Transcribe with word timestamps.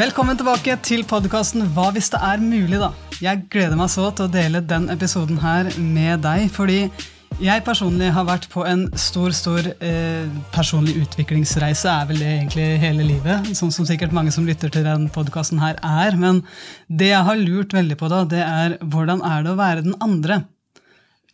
Velkommen 0.00 0.38
tilbake 0.38 0.78
til 0.80 1.02
podkasten 1.04 1.66
Hva 1.74 1.90
hvis 1.92 2.06
det 2.08 2.18
er 2.24 2.40
mulig, 2.40 2.78
da. 2.80 2.86
Jeg 3.20 3.42
gleder 3.52 3.76
meg 3.76 3.90
så 3.92 4.06
til 4.16 4.30
å 4.30 4.32
dele 4.32 4.62
den 4.64 4.86
episoden 4.88 5.36
her 5.42 5.66
med 5.76 6.22
deg, 6.24 6.46
fordi 6.54 6.86
jeg 7.42 7.64
personlig 7.66 8.08
har 8.16 8.24
vært 8.24 8.46
på 8.48 8.62
en 8.64 8.86
stor 8.96 9.34
stor 9.36 9.66
eh, 9.84 10.30
personlig 10.54 10.94
utviklingsreise, 11.02 11.92
er 11.92 12.08
vel 12.08 12.22
det 12.22 12.30
egentlig 12.30 12.68
hele 12.80 13.04
livet. 13.10 13.50
Sånn 13.58 13.74
som 13.76 13.84
sikkert 13.90 14.14
mange 14.16 14.32
som 14.32 14.46
lytter 14.48 14.72
til 14.72 14.86
den 14.88 15.04
podkasten 15.12 15.60
her 15.60 15.76
er. 15.84 16.16
Men 16.16 16.40
det 16.88 17.10
jeg 17.10 17.26
har 17.26 17.42
lurt 17.42 17.76
veldig 17.76 17.98
på, 18.00 18.08
da, 18.08 18.22
det 18.30 18.40
er 18.46 18.78
hvordan 18.80 19.20
er 19.26 19.44
det 19.44 19.52
å 19.52 19.58
være 19.58 19.84
den 19.84 19.98
andre? 20.00 20.38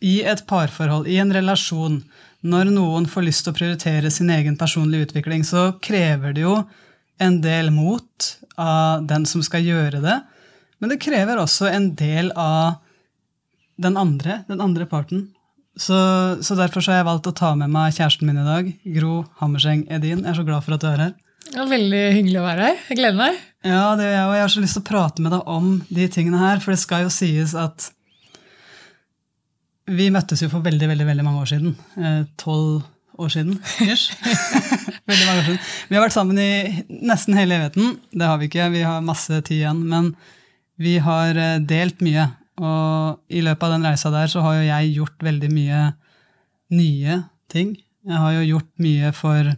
I 0.03 0.17
et 0.27 0.43
parforhold, 0.49 1.07
i 1.07 1.21
en 1.23 1.31
relasjon, 1.31 2.01
når 2.43 2.73
noen 2.75 3.07
får 3.07 3.29
lyst 3.29 3.47
til 3.47 3.55
å 3.55 3.59
prioritere 3.61 4.11
sin 4.11 4.33
egen 4.35 4.59
personlige 4.59 5.07
utvikling, 5.07 5.47
så 5.47 5.69
krever 5.79 6.35
det 6.35 6.43
jo 6.43 6.57
en 7.23 7.39
del 7.41 7.71
mot 7.73 8.27
av 8.57 9.05
den 9.07 9.25
som 9.29 9.43
skal 9.45 9.65
gjøre 9.65 10.01
det. 10.03 10.17
Men 10.81 10.93
det 10.93 11.01
krever 11.01 11.41
også 11.41 11.69
en 11.71 11.91
del 11.97 12.31
av 12.37 12.77
den 13.81 13.97
andre, 13.97 14.41
den 14.49 14.61
andre 14.61 14.87
parten. 14.89 15.27
Så, 15.77 15.97
så 16.41 16.57
derfor 16.57 16.81
så 16.81 16.93
har 16.93 17.03
jeg 17.03 17.09
valgt 17.11 17.29
å 17.29 17.35
ta 17.37 17.51
med 17.57 17.69
meg 17.69 17.93
kjæresten 17.93 18.25
min 18.29 18.41
i 18.41 18.45
dag, 18.45 18.69
Gro 18.97 19.19
Hammerseng 19.41 19.85
Edin. 19.93 20.23
Jeg 20.23 20.31
er 20.33 20.39
så 20.39 20.45
glad 20.45 20.65
for 20.65 20.77
at 20.77 20.81
du 20.81 20.87
er 20.89 21.03
her. 21.05 21.13
Ja, 21.53 21.67
veldig 21.69 22.01
hyggelig 22.15 22.39
å 22.41 22.47
være 22.47 22.65
her. 22.65 22.79
Jeg 22.89 22.99
gleder 22.99 23.19
meg. 23.19 23.37
Ja, 23.67 23.83
det 23.97 24.07
gjør 24.07 24.15
jeg, 24.15 24.25
og 24.25 24.33
jeg 24.35 24.43
har 24.43 24.53
så 24.53 24.63
lyst 24.63 24.77
til 24.77 24.83
å 24.83 24.89
prate 24.89 25.23
med 25.23 25.33
deg 25.35 25.53
om 25.53 25.69
de 25.99 26.09
tingene 26.11 26.41
her. 26.41 26.59
For 26.63 26.73
det 26.73 26.81
skal 26.81 27.05
jo 27.05 27.13
sies 27.13 27.53
at 27.57 27.87
vi 29.87 30.09
møttes 30.11 30.41
jo 30.43 30.49
for 30.51 30.65
veldig, 30.65 30.89
veldig, 30.91 31.07
veldig 31.07 31.25
mange 31.25 31.45
år 31.45 31.51
siden. 31.53 31.77
Eh, 32.01 32.21
tolv 32.41 32.81
år 33.21 33.33
siden. 33.33 33.59
Veldig 35.07 35.27
mange 35.27 35.39
år 35.41 35.45
siden. 35.47 35.61
Vi 35.89 35.97
har 35.97 36.03
vært 36.05 36.15
sammen 36.15 36.41
i 36.41 36.51
nesten 36.89 37.37
hele 37.37 37.57
evigheten. 37.57 37.95
Det 38.11 38.27
har 38.29 38.41
vi 38.41 38.49
ikke, 38.49 38.69
vi 38.73 38.83
har 38.85 39.05
masse 39.05 39.41
tid 39.47 39.61
igjen. 39.61 39.83
Men 39.89 40.11
vi 40.81 40.97
har 41.03 41.37
eh, 41.37 41.59
delt 41.63 42.03
mye. 42.05 42.27
Og 42.57 43.21
i 43.29 43.43
løpet 43.45 43.67
av 43.67 43.75
den 43.75 43.85
reisa 43.85 44.11
der 44.13 44.29
så 44.31 44.41
har 44.45 44.57
jo 44.57 44.67
jeg 44.69 44.93
gjort 44.95 45.25
veldig 45.27 45.51
mye 45.53 45.81
nye 46.73 47.21
ting. 47.51 47.75
Jeg 48.07 48.21
har 48.23 48.37
jo 48.37 48.47
gjort 48.53 48.71
mye 48.81 49.11
for 49.15 49.53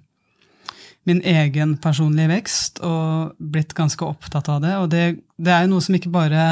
min 1.09 1.21
egen 1.25 1.77
personlige 1.81 2.29
vekst 2.29 2.81
og 2.85 3.37
blitt 3.39 3.73
ganske 3.77 4.03
opptatt 4.05 4.49
av 4.51 4.61
det. 4.65 4.73
Og 4.81 4.89
det, 4.91 5.03
det 5.39 5.53
er 5.53 5.65
jo 5.65 5.73
noe 5.73 5.85
som 5.85 5.95
ikke 5.97 6.11
bare 6.13 6.49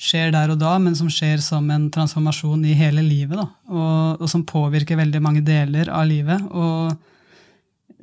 skjer 0.00 0.32
der 0.34 0.52
og 0.52 0.60
da, 0.60 0.74
men 0.82 0.96
som 0.98 1.10
skjer 1.12 1.42
som 1.42 1.68
en 1.70 1.88
transformasjon 1.92 2.64
i 2.66 2.76
hele 2.76 3.02
livet. 3.04 3.40
Og, 3.70 4.20
og 4.20 4.30
som 4.30 4.44
påvirker 4.46 4.98
veldig 5.00 5.22
mange 5.22 5.44
deler 5.46 5.90
av 5.92 6.08
livet. 6.10 6.48
Og 6.50 6.94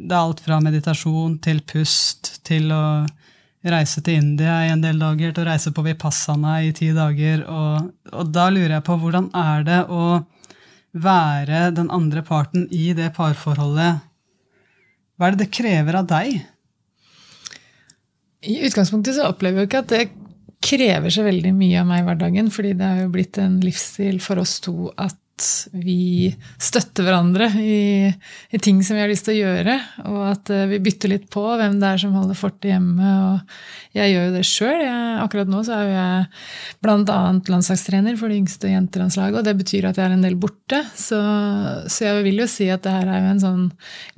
det 0.02 0.16
er 0.16 0.22
alt 0.22 0.44
fra 0.44 0.61
meditasjon 0.64 1.38
til 1.44 1.61
pust 1.67 2.38
til 2.48 2.72
å 2.73 2.83
reise 3.61 4.02
til 4.02 4.17
India 4.17 4.56
i 4.66 4.72
en 4.73 4.81
del 4.81 5.02
dager, 5.02 5.33
til 5.33 5.44
å 5.44 5.50
reise 5.52 5.73
på 5.75 5.83
Vipassana 5.86 6.58
i 6.66 6.72
ti 6.75 6.89
dager. 6.95 7.44
Og, 7.45 7.92
og, 8.14 8.31
da 8.33 8.48
lurer 8.50 8.78
jeg 8.80 8.88
på 8.88 8.98
hvordan 9.02 9.30
er 9.38 9.67
det 9.67 9.81
å 9.92 10.05
være 10.92 11.67
den 11.76 11.92
andre 11.94 12.23
parten 12.26 12.66
i 12.73 12.92
det 12.98 13.11
parforholdet? 13.17 14.02
Hva 15.16 15.28
er 15.28 15.36
det 15.36 15.45
det 15.45 15.53
krever 15.53 16.00
av 16.00 16.09
deg? 16.09 16.42
I 18.42 18.58
utgangspunktet 18.66 19.20
så 19.20 19.30
opplever 19.30 19.61
jeg 19.61 19.70
ikke 19.70 19.83
at 19.83 19.92
det 19.92 20.02
krever 20.62 21.14
så 21.14 21.26
veldig 21.26 21.56
mye 21.58 21.81
av 21.81 21.90
meg 21.90 22.04
i 22.04 22.08
hverdagen, 22.08 22.52
fordi 22.54 22.76
det 22.78 22.88
har 22.88 23.04
jo 23.04 23.12
blitt 23.14 23.42
en 23.42 23.59
livsstil 23.64 24.22
for 24.23 24.42
oss 24.42 24.59
to 24.64 24.92
at 25.02 25.17
vi 25.73 26.30
støtter 26.62 27.06
hverandre 27.06 27.48
i, 27.62 28.09
i, 28.52 28.59
ting 28.62 28.82
som 28.86 28.98
vi 28.98 29.04
har 29.04 29.09
lyst 29.09 29.26
til 29.28 29.38
å 29.38 29.42
gjøre. 29.42 29.78
Og 30.09 30.20
at 30.28 30.52
uh, 30.54 30.66
vi 30.70 30.82
bytter 30.84 31.14
litt 31.14 31.28
på 31.34 31.44
hvem 31.44 31.80
det 31.82 31.89
er 31.89 32.02
som 32.04 32.16
holder 32.16 32.38
fortet 32.38 32.72
hjemme. 32.72 33.14
Og 33.26 33.98
jeg 33.98 34.14
gjør 34.14 34.28
jo 34.28 34.36
det 34.36 34.44
sjøl. 34.48 34.84
Akkurat 35.23 35.52
nå 35.52 35.64
så 35.66 35.77
er 35.77 35.88
jo 35.88 35.95
jeg 35.95 36.26
bl.a. 36.86 37.20
landslagstrener 37.55 38.20
for 38.20 38.32
det 38.32 38.42
yngste 38.42 38.71
jentelandslaget, 38.71 39.39
og 39.42 39.48
det 39.48 39.58
betyr 39.64 39.89
at 39.89 40.00
jeg 40.00 40.08
er 40.08 40.17
en 40.17 40.26
del 40.26 40.38
borte. 40.42 40.83
Så, 40.95 41.20
så, 41.88 42.08
jeg 42.08 42.26
vil 42.27 42.44
jo 42.44 42.50
si 42.52 42.70
at 42.73 42.86
det 42.86 42.95
her 42.95 43.10
er 43.10 43.26
jo 43.26 43.36
en 43.36 43.45
sånn 43.45 43.67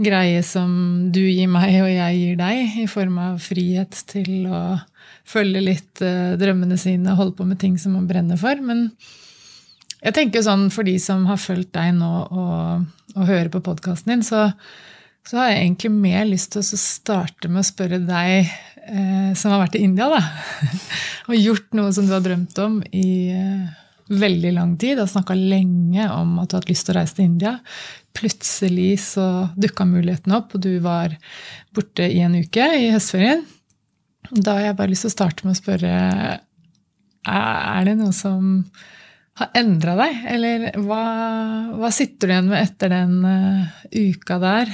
greie 0.03 0.43
som 0.45 0.73
du 1.13 1.23
gir 1.23 1.51
meg, 1.51 1.79
og 1.83 1.91
jeg 1.91 2.19
gir 2.19 2.41
deg, 2.41 2.79
i 2.83 2.89
form 2.91 3.19
av 3.23 3.39
frihet 3.43 4.03
til 4.11 4.49
å 4.51 4.63
følge 5.27 5.61
litt 5.63 6.01
uh, 6.03 6.33
drømmene 6.39 6.77
sine, 6.79 7.15
holde 7.17 7.35
på 7.37 7.47
med 7.47 7.59
ting 7.61 7.77
som 7.81 7.95
man 7.97 8.07
brenner 8.09 8.39
for. 8.39 8.59
Men 8.63 8.89
jeg 10.03 10.15
tenker 10.17 10.43
sånn, 10.45 10.69
For 10.73 10.87
de 10.87 10.97
som 11.01 11.27
har 11.29 11.39
fulgt 11.41 11.73
deg 11.77 11.93
nå 11.97 12.11
og, 12.27 12.89
og 13.15 13.29
hører 13.29 13.51
på 13.53 13.63
podkasten 13.63 14.15
din, 14.15 14.25
så, 14.27 14.49
så, 15.27 15.39
har 15.39 15.53
jeg 15.53 15.61
egentlig 15.63 15.93
mer 15.95 16.27
lyst 16.27 16.53
til 16.55 16.63
å 16.63 16.81
starte 16.81 17.51
med 17.51 17.63
å 17.63 17.67
spørre 17.67 18.01
deg 18.03 18.33
eh, 18.43 19.31
som 19.39 19.53
har 19.53 19.63
vært 19.63 19.77
i 19.79 19.85
India, 19.85 20.09
da, 20.11 20.19
og 21.29 21.39
gjort 21.39 21.71
noe 21.77 21.93
som 21.95 22.09
du 22.09 22.15
har 22.15 22.25
drømt 22.25 22.59
om 22.65 22.81
i 22.91 23.13
eh, 23.31 23.79
veldig 24.11 24.53
lang 24.57 24.75
tid. 24.77 24.99
og 24.99 25.09
snakka 25.09 25.37
lenge 25.39 26.09
om 26.11 26.37
at 26.41 26.51
du 26.51 26.57
hadde 26.57 26.71
lyst 26.71 26.87
til 26.87 26.95
å 26.95 26.99
reise 26.99 27.17
til 27.17 27.29
India. 27.29 27.57
Plutselig 28.13 28.91
så 29.07 29.27
dukka 29.55 29.87
muligheten 29.89 30.35
opp, 30.35 30.53
og 30.53 30.65
du 30.65 30.77
var 30.83 31.15
borte 31.73 32.05
i 32.11 32.19
en 32.25 32.35
uke 32.43 32.67
i 32.77 32.91
høstferien. 32.93 33.45
Da 34.31 34.57
har 34.57 34.69
jeg 34.69 34.77
bare 34.79 34.93
lyst 34.93 35.07
til 35.07 35.11
å 35.11 35.17
starte 35.17 35.47
med 35.47 35.55
å 35.55 35.59
spørre 35.59 35.93
er 37.23 37.85
det 37.87 37.95
noe 37.99 38.13
som 38.15 38.63
har 39.39 39.51
endra 39.57 39.95
deg? 39.97 40.23
Eller 40.33 40.65
hva, 40.83 41.03
hva, 41.77 41.91
sitter 41.93 42.29
du 42.29 42.35
igjen 42.35 42.49
med 42.51 42.65
etter 42.65 42.91
den 42.93 43.13
uh, 43.25 43.83
uka 43.91 44.39
der? 44.43 44.73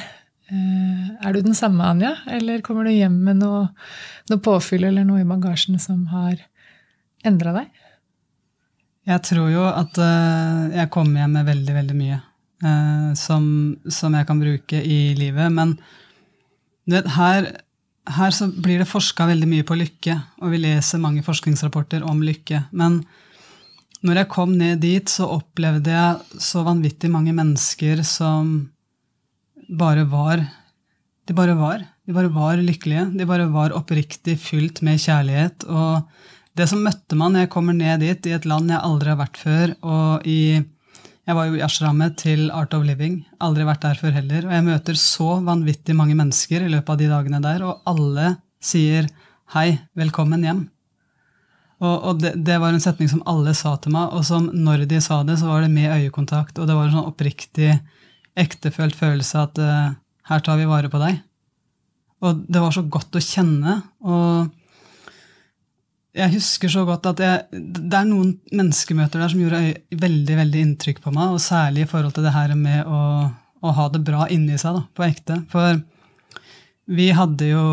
Uh, 0.49 1.11
er 1.21 1.35
du 1.35 1.43
den 1.45 1.57
samme, 1.57 1.85
Anja, 1.85 2.15
eller 2.29 2.63
kommer 2.65 2.87
du 2.87 2.93
hjem 2.93 3.19
med 3.27 3.41
noe, 3.43 3.67
noe 4.31 4.43
påfyll 4.43 4.87
eller 4.89 5.05
noe 5.07 5.21
i 5.21 5.29
bagasjen 5.29 5.79
som 5.81 6.07
har 6.13 6.39
endra 7.27 7.53
deg? 7.61 7.69
Jeg 9.09 9.25
tror 9.25 9.49
jo 9.53 9.63
at 9.69 9.95
uh, 10.01 10.67
jeg 10.73 10.91
kommer 10.93 11.23
hjem 11.23 11.37
med 11.39 11.53
veldig, 11.53 11.77
veldig 11.81 11.99
mye 11.99 12.23
som, 13.15 13.43
som, 13.87 14.15
jeg 14.17 14.27
kan 14.27 14.39
bruke 14.41 14.81
i 14.83 15.13
livet. 15.15 15.47
Men 15.55 15.69
du 16.83 16.97
vet, 16.97 17.05
her, 17.15 17.45
her 18.07 18.31
så 18.31 18.47
blir 18.49 18.81
det 18.81 18.89
forska 18.89 19.27
veldig 19.29 19.47
mye 19.49 19.65
på 19.67 19.77
lykke, 19.77 20.15
og 20.41 20.53
vi 20.53 20.61
leser 20.63 21.01
mange 21.01 21.23
forskningsrapporter 21.25 22.05
om 22.05 22.23
lykke. 22.25 22.65
men 22.71 23.03
når 23.99 24.21
jeg 24.21 24.31
kom 24.31 24.53
ned 24.55 24.79
dit, 24.79 25.11
så 25.11 25.27
opplevde 25.27 25.91
jeg 25.91 26.39
så 26.39 26.63
vanvittig 26.63 27.09
mange 27.11 27.33
mennesker 27.35 28.03
som 28.07 28.69
bare 29.69 30.05
var 30.07 30.45
De 31.27 31.35
bare 31.35 31.53
var. 31.53 31.83
De 32.07 32.13
bare 32.15 32.31
var 32.33 32.57
lykkelige. 32.57 33.03
De 33.13 33.25
bare 33.25 33.45
var 33.53 33.75
oppriktig 33.77 34.39
fylt 34.41 34.81
med 34.81 34.97
kjærlighet. 34.97 35.67
Og 35.69 36.01
det 36.57 36.65
som 36.71 36.81
møtte 36.81 37.13
meg 37.13 37.35
når 37.35 37.43
jeg 37.43 37.51
kommer 37.53 37.75
ned 37.77 38.01
dit, 38.01 38.25
i 38.25 38.33
et 38.33 38.47
land 38.49 38.71
jeg 38.71 38.81
aldri 38.81 39.11
har 39.11 39.19
vært 39.19 39.37
før 39.37 39.75
og 39.83 40.25
i 40.25 40.63
jeg 41.29 41.37
var 41.37 41.45
jo 41.45 41.59
i 41.59 41.61
ashrammet 41.61 42.15
til 42.17 42.47
Art 42.57 42.73
of 42.73 42.81
Living. 42.87 43.19
Aldri 43.45 43.65
vært 43.67 43.83
der 43.83 43.99
før 43.99 44.15
heller. 44.15 44.47
Og 44.47 44.53
jeg 44.55 44.65
møter 44.65 44.97
så 44.97 45.35
vanvittig 45.45 45.93
mange 45.93 46.15
mennesker 46.17 46.65
i 46.65 46.71
løpet 46.73 46.89
av 46.89 46.97
de 46.97 47.09
dagene 47.11 47.41
der, 47.43 47.65
og 47.67 47.83
alle 47.89 48.31
sier 48.57 49.05
'hei, 49.53 49.77
velkommen 49.93 50.41
hjem'. 50.41 50.65
Og, 51.79 51.95
og 52.09 52.19
det, 52.23 52.33
det, 52.43 52.57
var 52.59 52.73
en 52.73 52.81
setning 52.81 53.11
som 53.11 53.21
alle 53.29 53.53
sa 53.53 53.75
til 53.77 53.93
meg, 53.93 54.09
og 54.09 54.25
som 54.25 54.49
når 54.51 54.87
de 54.89 54.99
sa 55.01 55.21
det, 55.23 55.37
så 55.39 55.47
var 55.47 55.61
det 55.61 55.71
med 55.71 55.93
øyekontakt. 55.93 56.57
Og 56.57 56.65
det 56.67 56.75
var 56.75 56.89
en 56.89 56.97
sånn 56.97 57.11
oppriktig, 57.13 57.77
ektefølt 58.35 58.97
følelse 58.97 59.45
at 59.45 59.61
uh, 59.61 59.93
her 60.33 60.39
tar 60.41 60.57
vi 60.57 60.65
vare 60.65 60.89
på 60.89 60.99
deg. 60.99 61.21
Og 62.25 62.41
det 62.49 62.59
var 62.59 62.73
så 62.73 62.83
godt 62.89 63.15
å 63.15 63.21
kjenne. 63.21 63.83
Og 64.01 64.49
jeg 66.17 66.33
husker 66.33 66.71
så 66.73 66.85
godt 66.87 67.05
at 67.11 67.21
jeg, 67.21 67.61
det 67.61 67.93
er 67.93 68.07
noen 68.07 68.33
menneskemøter 68.49 69.21
der 69.21 69.29
som 69.29 69.41
gjorde 69.43 69.61
veldig 70.01 70.37
veldig 70.39 70.63
inntrykk 70.65 71.03
på 71.03 71.13
meg, 71.13 71.35
og 71.35 71.43
særlig 71.43 71.85
i 71.85 71.89
forhold 71.89 72.15
til 72.15 72.25
det 72.25 72.33
her 72.33 72.55
med 72.57 72.87
å, 72.89 73.01
å 73.61 73.73
ha 73.77 73.85
det 73.93 74.01
bra 74.07 74.25
inni 74.33 74.57
seg, 74.57 74.79
da, 74.79 74.83
på 74.97 75.05
ekte. 75.05 75.37
For 75.51 75.77
vi 76.89 77.11
hadde, 77.13 77.51
jo, 77.51 77.63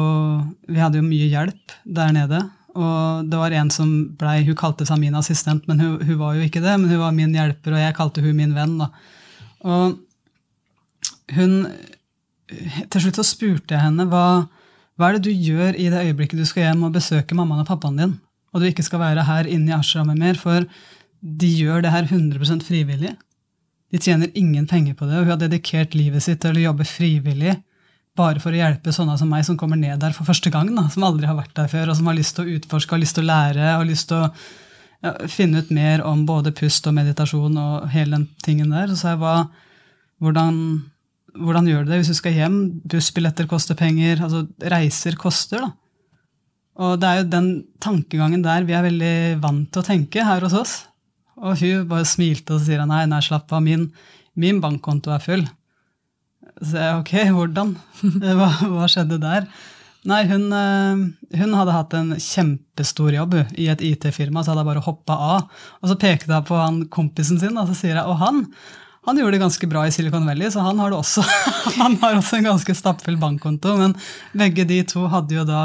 vi 0.69 0.83
hadde 0.83 1.01
jo 1.01 1.07
mye 1.07 1.31
hjelp 1.33 1.77
der 1.97 2.13
nede. 2.13 2.43
Og 2.77 3.29
det 3.31 3.39
var 3.41 3.55
en 3.57 3.71
som 3.73 3.93
blei 4.21 4.43
Hun 4.45 4.59
kalte 4.59 4.85
seg 4.85 5.01
min 5.01 5.17
assistent, 5.17 5.65
men 5.69 5.81
hun, 5.81 5.95
hun, 6.03 6.19
var 6.21 6.37
jo 6.37 6.45
ikke 6.45 6.61
det. 6.61 6.75
Men 6.77 6.91
hun 6.93 7.01
var 7.01 7.15
min 7.17 7.33
hjelper, 7.33 7.73
og 7.73 7.81
jeg 7.81 7.97
kalte 7.97 8.25
hun 8.25 8.37
min 8.37 8.53
venn. 8.57 8.77
Da. 8.83 8.91
Og 9.65 9.97
hun 11.39 11.57
Til 12.93 13.03
slutt 13.03 13.17
så 13.19 13.25
spurte 13.27 13.75
jeg 13.75 13.83
henne 13.83 14.05
hva, 14.13 14.27
hva 14.95 15.09
er 15.09 15.17
det 15.17 15.27
du 15.27 15.33
gjør 15.33 15.75
i 15.81 15.89
det 15.91 16.05
øyeblikket 16.05 16.39
du 16.39 16.45
skal 16.47 16.69
hjem 16.69 16.85
og 16.87 16.95
besøke 16.95 17.35
mammaen 17.35 17.65
og 17.65 17.71
pappaen 17.73 17.99
din, 17.99 18.13
og 18.57 18.63
du 18.63 18.71
ikke 18.71 18.85
skal 18.87 19.03
være 19.03 19.27
her 19.29 19.49
inne 19.53 19.69
i 19.69 19.77
ashramet 19.77 20.17
mer, 20.17 20.39
for 20.41 20.65
de 21.21 21.49
gjør 21.61 21.85
det 21.85 21.93
her 21.93 22.09
100 22.09 22.65
frivillig. 22.65 23.13
De 23.93 24.01
tjener 24.01 24.33
ingen 24.35 24.67
penger 24.67 24.97
på 24.97 25.07
det, 25.07 25.19
og 25.19 25.27
hun 25.27 25.35
har 25.35 25.43
dedikert 25.45 25.95
livet 25.95 26.25
sitt 26.25 26.41
til 26.43 26.57
å 26.57 26.69
jobbe 26.71 26.89
frivillig 26.89 27.59
bare 28.17 28.41
for 28.41 28.55
å 28.55 28.57
hjelpe 28.57 28.95
sånne 28.97 29.19
som 29.21 29.29
meg, 29.29 29.45
som 29.45 29.59
kommer 29.61 29.77
ned 29.77 30.01
der 30.01 30.15
for 30.17 30.25
første 30.25 30.49
gang, 30.53 30.71
da, 30.73 30.87
som 30.93 31.05
aldri 31.05 31.29
har 31.29 31.37
vært 31.37 31.53
der 31.59 31.69
før, 31.69 31.91
og 31.93 31.99
som 31.99 32.09
har 32.09 32.17
lyst 32.17 32.39
til 32.39 32.47
å 32.47 32.57
utforske, 32.57 32.97
har 32.97 33.03
lyst 33.03 33.19
til 33.19 33.27
å 33.27 33.29
lære, 33.29 33.67
har 33.77 33.85
lyst 33.85 34.09
til 34.09 34.23
å 34.25 34.31
ja, 35.05 35.13
finne 35.29 35.61
ut 35.61 35.73
mer 35.75 36.05
om 36.09 36.25
både 36.29 36.55
pust 36.57 36.89
og 36.89 36.97
meditasjon 36.97 37.59
og 37.61 37.89
hele 37.93 38.17
den 38.17 38.29
tingen 38.45 38.73
der. 38.73 38.89
Så 38.89 39.03
sa 39.03 39.13
jeg 39.13 39.21
hva, 39.21 39.35
hvordan, 40.25 40.61
hvordan 41.37 41.69
gjør 41.69 41.85
du 41.85 41.93
det 41.93 42.01
hvis 42.01 42.15
du 42.15 42.17
skal 42.17 42.39
hjem? 42.39 42.57
Bussbilletter 42.89 43.49
koster 43.51 43.77
penger. 43.79 44.25
altså 44.25 44.47
Reiser 44.65 45.19
koster, 45.21 45.67
da. 45.67 45.75
Og 46.77 46.99
det 47.01 47.09
er 47.09 47.21
jo 47.21 47.31
den 47.33 47.51
tankegangen 47.81 48.43
der 48.45 48.67
vi 48.69 48.75
er 48.77 48.85
veldig 48.85 49.17
vant 49.43 49.71
til 49.73 49.83
å 49.83 49.87
tenke 49.87 50.25
her 50.27 50.45
hos 50.45 50.57
oss. 50.57 50.75
Og 51.37 51.57
hun 51.61 51.87
bare 51.89 52.09
smilte 52.09 52.57
og 52.57 52.65
sier 52.65 52.85
nei, 52.89 53.05
nei, 53.09 53.23
slapp 53.25 53.53
av, 53.53 53.63
min, 53.65 53.89
min 54.37 54.61
bankkonto 54.63 55.13
er 55.13 55.25
full. 55.25 55.47
Så 56.57 56.77
jeg, 56.81 57.01
ok, 57.01 57.15
hvordan? 57.37 57.75
Hva, 58.39 58.51
hva 58.73 58.87
skjedde 58.89 59.21
der? 59.21 59.49
Nei, 60.07 60.23
hun, 60.31 60.47
eh, 60.55 61.01
hun, 61.41 61.55
hadde 61.59 61.75
hatt 61.75 61.95
en 61.99 62.13
kjempestor 62.23 63.11
jobb 63.17 63.35
i 63.59 63.67
et 63.73 63.83
IT-firma, 63.83 64.45
så 64.45 64.53
hadde 64.53 64.63
jeg 64.63 64.71
bare 64.71 64.85
hoppa 64.87 65.17
av. 65.35 65.63
Og 65.83 65.91
så 65.91 65.97
pekte 65.99 66.31
jeg 66.31 66.47
på 66.47 66.59
han 66.61 66.85
kompisen 66.93 67.41
sin, 67.43 67.59
og 67.59 67.73
så 67.73 67.75
sier 67.77 67.99
jeg 67.99 68.07
og 68.07 68.21
han 68.23 68.45
han 69.07 69.21
gjorde 69.21 69.37
det 69.37 69.43
ganske 69.45 69.67
bra 69.71 69.85
i 69.87 69.93
Silicon 69.95 70.25
Valley, 70.27 70.49
så 70.51 70.65
han 70.67 70.81
har, 70.83 70.91
også, 70.91 71.23
han 71.81 71.95
har 72.01 72.17
også 72.19 72.41
en 72.41 72.49
ganske 72.49 72.75
stappfull 72.75 73.15
bankkonto. 73.21 73.77
Men 73.79 73.95
begge 74.35 74.65
de 74.67 74.81
to 74.91 75.05
hadde 75.13 75.37
jo 75.37 75.45
da 75.47 75.61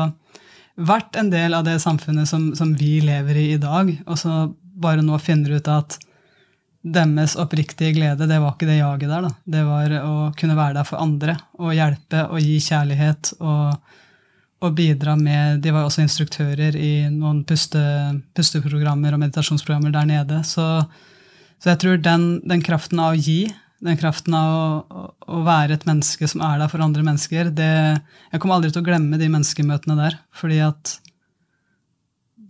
vært 0.75 1.17
en 1.19 1.31
del 1.31 1.53
av 1.57 1.65
det 1.67 1.79
samfunnet 1.83 2.29
som, 2.29 2.51
som 2.55 2.73
vi 2.77 2.99
lever 3.03 3.37
i 3.37 3.47
i 3.55 3.61
dag. 3.61 3.91
Og 4.07 4.19
så 4.19 4.45
bare 4.81 5.03
nå 5.05 5.19
finner 5.21 5.57
ut 5.59 5.69
at 5.71 5.97
deres 6.81 7.35
oppriktige 7.37 7.93
glede, 7.93 8.25
det 8.25 8.39
var 8.41 8.55
ikke 8.55 8.69
det 8.69 8.79
jaget 8.79 9.09
der. 9.11 9.27
da. 9.27 9.31
Det 9.45 9.63
var 9.67 9.97
å 10.01 10.13
kunne 10.37 10.57
være 10.57 10.79
der 10.79 10.87
for 10.87 11.03
andre 11.03 11.37
og 11.61 11.75
hjelpe 11.77 12.25
og 12.29 12.41
gi 12.41 12.57
kjærlighet. 12.71 13.35
og, 13.39 13.97
og 14.61 14.75
bidra 14.77 15.15
med, 15.17 15.61
De 15.61 15.71
var 15.73 15.85
også 15.85 16.03
instruktører 16.03 16.75
i 16.77 17.09
noen 17.09 17.43
puste, 17.49 17.81
pusteprogrammer 18.37 19.13
og 19.13 19.23
meditasjonsprogrammer 19.23 19.93
der 19.93 20.05
nede. 20.09 20.41
Så, 20.45 20.65
så 21.57 21.73
jeg 21.73 21.81
tror 21.81 21.97
den, 21.97 22.27
den, 22.45 22.61
kraften 22.61 23.01
av 23.01 23.15
å 23.15 23.21
gi, 23.21 23.49
den 23.81 23.97
kraften 23.97 24.35
av 24.37 24.51
å, 24.53 25.05
å, 25.25 25.39
være 25.45 25.77
et 25.77 25.87
menneske 25.89 26.27
som 26.29 26.43
er 26.45 26.59
der 26.61 26.69
for 26.69 26.83
andre 26.85 27.03
mennesker 27.05 27.49
det, 27.55 27.71
Jeg 28.31 28.41
kommer 28.41 28.59
aldri 28.59 28.69
til 28.73 28.83
å 28.83 28.85
glemme 28.85 29.17
de 29.17 29.29
menneskemøtene 29.31 29.97
der. 29.97 30.19
fordi 30.37 30.61
at 30.65 30.99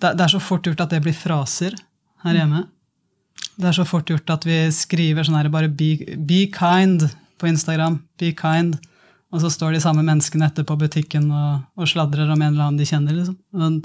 det, 0.01 0.15
det 0.17 0.25
er 0.25 0.33
så 0.33 0.41
fort 0.43 0.67
gjort 0.67 0.83
at 0.83 0.93
det 0.93 1.01
blir 1.05 1.15
fraser 1.15 1.75
her 2.25 2.37
hjemme. 2.37 2.65
Det 3.55 3.69
er 3.69 3.77
så 3.77 3.85
fort 3.87 4.09
gjort 4.09 4.29
at 4.33 4.45
vi 4.47 4.57
skriver 4.73 5.25
sånn 5.25 5.37
her 5.39 5.51
bare 5.53 5.69
be, 5.69 5.93
be, 6.17 6.45
kind 6.53 7.05
på 7.41 7.49
Instagram. 7.49 7.99
Be 8.19 8.31
kind. 8.37 8.77
Og 9.31 9.43
så 9.43 9.51
står 9.53 9.75
de 9.75 9.83
samme 9.83 10.03
menneskene 10.03 10.49
etterpå 10.49 10.75
butikken 10.79 11.29
og, 11.29 11.61
og 11.77 11.89
sladrer 11.89 12.29
om 12.29 12.41
en 12.41 12.49
eller 12.49 12.65
annen 12.67 12.81
de 12.81 12.87
kjenner. 12.89 13.15
liksom. 13.15 13.37
Men 13.55 13.79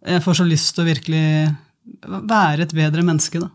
jeg 0.00 0.24
får 0.24 0.40
så 0.40 0.48
lyst 0.48 0.72
til 0.74 0.84
å 0.84 0.88
virkelig 0.88 1.26
være 2.30 2.64
et 2.64 2.74
bedre 2.76 3.04
menneske, 3.04 3.42
da. 3.42 3.50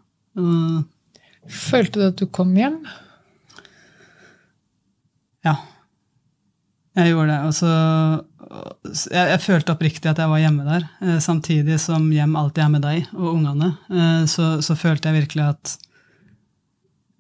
Følte 1.46 2.00
du 2.00 2.06
at 2.08 2.22
du 2.22 2.30
kom 2.34 2.54
hjem? 2.58 2.80
Ja. 5.46 5.56
Jeg 6.96 7.12
gjorde 7.12 7.34
det. 7.34 7.42
Og 7.50 7.56
så 7.56 7.72
jeg, 9.12 9.26
jeg, 9.34 9.42
følte 9.44 9.74
oppriktig 9.76 10.12
at 10.12 10.22
jeg 10.22 10.32
var 10.32 10.42
hjemme 10.42 10.68
der. 10.68 10.86
Eh, 11.04 11.18
samtidig 11.24 11.80
som 11.84 12.08
hjem 12.14 12.38
alltid 12.40 12.64
er 12.66 12.72
med 12.72 12.86
deg 12.86 13.10
og 13.18 13.34
ungene. 13.34 13.74
Eh, 13.90 14.22
så, 14.32 14.56
så, 14.66 14.78
følte 14.80 15.12
jeg 15.12 15.26
virkelig 15.26 15.50
at 15.50 15.76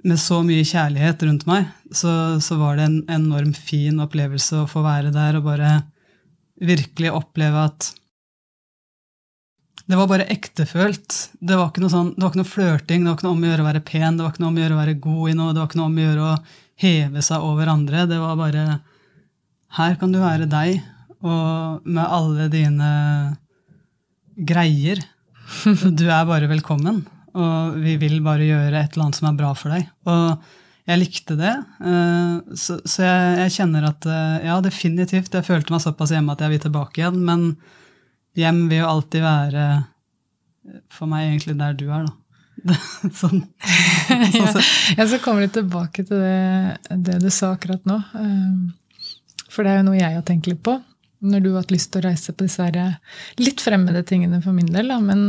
med 0.05 0.21
så 0.21 0.39
mye 0.45 0.63
kjærlighet 0.67 1.25
rundt 1.25 1.47
meg, 1.49 1.69
så, 1.89 2.37
så, 2.43 2.59
var 2.61 2.77
det 2.77 2.85
en 2.85 2.97
enorm 3.09 3.55
fin 3.57 3.97
opplevelse 4.03 4.61
å 4.61 4.69
få 4.69 4.83
være 4.85 5.09
der 5.13 5.39
og 5.39 5.47
bare 5.47 5.79
virkelig 6.61 7.09
oppleve 7.11 7.63
at 7.71 7.87
det 9.85 9.97
var 9.97 10.07
bare 10.09 10.27
ektefølt. 10.33 11.15
Det 11.37 11.57
var 11.57 11.69
ikke 11.69 11.81
noe, 11.83 11.93
sånn, 11.93 12.13
det 12.15 12.23
var 12.23 12.31
ikke 12.31 12.41
noe 12.41 12.51
flørting, 12.53 13.03
det 13.03 13.09
var 13.09 13.17
ikke 13.17 13.27
noe 13.27 13.35
om 13.35 13.43
å 13.43 13.49
gjøre 13.49 13.65
å 13.65 13.67
være 13.67 13.83
pen, 13.85 14.15
det 14.15 14.25
var 14.25 14.31
ikke 14.33 14.43
noe 14.45 14.53
om 14.53 14.55
å 14.55 14.63
gjøre 14.63 14.77
å 14.77 14.79
være 14.79 14.95
god 15.03 15.25
i 15.25 15.35
noe, 15.39 15.49
det 15.51 15.61
var 15.61 15.69
ikke 15.69 15.81
noe 15.81 15.89
om 15.89 15.97
å 15.97 16.05
gjøre 16.05 16.29
å 16.29 16.37
heve 16.81 17.23
seg 17.25 17.43
over 17.43 17.71
andre. 17.71 18.05
Det 18.09 18.19
var 18.19 18.37
bare 18.39 18.65
Her 19.75 19.95
kan 19.99 20.11
du 20.13 20.21
være 20.21 20.47
deg, 20.47 20.79
og 21.25 21.83
med 21.83 22.05
alle 22.05 22.47
dine 22.51 22.91
greier. 24.35 25.01
Du 25.99 26.07
er 26.09 26.25
bare 26.25 26.47
velkommen, 26.49 27.03
og 27.37 27.75
vi 27.83 27.97
vil 28.01 28.21
bare 28.25 28.47
gjøre 28.47 28.79
et 28.79 28.95
eller 28.95 29.07
annet 29.07 29.19
som 29.19 29.27
er 29.29 29.37
bra 29.37 29.51
for 29.57 29.75
deg. 29.75 29.89
Og 30.09 30.45
jeg 30.85 31.01
likte 31.01 31.35
det, 31.37 31.53
eh, 31.81 32.55
så, 32.61 32.77
jeg, 33.01 33.53
kjenner 33.55 33.87
at 33.89 34.05
eh, 34.05 34.45
ja, 34.45 34.59
definitivt. 34.61 35.33
Jeg 35.33 35.47
følte 35.47 35.73
meg 35.73 35.81
såpass 35.81 36.13
hjemme 36.13 36.35
at 36.35 36.43
jeg 36.45 36.53
vil 36.53 36.63
tilbake 36.67 37.01
igjen. 37.01 37.19
Men 37.25 37.47
hjem 38.37 38.67
vil 38.69 38.83
jo 38.83 38.91
alltid 38.91 39.25
være 39.25 39.65
for 40.93 41.09
meg 41.09 41.31
egentlig 41.31 41.57
der 41.59 41.77
du 41.77 41.87
er, 41.89 42.05
da. 42.05 42.13
Sånn, 42.65 43.43
sånn 44.33 44.33
ja, 44.33 44.49
ja, 44.97 45.07
så 45.07 45.19
kommer 45.23 45.45
vi 45.45 45.53
tilbake 45.59 46.05
til 46.07 46.21
det, 46.21 46.77
det, 46.89 47.19
du 47.21 47.29
sa 47.33 47.53
akkurat 47.55 47.85
nå. 47.87 47.99
Eh, 48.19 49.39
for 49.53 49.63
det 49.65 49.73
er 49.73 49.81
jo 49.81 49.87
noe 49.89 49.99
jeg 49.99 50.17
har 50.17 50.25
tenkt 50.27 50.49
litt 50.49 50.63
på 50.65 50.79
når 51.25 51.41
du 51.41 51.49
har 51.53 51.63
hatt 51.63 51.73
lyst 51.73 51.91
til 51.93 52.03
å 52.03 52.09
reise 52.09 52.33
på 52.35 52.45
disse 52.45 52.85
litt 53.41 53.61
fremmede 53.63 54.03
tingene 54.05 54.41
for 54.43 54.53
min 54.53 54.69
del. 54.69 54.91
Da. 54.91 54.99
Men 55.01 55.27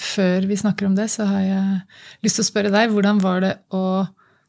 før 0.00 0.46
vi 0.48 0.56
snakker 0.56 0.88
om 0.88 0.94
det, 0.96 1.08
så 1.12 1.26
har 1.28 1.42
jeg 1.44 1.80
lyst 2.24 2.38
til 2.38 2.46
å 2.46 2.50
spørre 2.50 2.72
deg 2.74 2.92
hvordan 2.92 3.20
var 3.22 3.42
det 3.44 3.54
å 3.74 3.84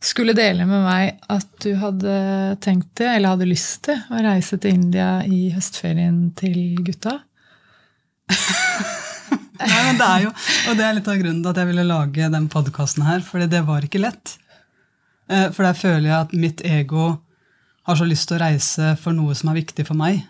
skulle 0.05 0.35
dele 0.37 0.67
med 0.69 0.83
meg 0.85 1.21
at 1.33 1.47
du 1.63 1.71
hadde 1.81 2.15
tenkt 2.63 2.91
det, 2.99 3.09
eller 3.15 3.33
hadde 3.33 3.49
lyst 3.49 3.85
til, 3.87 3.97
å 4.11 4.21
reise 4.25 4.59
til 4.61 4.77
India 4.77 5.09
i 5.25 5.49
høstferien 5.55 6.29
til 6.37 6.77
gutta? 6.85 7.19
Det 10.00 10.06
er 10.06 10.25
jo, 10.25 10.31
Og 10.69 10.75
det 10.75 10.83
er 10.86 10.97
litt 10.97 11.07
av 11.07 11.19
grunnen 11.21 11.44
til 11.44 11.51
at 11.53 11.59
jeg 11.62 11.69
ville 11.69 11.86
lage 11.88 12.31
den 12.33 12.50
podkasten 12.51 13.06
her, 13.07 13.21
for 13.24 13.39
det 13.39 13.62
var 13.68 13.86
ikke 13.86 14.01
lett. 14.03 14.36
Eh, 15.31 15.47
for 15.56 15.63
der 15.63 15.77
føler 15.77 16.09
jeg 16.09 16.18
at 16.18 16.36
mitt 16.36 16.63
ego 16.68 17.13
har 17.86 17.97
så 18.00 18.07
lyst 18.07 18.27
til 18.27 18.38
å 18.38 18.44
reise 18.44 18.95
for 19.00 19.15
noe 19.15 19.36
som 19.38 19.51
er 19.51 19.59
viktig 19.62 19.86
for 19.88 19.97
meg. 19.97 20.24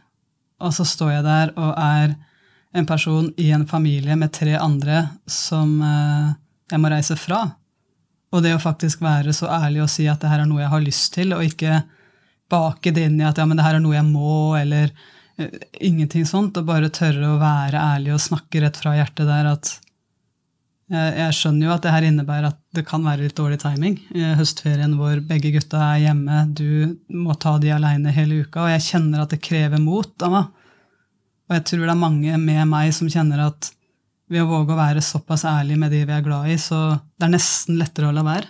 Og 0.62 0.74
så 0.76 0.86
står 0.88 1.16
jeg 1.18 1.26
der 1.26 1.54
og 1.56 1.72
er 1.82 2.16
en 2.76 2.88
person 2.88 3.32
i 3.40 3.50
en 3.56 3.66
familie 3.68 4.16
med 4.20 4.34
tre 4.36 4.58
andre 4.60 5.06
som 5.26 5.78
eh, 5.82 6.34
jeg 6.72 6.84
må 6.84 6.92
reise 6.92 7.18
fra. 7.20 7.42
Og 8.36 8.44
det 8.44 8.54
å 8.56 8.62
faktisk 8.62 9.04
være 9.06 9.34
så 9.36 9.50
ærlig 9.52 9.86
og 9.86 9.92
si 9.92 10.08
at 10.12 10.22
det 10.22 10.32
her 10.32 10.44
er 10.44 10.50
noe 10.50 10.64
jeg 10.64 10.74
har 10.74 10.84
lyst 10.84 11.14
til, 11.16 11.34
og 11.34 11.46
ikke 11.46 11.82
bake 12.52 12.92
det 12.94 13.08
inn 13.08 13.22
i 13.22 13.28
at 13.28 13.40
ja, 13.40 13.46
men 13.48 13.58
det 13.58 13.66
her 13.66 13.80
er 13.80 13.84
noe 13.84 13.96
jeg 13.96 14.08
må, 14.08 14.56
eller 14.60 14.92
ingenting 15.80 16.26
sånt. 16.28 16.58
Og 16.58 16.68
bare 16.68 16.92
tørre 16.94 17.34
å 17.34 17.42
være 17.42 17.82
ærlig 17.96 18.16
og 18.16 18.24
snakke 18.24 18.64
rett 18.64 18.80
fra 18.80 18.96
hjertet 18.98 19.28
der 19.30 19.52
at 19.52 19.74
jeg, 20.86 21.14
jeg 21.18 21.34
skjønner 21.34 21.66
jo 21.66 21.74
at 21.74 21.86
det 21.86 21.94
her 21.96 22.06
innebærer 22.06 22.52
at 22.52 22.60
det 22.78 22.84
kan 22.86 23.06
være 23.06 23.26
litt 23.26 23.38
dårlig 23.38 23.58
timing. 23.64 23.98
Høstferien 24.40 24.98
hvor 25.00 25.22
begge 25.26 25.54
gutta 25.56 25.82
er 25.88 26.04
hjemme, 26.04 26.44
du 26.54 26.98
må 27.10 27.34
ta 27.42 27.56
de 27.62 27.74
aleine 27.74 28.14
hele 28.14 28.44
uka. 28.46 28.68
Og 28.68 28.76
jeg 28.76 28.86
kjenner 28.92 29.24
at 29.24 29.34
det 29.34 29.42
krever 29.46 29.82
mot 29.82 30.28
av 30.28 30.36
meg. 30.36 30.52
Og 31.46 31.58
jeg 31.58 31.66
tror 31.70 31.84
det 31.86 31.94
er 31.94 32.02
mange 32.02 32.38
med 32.42 32.70
meg 32.70 32.94
som 32.98 33.10
kjenner 33.12 33.48
at 33.48 33.72
ved 34.32 34.42
å 34.42 34.50
våge 34.50 34.74
å 34.74 34.80
være 34.80 35.04
såpass 35.06 35.44
ærlig 35.46 35.78
med 35.78 35.92
de 35.94 36.02
vi 36.08 36.14
er 36.16 36.24
glad 36.26 36.50
i, 36.50 36.58
så 36.58 36.98
det 37.14 37.28
er 37.28 37.36
nesten 37.36 37.78
lettere 37.78 38.10
å 38.10 38.16
la 38.16 38.24
være. 38.26 38.50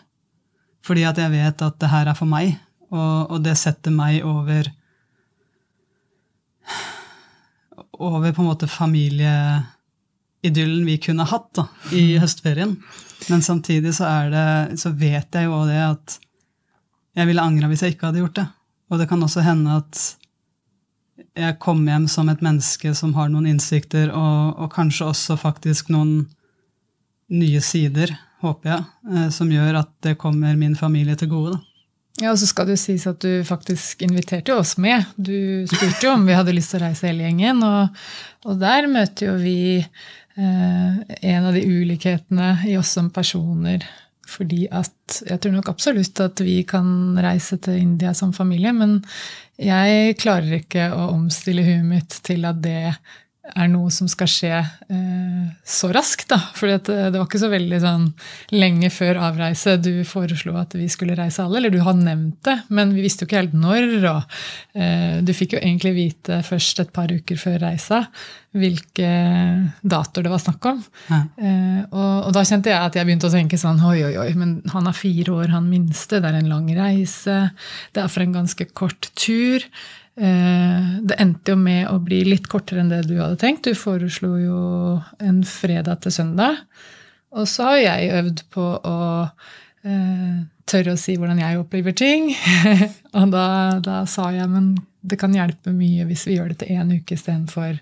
Fordi 0.86 1.04
at 1.08 1.20
jeg 1.20 1.34
vet 1.34 1.64
at 1.66 1.80
det 1.82 1.90
her 1.92 2.08
er 2.12 2.16
for 2.16 2.30
meg, 2.30 2.54
og, 2.94 3.34
og 3.34 3.42
det 3.44 3.58
setter 3.60 3.92
meg 3.92 4.24
over 4.28 4.70
Over 7.96 8.34
på 8.34 8.42
en 8.42 8.50
måte 8.50 8.68
familieidyllen 8.72 10.86
vi 10.88 10.98
kunne 11.04 11.24
hatt 11.28 11.50
da, 11.56 11.68
i 11.92 12.16
mm. 12.16 12.22
høstferien. 12.24 12.76
Men 13.30 13.42
samtidig 13.42 13.96
så, 13.96 14.04
det, 14.32 14.80
så 14.80 14.90
vet 14.96 15.36
jeg 15.36 15.48
jo 15.48 15.66
det 15.70 15.82
at 15.84 16.20
jeg 17.16 17.30
ville 17.30 17.44
angra 17.44 17.68
hvis 17.72 17.84
jeg 17.86 17.96
ikke 17.96 18.10
hadde 18.10 18.24
gjort 18.24 18.40
det. 18.42 18.48
Og 18.92 19.02
det 19.02 19.10
kan 19.10 19.24
også 19.24 19.44
hende 19.46 19.80
at 19.80 20.02
jeg 21.36 21.60
kommer 21.64 21.96
hjem 21.96 22.08
som 22.12 22.30
et 22.32 22.44
menneske 22.44 22.92
som 22.96 23.14
har 23.16 23.32
noen 23.32 23.48
innsikter, 23.50 24.12
og, 24.12 24.60
og 24.60 24.72
kanskje 24.76 25.10
også 25.12 25.38
faktisk 25.40 25.92
noen 25.92 26.28
nye 27.32 27.62
sider, 27.64 28.12
håper 28.44 28.72
jeg, 28.72 28.84
eh, 29.12 29.30
som 29.34 29.52
gjør 29.52 29.82
at 29.82 29.92
det 30.06 30.20
kommer 30.22 30.56
min 30.60 30.76
familie 30.78 31.16
til 31.20 31.32
gode. 31.32 31.56
da. 31.56 31.75
Ja, 32.22 32.32
og 32.32 32.38
så 32.40 32.48
skal 32.48 32.70
det 32.70 32.78
jo 32.78 32.84
sies 32.86 33.06
at 33.10 33.20
du 33.24 33.44
faktisk 33.44 34.06
inviterte 34.06 34.56
oss 34.56 34.78
med. 34.80 35.04
Du 35.18 35.66
spurte 35.68 36.08
jo 36.08 36.14
om 36.16 36.24
vi 36.28 36.38
hadde 36.38 36.54
lyst 36.56 36.72
til 36.72 36.80
å 36.80 36.86
reise 36.88 37.10
hele 37.10 37.26
gjengen, 37.28 37.60
og, 37.66 38.06
og 38.48 38.62
der 38.62 38.88
møter 38.88 39.34
jo 39.34 39.40
vi 39.42 39.58
Eh, 40.38 40.96
en 41.22 41.46
av 41.46 41.54
de 41.54 41.62
ulikhetene 41.64 42.58
i 42.68 42.78
oss 42.78 42.92
som 42.98 43.10
personer. 43.10 43.86
Fordi 44.28 44.66
at 44.74 45.22
jeg 45.24 45.40
tror 45.40 45.54
nok 45.54 45.70
absolutt 45.72 46.20
at 46.20 46.42
vi 46.44 46.58
kan 46.68 47.16
reise 47.24 47.60
til 47.62 47.78
India 47.80 48.12
som 48.18 48.34
familie, 48.36 48.74
men 48.74 48.98
jeg 49.62 50.18
klarer 50.20 50.58
ikke 50.58 50.90
å 50.92 51.12
omstille 51.14 51.64
huet 51.64 51.86
mitt 51.88 52.18
til 52.26 52.48
at 52.50 52.60
det 52.64 52.96
er 53.54 53.68
noe 53.70 53.92
som 53.94 54.08
skal 54.10 54.30
skje 54.30 54.54
eh, 54.58 55.44
så 55.66 55.90
raskt. 55.94 56.28
da. 56.32 56.40
For 56.58 56.70
det, 56.72 56.86
det, 56.88 57.16
var 57.16 57.28
ikke 57.28 57.42
så 57.44 57.52
veldig 57.52 57.80
sånn 57.84 58.08
lenge 58.56 58.90
før 58.94 59.20
avreise 59.28 59.76
du 59.82 60.04
foreslo 60.08 60.56
at 60.60 60.74
vi 60.78 60.88
skulle 60.92 61.18
reise 61.18 61.44
alle. 61.44 61.60
Eller 61.62 61.74
du 61.74 61.82
har 61.86 61.98
nevnt 61.98 62.42
det, 62.48 62.58
men 62.74 62.96
vi 62.96 63.06
visste 63.06 63.26
jo 63.26 63.30
ikke 63.30 63.44
helt 63.44 63.60
når. 63.60 63.92
og 64.12 64.40
eh, 64.80 65.22
Du 65.26 65.34
fikk 65.38 65.58
jo 65.58 65.62
egentlig 65.62 65.94
vite 65.98 66.42
først 66.48 66.82
et 66.84 66.96
par 66.96 67.14
uker 67.14 67.40
før 67.42 67.62
reisa 67.68 68.06
hvilke 68.56 69.10
datoer 69.84 70.26
det 70.26 70.32
var 70.32 70.40
snakk 70.40 70.70
om. 70.70 70.80
Ja. 71.10 71.20
Eh, 71.36 71.82
og, 71.90 72.14
og, 72.28 72.32
da 72.38 72.46
kjente 72.48 72.72
jeg 72.72 72.80
at 72.80 72.96
jeg 72.96 73.08
begynte 73.08 73.28
å 73.28 73.34
tenke 73.34 73.60
sånn 73.60 73.82
oi, 73.84 74.00
oi, 74.08 74.14
oi, 74.22 74.30
men 74.40 74.58
han 74.72 74.88
har 74.88 74.96
fire 74.96 75.36
år, 75.36 75.52
han 75.52 75.68
minste. 75.68 76.22
Det 76.24 76.32
er 76.32 76.40
en 76.40 76.52
lang 76.52 76.70
reise. 76.78 77.38
Det 77.92 78.04
er 78.04 78.12
for 78.12 78.24
en 78.24 78.38
ganske 78.40 78.70
kort 78.72 79.12
tur. 79.20 79.66
Det 80.16 81.16
endte 81.20 81.52
jo 81.52 81.60
med 81.60 81.90
å 81.92 81.98
bli 82.00 82.22
litt 82.24 82.46
kortere 82.48 82.80
enn 82.80 82.92
det 82.92 83.02
du 83.10 83.18
hadde 83.20 83.36
tenkt. 83.42 83.68
Du 83.68 83.76
foreslo 83.76 84.38
jo 84.40 84.60
en 85.20 85.42
fredag 85.44 86.06
til 86.06 86.16
søndag. 86.16 86.62
Og 87.36 87.48
så 87.52 87.70
har 87.72 87.80
jeg 87.82 88.12
øvd 88.16 88.44
på 88.54 88.66
å 88.80 89.00
eh, 89.84 90.38
tørre 90.70 90.96
å 90.96 91.00
si 91.00 91.18
hvordan 91.20 91.42
jeg 91.44 91.60
opplever 91.60 91.96
ting. 91.98 92.32
og 93.18 93.34
da, 93.34 93.48
da, 93.84 94.04
sa 94.10 94.30
jeg 94.36 94.48
men 94.52 94.74
det 95.06 95.20
kan 95.22 95.36
hjelpe 95.36 95.74
mye 95.76 96.08
hvis 96.10 96.26
vi 96.30 96.40
gjør 96.40 96.54
det 96.54 96.64
til 96.64 96.80
én 96.80 96.96
uke 96.96 97.18
istedenfor 97.18 97.78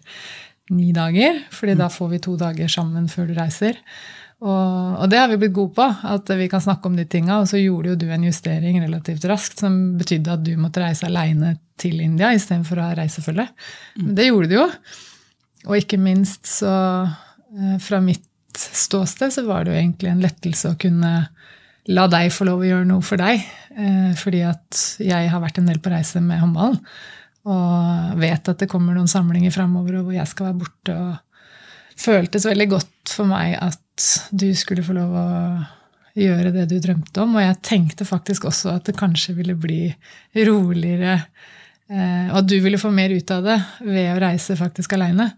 ni 0.74 0.92
dager. 0.96 1.44
fordi 1.52 1.78
da 1.80 1.90
får 1.92 2.10
vi 2.16 2.24
to 2.24 2.36
dager 2.40 2.72
sammen 2.72 3.08
før 3.12 3.30
du 3.30 3.38
reiser. 3.38 3.78
Og, 4.44 4.98
og, 5.00 5.06
det 5.08 5.22
har 5.22 5.30
vi 5.32 5.38
blitt 5.40 5.56
gode 5.56 5.72
på, 5.78 5.86
at 5.88 6.32
vi 6.36 6.50
kan 6.52 6.62
snakke 6.64 6.90
om 6.90 6.98
de 7.00 7.06
tinga. 7.08 7.40
Og 7.40 7.48
så 7.48 7.62
gjorde 7.62 7.94
jo 7.94 8.00
du 8.02 8.10
en 8.12 8.26
justering 8.28 8.82
relativt 8.84 9.24
raskt 9.30 9.64
som 9.64 9.96
betydde 10.00 10.36
at 10.36 10.44
du 10.44 10.52
måtte 10.60 10.84
reise 10.84 11.08
aleine 11.08 11.56
til 11.80 12.02
India 12.04 12.34
istedenfor 12.36 12.82
å 12.82 12.90
ha 12.90 12.98
reisefølge. 13.00 13.48
Men 14.02 14.18
det 14.20 14.28
gjorde 14.28 14.52
du 14.52 14.58
jo. 14.58 14.68
Og 15.70 15.80
ikke 15.80 16.02
minst 16.02 16.50
så, 16.60 16.76
eh, 17.56 17.78
fra 17.80 18.02
mitt 18.04 18.28
ståsted, 18.54 19.32
så 19.34 19.46
var 19.48 19.64
det 19.64 19.74
jo 19.74 19.80
egentlig 19.80 20.12
en 20.12 20.24
lettelse 20.26 20.74
å 20.74 20.80
kunne 20.80 21.14
la 21.88 22.08
deg 22.12 22.32
få 22.32 22.46
lov 22.48 22.62
å 22.64 22.68
gjøre 22.68 22.88
noe 22.92 23.04
for 23.04 23.24
deg. 23.24 23.48
Eh, 23.72 24.12
fordi 24.20 24.44
at 24.48 24.86
jeg 25.00 25.32
har 25.32 25.44
vært 25.44 25.62
en 25.62 25.72
del 25.72 25.80
på 25.80 25.94
reise 25.94 26.20
med 26.20 26.44
håndballen. 26.44 26.82
Og 27.48 28.20
vet 28.20 28.52
at 28.52 28.60
det 28.60 28.72
kommer 28.72 28.96
noen 28.96 29.12
samlinger 29.12 29.56
framover 29.56 30.02
hvor 30.02 30.16
jeg 30.16 30.28
skal 30.32 30.52
være 30.52 30.62
borte. 30.66 31.00
og 31.00 31.22
føltes 32.00 32.48
veldig 32.48 32.70
godt 32.72 33.14
for 33.14 33.30
meg 33.30 33.56
at 33.62 33.83
du 34.32 34.50
skulle 34.58 34.84
få 34.86 34.96
lov 34.98 35.16
å 35.18 35.28
gjøre 36.18 36.54
det 36.54 36.68
du 36.70 36.78
drømte 36.82 37.24
om. 37.24 37.38
Og 37.38 37.46
jeg 37.46 37.60
tenkte 37.66 38.08
faktisk 38.08 38.48
også 38.50 38.76
at 38.78 38.88
det 38.90 38.98
kanskje 39.00 39.36
ville 39.38 39.56
bli 39.60 39.88
roligere, 40.46 41.20
eh, 41.90 42.32
og 42.32 42.42
at 42.44 42.50
du 42.50 42.58
ville 42.64 42.82
få 42.82 42.94
mer 42.94 43.14
ut 43.14 43.34
av 43.34 43.46
det 43.46 43.60
ved 43.86 44.12
å 44.14 44.22
reise 44.24 44.58
faktisk 44.60 44.96
aleine. 44.98 45.32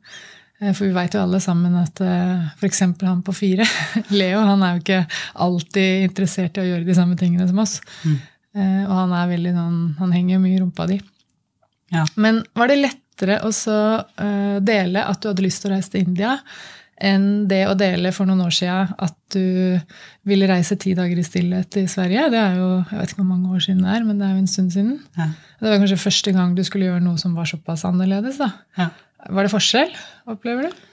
Eh, 0.61 0.71
for 0.71 0.87
vi 0.87 0.95
veit 0.95 1.15
jo 1.15 1.23
alle 1.23 1.41
sammen 1.43 1.75
at 1.79 1.99
uh, 2.03 2.45
f.eks. 2.59 2.83
han 3.01 3.23
på 3.25 3.35
fire, 3.35 3.67
Leo, 4.19 4.43
han 4.43 4.63
er 4.63 4.75
jo 4.75 4.83
ikke 4.83 5.01
alltid 5.47 6.09
interessert 6.09 6.57
i 6.57 6.63
å 6.63 6.69
gjøre 6.69 6.87
de 6.87 6.97
samme 6.97 7.19
tingene 7.19 7.47
som 7.49 7.59
oss. 7.63 7.79
Mm. 8.03 8.21
Eh, 8.55 8.83
og 8.85 8.95
han 8.95 9.11
er 9.11 9.33
veldig 9.33 9.51
sånn 9.51 9.79
Han 9.99 10.13
henger 10.15 10.37
jo 10.37 10.43
mye 10.45 10.55
i 10.55 10.61
rumpa 10.61 10.85
di. 10.87 11.01
Ja. 11.91 12.05
Men 12.15 12.39
var 12.55 12.71
det 12.71 12.79
lettere 12.79 13.41
å 13.43 13.49
så 13.51 13.75
dele 14.15 15.03
at 15.07 15.21
du 15.21 15.27
hadde 15.29 15.43
lyst 15.43 15.61
til 15.63 15.69
å 15.69 15.75
reise 15.75 15.91
til 15.93 16.01
India, 16.03 16.33
enn 16.95 17.47
det 17.49 17.65
å 17.67 17.75
dele 17.75 18.11
for 18.15 18.27
noen 18.27 18.45
år 18.45 18.53
siden 18.55 18.93
at 19.03 19.15
du 19.35 19.79
ville 20.27 20.47
reise 20.47 20.77
ti 20.79 20.93
dager 20.95 21.19
i 21.19 21.25
stillhet 21.27 21.79
i 21.81 21.87
Sverige? 21.91 22.29
Det 22.31 22.39
er 22.39 22.59
jo 22.59 22.69
jeg 22.77 22.99
vet 22.99 23.11
ikke 23.13 23.23
hvor 23.23 23.31
mange 23.33 23.55
år 23.55 23.65
siden 23.65 23.83
det 23.83 23.95
er, 23.95 24.05
men 24.07 24.21
det 24.21 24.27
er 24.27 24.35
jo 24.35 24.43
en 24.43 24.51
stund 24.51 24.75
siden. 24.75 24.93
Ja. 25.17 25.31
Det 25.59 25.71
var 25.71 25.81
kanskje 25.81 26.03
første 26.05 26.35
gang 26.35 26.53
du 26.55 26.63
skulle 26.67 26.87
gjøre 26.87 27.03
noe 27.03 27.19
som 27.21 27.35
var 27.35 27.49
såpass 27.49 27.83
annerledes. 27.87 28.39
da. 28.39 28.51
Ja. 28.79 28.91
Var 29.25 29.47
det 29.47 29.51
forskjell, 29.51 29.91
opplever 30.31 30.69
du? 30.69 30.87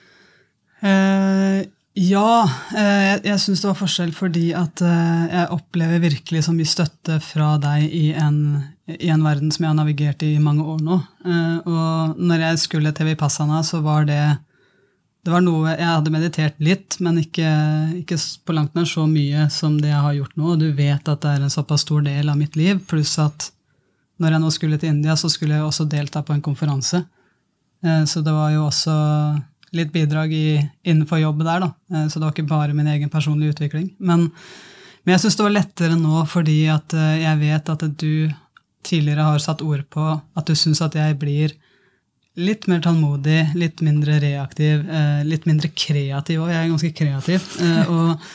Eh, 0.83 1.63
ja, 1.93 2.43
eh, 2.73 3.19
jeg, 3.21 3.37
syns 3.37 3.61
det 3.61 3.67
var 3.69 3.77
forskjell 3.77 4.13
fordi 4.17 4.47
at 4.57 4.81
eh, 4.81 5.25
jeg 5.29 5.49
opplever 5.53 6.01
virkelig 6.01 6.47
så 6.47 6.53
mye 6.55 6.69
støtte 6.69 7.19
fra 7.21 7.51
deg 7.61 7.85
i 7.85 8.07
en, 8.17 8.39
i 8.89 9.11
en, 9.13 9.21
verden 9.21 9.53
som 9.53 9.63
jeg 9.63 9.69
har 9.69 9.77
navigert 9.77 10.25
i 10.25 10.31
i 10.33 10.41
mange 10.41 10.65
år 10.65 10.81
nå. 10.81 10.97
Eh, 11.21 11.59
og 11.69 12.17
når 12.17 12.47
jeg 12.47 12.63
skulle 12.63 12.95
til 12.97 13.11
Vipassana, 13.11 13.61
så 13.63 13.83
var 13.85 14.09
det 14.09 14.23
det 15.23 15.31
var 15.31 15.43
noe 15.43 15.71
Jeg 15.71 15.87
hadde 15.87 16.11
meditert 16.11 16.57
litt, 16.59 16.97
men 16.99 17.21
ikke, 17.21 17.49
ikke 18.01 18.17
på 18.43 18.55
langt 18.55 18.73
nær 18.75 18.87
så 18.89 19.05
mye 19.07 19.47
som 19.53 19.77
det 19.79 19.93
jeg 19.93 20.03
har 20.03 20.17
gjort 20.17 20.35
nå. 20.35 20.49
Og 20.51 20.59
du 20.59 20.67
vet 20.75 21.07
at 21.07 21.23
det 21.23 21.31
er 21.31 21.45
en 21.45 21.53
såpass 21.53 21.85
stor 21.85 22.03
del 22.03 22.31
av 22.31 22.39
mitt 22.39 22.57
liv, 22.59 22.81
pluss 22.89 23.15
at 23.23 23.47
når 24.21 24.35
jeg 24.35 24.43
nå 24.43 24.51
skulle 24.53 24.79
til 24.81 24.91
India, 24.91 25.15
så 25.19 25.31
skulle 25.31 25.55
jeg 25.55 25.65
også 25.65 25.87
delta 25.89 26.21
på 26.25 26.35
en 26.35 26.43
konferanse. 26.43 27.05
Eh, 27.85 28.03
så 28.09 28.21
det 28.25 28.35
var 28.35 28.51
jo 28.53 28.67
også 28.67 28.93
litt 29.73 29.91
bidrag 29.95 30.33
i, 30.35 30.59
innenfor 30.83 31.23
jobb 31.23 31.43
der, 31.47 31.65
da. 31.65 31.71
Eh, 31.93 32.05
så 32.07 32.19
det 32.19 32.27
var 32.27 32.35
ikke 32.35 32.51
bare 32.51 32.77
min 32.77 32.91
egen 32.91 33.11
personlige 33.13 33.55
utvikling. 33.55 33.89
Men, 33.99 34.27
men 35.03 35.15
jeg 35.15 35.23
syns 35.23 35.39
det 35.39 35.47
var 35.47 35.55
lettere 35.55 35.99
nå 35.99 36.23
fordi 36.29 36.59
at 36.71 36.95
eh, 36.99 37.23
jeg 37.23 37.41
vet 37.41 37.73
at 37.73 37.87
du 37.95 38.15
tidligere 38.83 39.29
har 39.31 39.39
satt 39.39 39.63
ord 39.63 39.85
på 39.91 40.03
at 40.11 40.49
du 40.49 40.55
syns 40.59 40.83
at 40.83 40.95
jeg 40.99 41.15
blir 41.19 41.55
litt 42.39 42.65
mer 42.71 42.81
tålmodig, 42.81 43.53
litt 43.59 43.83
mindre 43.85 44.17
reaktiv, 44.23 44.87
litt 45.27 45.45
mindre 45.45 45.69
kreativ 45.69 46.41
òg. 46.41 46.49
Jeg 46.49 46.61
er 46.63 46.71
ganske 46.71 46.95
kreativ. 46.97 47.45
Og 47.91 48.25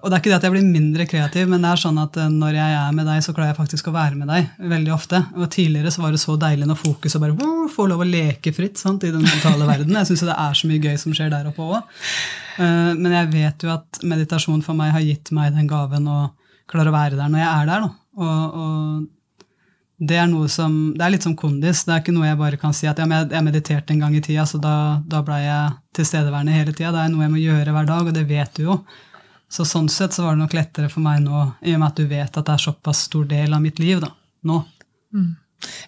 og 0.00 0.08
det 0.08 0.14
er 0.14 0.20
ikke 0.22 0.30
det 0.30 0.36
at 0.38 0.44
jeg 0.46 0.54
blir 0.54 0.64
mindre 0.64 1.06
kreativ, 1.10 1.48
men 1.50 1.64
det 1.64 1.70
er 1.72 1.80
sånn 1.82 1.98
at 2.00 2.16
eh, 2.20 2.30
når 2.32 2.56
jeg 2.56 2.76
er 2.78 2.92
med 2.96 3.08
deg, 3.08 3.22
så 3.24 3.34
klarer 3.34 3.52
jeg 3.52 3.58
faktisk 3.58 3.88
å 3.90 3.94
være 3.94 4.18
med 4.18 4.30
deg 4.30 4.68
veldig 4.72 4.92
ofte. 4.94 5.20
Og 5.36 5.48
Tidligere 5.52 5.92
så 5.92 6.04
var 6.04 6.14
det 6.14 6.20
så 6.22 6.36
deilig 6.40 6.68
når 6.70 6.78
fokuset 6.80 7.22
bare 7.22 7.48
få 7.72 7.86
lov 7.90 8.04
å 8.04 8.08
leke 8.08 8.54
fritt 8.56 8.80
sant, 8.80 9.04
i 9.04 9.12
den 9.12 9.24
mentale 9.26 9.66
verden. 9.68 9.96
Jeg 9.98 10.10
syns 10.10 10.24
det 10.28 10.36
er 10.36 10.58
så 10.58 10.70
mye 10.70 10.82
gøy 10.82 11.00
som 11.00 11.16
skjer 11.16 11.32
der 11.34 11.50
oppe 11.50 11.66
òg. 11.66 11.98
Eh, 12.62 12.92
men 12.98 13.16
jeg 13.18 13.32
vet 13.34 13.66
jo 13.66 13.72
at 13.74 14.02
meditasjon 14.14 14.62
for 14.64 14.78
meg 14.78 14.94
har 14.96 15.04
gitt 15.04 15.34
meg 15.34 15.52
den 15.56 15.68
gaven 15.70 16.08
å 16.08 16.20
klare 16.70 16.92
å 16.92 16.96
være 16.96 17.18
der 17.18 17.32
når 17.32 17.44
jeg 17.44 17.50
er 17.50 17.72
der. 17.72 17.90
Og, 18.22 18.62
og, 18.62 19.10
det 20.02 20.16
er 20.18 20.26
noe 20.26 20.48
som, 20.50 20.72
det 20.96 21.04
er 21.04 21.12
litt 21.14 21.24
som 21.26 21.34
kondis. 21.38 21.84
Det 21.86 21.94
er 21.94 22.00
ikke 22.02 22.14
noe 22.14 22.26
jeg 22.26 22.38
bare 22.40 22.58
kan 22.58 22.74
si 22.74 22.88
at 22.90 22.98
jeg 22.98 23.44
mediterte 23.46 23.94
en 23.94 24.02
gang 24.02 24.16
i 24.18 24.22
tida, 24.24 24.44
så 24.48 24.58
da, 24.62 24.74
da 25.06 25.20
blei 25.22 25.44
jeg 25.44 25.76
tilstedeværende 25.94 26.56
hele 26.56 26.74
tida. 26.74 26.90
Det 26.90 27.04
er 27.04 27.12
noe 27.12 27.22
jeg 27.22 27.34
må 27.36 27.42
gjøre 27.42 27.74
hver 27.76 27.86
dag, 27.86 28.08
og 28.10 28.16
det 28.16 28.24
vet 28.26 28.58
du 28.58 28.64
jo. 28.64 28.78
Så 29.52 29.66
sånn 29.68 29.90
sett 29.92 30.16
så 30.16 30.24
var 30.24 30.34
det 30.34 30.42
nok 30.42 30.56
lettere 30.56 30.90
for 30.90 31.04
meg 31.04 31.20
nå, 31.22 31.44
i 31.62 31.76
og 31.76 31.82
med 31.82 31.92
at 31.92 32.00
du 32.00 32.10
vet 32.10 32.34
at 32.40 32.48
det 32.48 32.56
er 32.56 32.64
såpass 32.64 33.04
stor 33.06 33.28
del 33.30 33.54
av 33.54 33.62
mitt 33.62 33.78
liv 33.82 34.00
da, 34.02 34.10
nå. 34.48 34.58
Mm. 35.14 35.30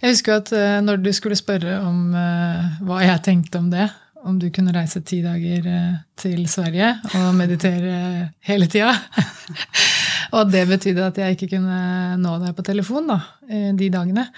Jeg 0.04 0.12
husker 0.12 0.38
at 0.38 0.52
uh, 0.54 0.78
når 0.84 1.00
du 1.02 1.10
skulle 1.16 1.38
spørre 1.38 1.80
om 1.82 2.14
uh, 2.14 2.78
hva 2.86 3.00
jeg 3.02 3.24
tenkte 3.26 3.58
om 3.58 3.72
det, 3.72 3.88
om 4.24 4.36
du 4.38 4.46
kunne 4.54 4.72
reise 4.76 5.02
ti 5.02 5.18
dager 5.24 5.66
uh, 5.66 5.96
til 6.20 6.44
Sverige 6.48 6.92
og 7.18 7.32
meditere 7.40 7.96
hele 8.46 8.70
tida 8.70 8.94
Og 10.34 10.50
det 10.50 10.66
betydde 10.66 11.06
at 11.06 11.18
jeg 11.20 11.36
ikke 11.36 11.54
kunne 11.56 11.78
nå 12.18 12.36
deg 12.42 12.54
på 12.56 12.66
telefon 12.66 13.10
da, 13.12 13.20
de 13.46 13.90
dagene. 13.92 14.28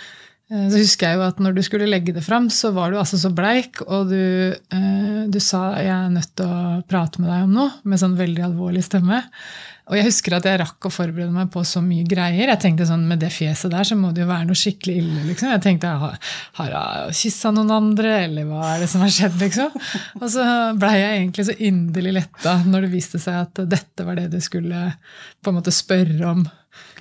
Eh, 0.47 0.67
så 0.71 0.79
husker 0.79 1.11
jeg 1.11 1.19
jo 1.19 1.25
at 1.27 1.41
når 1.43 1.57
du 1.57 1.63
skulle 1.67 1.89
legge 1.91 2.15
det 2.15 2.23
fram, 2.25 2.47
så 2.55 2.71
var 2.75 2.93
du 2.93 3.01
altså 3.01 3.19
så 3.19 3.33
bleik, 3.35 3.83
og 3.87 4.13
du, 4.13 4.55
eh, 4.55 5.23
du 5.27 5.41
sa 5.41 5.75
'jeg 5.75 5.91
er 5.91 6.11
nødt 6.11 6.37
til 6.37 6.47
å 6.47 6.83
prate 6.87 7.21
med 7.21 7.31
deg 7.31 7.43
om 7.43 7.55
noe', 7.55 7.73
med 7.85 7.99
sånn 7.99 8.17
veldig 8.17 8.45
alvorlig 8.45 8.85
stemme. 8.85 9.25
Og 9.87 9.95
jeg 9.95 10.09
husker 10.09 10.35
at 10.35 10.47
jeg 10.49 10.59
rakk 10.59 10.89
å 10.89 10.91
forberede 10.91 11.31
meg 11.31 11.51
på 11.55 11.63
så 11.67 11.79
mye 11.85 12.03
greier. 12.09 12.51
Jeg 12.51 12.59
tenkte 12.63 12.89
sånn, 12.89 13.05
Med 13.07 13.21
det 13.23 13.31
fjeset 13.31 13.71
der 13.71 13.87
så 13.87 13.95
må 13.99 14.11
det 14.15 14.25
jo 14.25 14.29
være 14.31 14.49
noe 14.49 14.59
skikkelig 14.59 14.97
ille. 14.99 15.23
liksom. 15.29 15.53
Jeg 15.55 15.63
tenkte 15.63 15.93
har, 16.03 16.19
jeg 16.59 17.17
kyssa 17.21 17.53
noen 17.55 17.71
andre, 17.77 18.17
eller 18.25 18.49
hva 18.51 18.73
er 18.73 18.83
det 18.83 18.91
som 18.91 19.05
har 19.05 19.15
skjedd? 19.15 19.39
liksom? 19.45 19.79
Og 20.19 20.29
så 20.35 20.47
blei 20.81 20.95
jeg 20.99 21.21
egentlig 21.21 21.47
så 21.47 21.57
inderlig 21.71 22.17
letta 22.19 22.59
når 22.67 22.87
det 22.87 22.95
viste 22.97 23.23
seg 23.23 23.45
at 23.45 23.65
dette 23.71 24.07
var 24.07 24.19
det 24.19 24.29
du 24.35 24.41
skulle 24.43 24.89
på 25.45 25.53
en 25.53 25.61
måte 25.61 25.75
spørre 25.75 26.33
om 26.35 26.47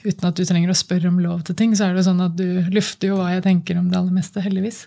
uten 0.06 0.30
at 0.30 0.38
du 0.38 0.46
trenger 0.46 0.70
å 0.72 0.78
spørre 0.78 1.10
om 1.10 1.18
lov 1.24 1.42
til 1.48 1.58
ting, 1.58 1.74
så 1.76 1.88
er 1.88 1.98
det 1.98 2.06
sånn 2.06 2.22
at 2.22 2.36
du 2.38 2.70
lufter 2.74 3.10
jo 3.10 3.18
hva 3.20 3.32
jeg 3.34 3.48
tenker 3.48 3.80
om 3.80 3.90
det 3.90 3.98
aller 3.98 4.14
meste, 4.14 4.44
heldigvis. 4.46 4.86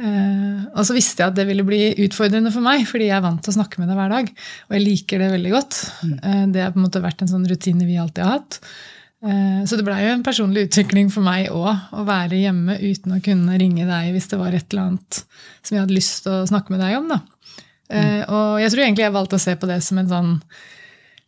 Eh, 0.00 0.62
og 0.72 0.86
så 0.88 0.96
visste 0.96 1.22
jeg 1.22 1.32
at 1.32 1.36
det 1.36 1.44
ville 1.48 1.66
bli 1.66 1.82
utfordrende 2.06 2.52
for 2.54 2.64
meg, 2.64 2.86
fordi 2.88 3.10
jeg 3.10 3.18
er 3.18 3.26
vant 3.26 3.42
til 3.44 3.52
å 3.52 3.58
snakke 3.58 3.82
med 3.82 3.90
deg 3.90 3.98
hver 3.98 4.14
dag. 4.14 4.32
Og 4.68 4.76
jeg 4.76 4.84
liker 4.86 5.22
det 5.22 5.30
veldig 5.34 5.52
godt. 5.52 5.78
Eh, 6.08 6.42
det 6.54 6.64
har 6.64 6.74
på 6.74 6.80
en 6.80 6.86
måte 6.88 7.04
vært 7.04 7.22
en 7.22 7.30
sånn 7.30 7.46
rutine 7.48 7.86
vi 7.88 8.00
alltid 8.00 8.24
har 8.24 8.40
hatt. 8.40 8.60
Uh, 9.22 9.62
så 9.70 9.76
det 9.78 9.84
blei 9.86 10.00
jo 10.02 10.14
en 10.16 10.24
personlig 10.26 10.64
utvikling 10.66 11.06
for 11.14 11.22
meg 11.22 11.52
òg, 11.54 11.84
å 11.94 12.02
være 12.02 12.40
hjemme 12.40 12.74
uten 12.80 13.12
å 13.14 13.20
kunne 13.22 13.54
ringe 13.54 13.84
deg 13.86 14.08
hvis 14.10 14.26
det 14.32 14.38
var 14.40 14.56
et 14.58 14.66
eller 14.72 14.88
annet 14.88 15.20
som 15.62 15.76
jeg 15.76 15.78
hadde 15.84 15.94
lyst 15.94 16.24
til 16.24 16.40
å 16.40 16.48
snakke 16.50 16.74
med 16.74 16.82
deg 16.82 16.96
om. 16.98 17.12
Mm. 17.12 18.24
Og 18.34 18.56
jeg 18.58 18.72
tror 18.72 18.82
egentlig 18.82 19.04
jeg 19.04 19.14
valgte 19.14 19.38
å 19.38 19.44
se 19.44 19.54
på 19.54 19.68
det 19.70 19.76
som 19.86 20.00
en 20.02 20.10
sånn 20.10 20.32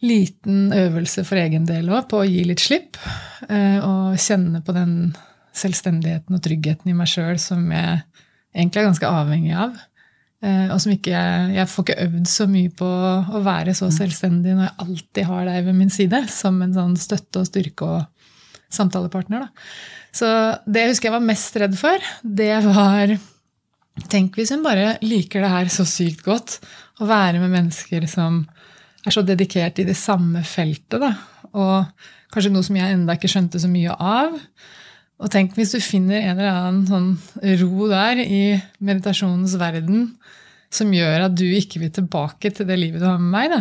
liten 0.02 0.74
øvelse 0.74 1.22
for 1.28 1.38
egen 1.38 1.68
del 1.70 1.86
òg, 1.92 2.08
på 2.10 2.24
å 2.24 2.26
gi 2.26 2.42
litt 2.48 2.64
slipp. 2.64 2.98
Og 3.46 4.18
kjenne 4.18 4.64
på 4.66 4.74
den 4.74 4.96
selvstendigheten 5.54 6.34
og 6.34 6.42
tryggheten 6.42 6.90
i 6.90 6.98
meg 6.98 7.14
sjøl 7.14 7.38
som 7.38 7.62
jeg 7.70 8.02
egentlig 8.54 8.82
er 8.82 8.88
ganske 8.88 9.10
avhengig 9.10 9.54
av. 9.58 9.76
Eh, 10.44 10.70
og 10.72 10.80
som 10.82 10.92
ikke 10.92 11.20
Jeg 11.54 11.70
får 11.70 11.86
ikke 11.86 12.00
øvd 12.04 12.30
så 12.30 12.46
mye 12.50 12.72
på 12.76 12.86
å 12.86 13.42
være 13.44 13.74
så 13.76 13.88
mm. 13.88 13.94
selvstendig 13.98 14.56
når 14.56 14.66
jeg 14.66 14.86
alltid 14.86 15.28
har 15.30 15.46
deg 15.50 15.68
ved 15.68 15.78
min 15.78 15.92
side, 15.92 16.24
som 16.32 16.60
en 16.62 16.74
sånn 16.76 16.96
støtte 17.00 17.42
og 17.42 17.48
styrke 17.48 17.88
og 17.88 18.32
samtalepartner. 18.74 19.46
Da. 19.46 19.68
Så 20.14 20.30
det 20.66 20.82
jeg 20.82 20.94
husker 20.94 21.10
jeg 21.10 21.16
var 21.16 21.30
mest 21.30 21.56
redd 21.62 21.78
for, 21.78 22.10
det 22.22 22.56
var 22.66 23.16
Tenk 24.10 24.34
hvis 24.34 24.50
hun 24.50 24.64
bare 24.64 24.96
liker 25.06 25.44
det 25.44 25.48
her 25.52 25.68
så 25.70 25.84
sykt 25.86 26.24
godt, 26.26 26.56
å 26.98 27.06
være 27.06 27.38
med 27.38 27.52
mennesker 27.52 28.08
som 28.10 28.40
er 29.06 29.14
så 29.14 29.22
dedikert 29.22 29.78
i 29.78 29.84
det 29.86 29.94
samme 29.94 30.42
feltet. 30.42 30.98
Da. 30.98 31.12
Og 31.54 32.32
kanskje 32.34 32.50
noe 32.50 32.66
som 32.66 32.74
jeg 32.74 32.90
enda 32.90 33.14
ikke 33.14 33.30
skjønte 33.30 33.60
så 33.62 33.70
mye 33.70 33.94
av. 33.94 34.34
Og 35.22 35.30
tenk 35.30 35.54
hvis 35.56 35.74
du 35.76 35.80
finner 35.82 36.20
en 36.20 36.38
eller 36.38 36.50
annen 36.50 36.86
sånn 36.88 37.58
ro 37.60 37.88
der 37.90 38.20
i 38.24 38.42
meditasjonens 38.84 39.54
verden 39.60 40.08
som 40.74 40.90
gjør 40.94 41.28
at 41.28 41.36
du 41.38 41.46
ikke 41.46 41.82
vil 41.84 41.92
tilbake 41.94 42.50
til 42.54 42.66
det 42.66 42.78
livet 42.80 43.02
du 43.02 43.06
har 43.06 43.20
med 43.22 43.30
meg. 43.34 43.52
Da. 43.52 43.60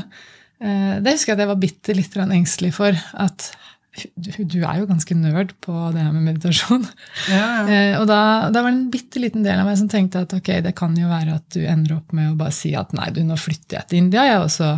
Eh, 0.64 0.96
det 1.04 1.14
husker 1.16 1.34
jeg 1.34 1.38
at 1.38 1.44
jeg 1.44 1.52
var 1.52 1.62
bitte 1.62 1.98
litt 1.98 2.18
engstelig 2.24 2.74
for. 2.80 2.98
At 3.14 3.52
du 3.94 4.58
er 4.66 4.80
jo 4.80 4.88
ganske 4.90 5.16
nerd 5.18 5.52
på 5.62 5.74
det 5.94 6.02
her 6.02 6.14
med 6.16 6.26
meditasjon. 6.32 6.86
Ja, 7.30 7.42
ja. 7.42 7.50
Eh, 7.74 7.96
og 8.00 8.08
da, 8.10 8.50
da 8.54 8.62
var 8.62 8.72
det 8.72 8.78
en 8.78 8.90
bitte 8.94 9.22
liten 9.22 9.46
del 9.46 9.60
av 9.60 9.68
meg 9.68 9.78
som 9.80 9.90
tenkte 9.90 10.24
at 10.26 10.34
ok, 10.36 10.50
det 10.66 10.74
kan 10.78 10.96
jo 10.98 11.10
være 11.10 11.38
at 11.38 11.46
du 11.56 11.62
ender 11.62 11.96
opp 11.98 12.14
med 12.16 12.32
å 12.32 12.38
bare 12.38 12.54
si 12.56 12.74
at 12.78 12.92
nei, 12.98 13.08
du, 13.14 13.22
nå 13.26 13.38
flytter 13.40 13.80
jeg 13.80 13.90
til 13.90 14.02
India, 14.02 14.26
ja, 14.28 14.40
og, 14.44 14.50
så, 14.54 14.74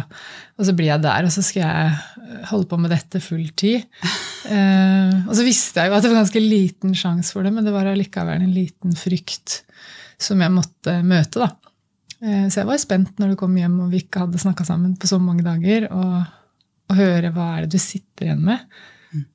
og 0.56 0.68
så 0.68 0.76
blir 0.78 0.92
jeg 0.92 1.04
der, 1.04 1.28
og 1.28 1.34
så 1.34 1.44
skal 1.46 1.64
jeg 1.64 2.46
holde 2.52 2.70
på 2.72 2.80
med 2.82 2.94
dette 2.96 3.24
full 3.24 3.48
tid. 3.58 3.86
Eh, 4.46 5.14
og 5.26 5.32
så 5.34 5.42
visste 5.42 5.82
jeg 5.82 5.90
jo 5.90 5.96
at 5.98 6.04
det 6.06 6.10
var 6.12 6.20
ganske 6.20 6.42
liten 6.44 6.92
sjanse 6.94 7.34
for 7.34 7.42
det, 7.42 7.50
men 7.50 7.66
det 7.66 7.72
var 7.74 7.88
allikevel 7.90 8.44
en 8.44 8.52
liten 8.54 8.92
frykt 8.94 9.56
som 10.22 10.38
jeg 10.38 10.54
måtte 10.54 11.00
møte, 11.02 11.42
da. 11.42 11.48
Eh, 12.22 12.46
så 12.54 12.62
jeg 12.62 12.70
var 12.70 12.78
spent 12.78 13.18
når 13.18 13.34
du 13.34 13.40
kom 13.40 13.56
hjem 13.58 13.80
og 13.88 13.90
vi 13.90 14.04
ikke 14.04 14.22
hadde 14.22 14.42
snakka 14.44 14.68
sammen 14.68 14.94
på 15.02 15.10
så 15.10 15.18
mange 15.18 15.42
dager, 15.48 15.88
og, 15.90 16.20
og 16.92 17.00
høre 17.00 17.34
hva 17.34 17.48
er 17.56 17.66
det 17.66 17.74
du 17.74 17.82
sitter 17.82 18.30
igjen 18.30 18.46
med. 18.46 18.62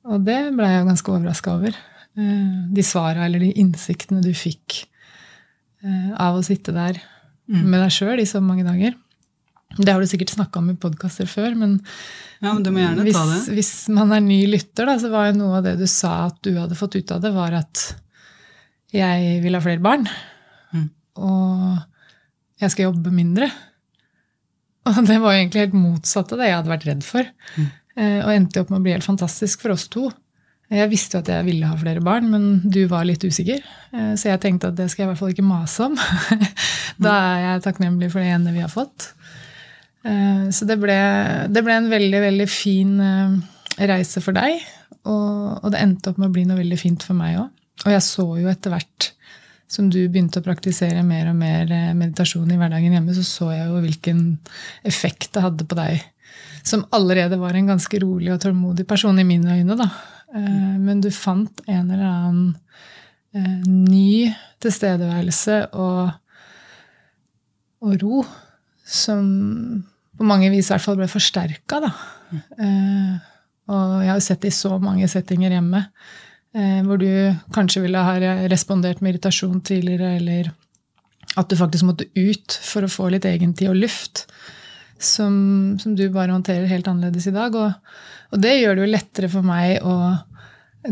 Og 0.09 0.25
det 0.27 0.39
ble 0.57 0.69
jeg 0.69 0.87
ganske 0.87 1.13
overraska 1.13 1.55
over. 1.57 1.77
Eh, 2.19 2.57
de 2.75 2.85
svara 2.85 3.27
eller 3.27 3.43
de 3.43 3.53
innsiktene 3.61 4.23
du 4.23 4.31
fikk 4.35 4.81
eh, 5.83 6.11
av 6.19 6.39
å 6.39 6.45
sitte 6.45 6.75
der 6.75 6.99
med 7.51 7.81
deg 7.81 7.91
sjøl 7.91 8.21
i 8.21 8.27
så 8.29 8.39
mange 8.43 8.63
dager. 8.63 8.93
Det 9.77 9.91
har 9.91 10.03
du 10.03 10.07
sikkert 10.09 10.33
snakka 10.33 10.59
om 10.59 10.69
i 10.73 10.77
podkaster 10.79 11.27
før, 11.29 11.53
men, 11.55 11.77
ja, 12.43 12.51
men 12.53 12.99
hvis, 13.05 13.15
ta 13.15 13.23
det. 13.29 13.39
hvis 13.55 13.71
man 13.93 14.11
er 14.15 14.23
ny 14.23 14.41
lytter, 14.51 14.89
da, 14.89 14.97
så 14.99 15.11
var 15.11 15.29
jo 15.29 15.37
noe 15.39 15.59
av 15.59 15.67
det 15.67 15.77
du 15.79 15.85
sa 15.87 16.27
at 16.27 16.41
du 16.43 16.51
hadde 16.57 16.77
fått 16.79 16.97
ut 16.99 17.13
av 17.15 17.21
det, 17.23 17.31
var 17.35 17.55
at 17.61 17.85
jeg 18.91 19.39
vil 19.43 19.55
ha 19.55 19.61
flere 19.63 19.83
barn. 19.83 20.07
Mm. 20.75 20.87
Og 21.23 22.63
jeg 22.63 22.73
skal 22.73 22.89
jobbe 22.89 23.13
mindre. 23.15 23.47
Og 24.89 24.99
det 25.07 25.19
var 25.21 25.35
jo 25.35 25.43
egentlig 25.43 25.65
helt 25.67 25.77
motsatt 25.77 26.33
av 26.33 26.41
det 26.41 26.49
jeg 26.49 26.57
hadde 26.59 26.73
vært 26.73 26.89
redd 26.89 27.05
for. 27.07 27.31
Mm. 27.55 27.69
Eh, 27.97 28.19
Og 28.23 28.31
endte 28.33 28.61
opp 28.61 28.69
med 28.71 28.79
å 28.79 28.83
bli 28.85 28.93
helt 28.95 29.07
fantastisk 29.07 29.61
for 29.65 29.73
oss 29.75 29.87
to. 29.91 30.09
Jeg 30.71 30.87
visste 30.87 31.17
jo 31.17 31.21
at 31.25 31.27
jeg 31.33 31.43
ville 31.49 31.67
ha 31.67 31.75
flere 31.75 31.99
barn, 31.99 32.29
men 32.31 32.61
du 32.63 32.85
var 32.87 33.03
litt 33.03 33.23
usikker. 33.27 33.59
Eh, 33.91 34.13
Så 34.15 34.29
jeg 34.31 34.39
tenkte 34.39 34.69
at 34.71 34.77
det 34.79 34.89
skal 34.89 35.03
jeg 35.03 35.09
i 35.09 35.11
hvert 35.11 35.19
fall 35.19 35.33
ikke 35.35 35.47
mase 35.47 35.87
om. 35.89 35.97
Da 37.01 37.11
er 37.33 37.39
jeg 37.45 37.63
takknemlig 37.65 38.11
for 38.13 38.21
det 38.21 38.31
ene 38.35 38.53
vi 38.53 38.61
har 38.63 38.71
fått. 38.71 39.13
Eh, 40.05 40.47
Så 40.53 40.67
det 40.69 40.79
ble, 40.79 40.97
det 41.51 41.63
ble 41.65 41.73
en 41.79 41.89
veldig, 41.91 42.21
veldig 42.27 42.47
fin 42.49 42.93
reise 43.79 44.21
for 44.23 44.35
deg. 44.37 44.61
Og, 45.01 45.63
og 45.65 45.71
det 45.73 45.81
endte 45.81 46.11
opp 46.11 46.19
med 46.21 46.29
å 46.29 46.35
bli 46.35 46.43
noe 46.45 46.59
veldig 46.61 46.77
fint 46.79 47.03
for 47.03 47.17
meg 47.17 47.39
òg. 47.41 47.49
Og 47.87 47.91
jeg 47.95 48.03
så 48.05 48.25
jo 48.37 48.47
etter 48.51 48.69
hvert 48.75 49.11
som 49.71 49.87
du 49.89 50.01
begynte 50.11 50.41
å 50.41 50.45
praktisere 50.45 51.01
mer 51.07 51.29
og 51.31 51.37
mer 51.39 51.69
meditasjon 51.95 52.49
i 52.51 52.57
hverdagen 52.59 52.91
hjemme, 52.93 53.13
så 53.15 53.23
så 53.23 53.47
jeg 53.55 53.69
jo 53.69 53.79
hvilken 53.81 54.19
effekt 54.85 55.29
det 55.33 55.41
hadde 55.45 55.63
på 55.65 55.77
deg. 55.79 56.03
Som 56.63 56.85
allerede 56.93 57.39
var 57.41 57.55
en 57.57 57.71
ganske 57.73 57.99
rolig 58.03 58.31
og 58.33 58.41
tålmodig 58.43 58.85
person 58.87 59.19
i 59.19 59.25
mine 59.27 59.57
øyne, 59.59 59.77
da. 59.79 59.89
Eh, 60.35 60.77
Men 60.79 61.01
du 61.01 61.09
fant 61.11 61.61
en 61.67 61.91
eller 61.91 62.05
annen 62.07 62.55
eh, 63.33 63.63
ny 63.67 64.31
tilstedeværelse 64.61 65.57
og, 65.73 66.11
og 67.81 67.95
ro 68.03 68.23
som 68.85 69.83
på 70.17 70.27
mange 70.27 70.51
vis 70.53 70.69
i 70.69 70.73
hvert 70.75 70.85
fall 70.85 70.99
ble 70.99 71.09
forsterka. 71.09 71.81
Eh, 72.59 73.13
Og 73.71 74.01
jeg 74.03 74.11
har 74.11 74.19
sett 74.19 74.41
det 74.41 74.51
i 74.51 74.55
så 74.57 74.77
mange 74.81 75.07
settinger 75.07 75.53
hjemme 75.53 75.85
hvor 76.51 76.97
du 76.99 77.31
kanskje 77.55 77.79
ville 77.85 77.95
ha 78.03 78.17
respondert 78.51 78.99
med 78.99 79.13
irritasjon 79.13 79.61
tidligere, 79.63 80.17
eller 80.17 80.49
at 81.39 81.47
du 81.47 81.55
faktisk 81.55 81.85
måtte 81.87 82.09
ut 82.11 82.57
for 82.59 82.83
å 82.83 82.89
få 82.91 83.07
litt 83.13 83.23
egentid 83.23 83.69
og 83.71 83.77
luft, 83.79 84.25
som, 85.03 85.33
som 85.81 85.95
du 85.97 86.05
bare 86.13 86.33
håndterer 86.33 86.69
helt 86.69 86.87
annerledes 86.87 87.27
i 87.29 87.35
dag. 87.35 87.55
Og, 87.57 87.73
og 88.31 88.41
det 88.43 88.55
gjør 88.59 88.77
det 88.77 88.85
jo 88.85 88.93
lettere 88.93 89.29
for 89.31 89.47
meg 89.47 89.81
å 89.83 89.95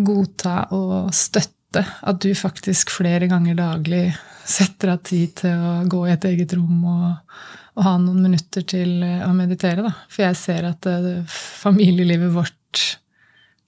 godta 0.06 0.68
og 0.76 1.14
støtte 1.16 1.84
at 1.84 2.20
du 2.22 2.34
faktisk 2.38 2.92
flere 2.94 3.30
ganger 3.30 3.58
daglig 3.58 4.04
setter 4.50 4.96
av 4.96 5.02
tid 5.06 5.36
til 5.44 5.54
å 5.54 5.74
gå 5.90 6.04
i 6.08 6.14
et 6.16 6.26
eget 6.26 6.54
rom 6.58 6.80
og, 6.90 7.34
og 7.78 7.86
ha 7.86 7.96
noen 8.02 8.24
minutter 8.26 8.66
til 8.66 9.04
eh, 9.06 9.26
å 9.28 9.34
meditere. 9.38 9.86
Da. 9.86 9.94
For 10.10 10.26
jeg 10.26 10.40
ser 10.40 10.70
at 10.72 10.90
eh, 10.90 11.22
familielivet 11.30 12.34
vårt 12.34 12.86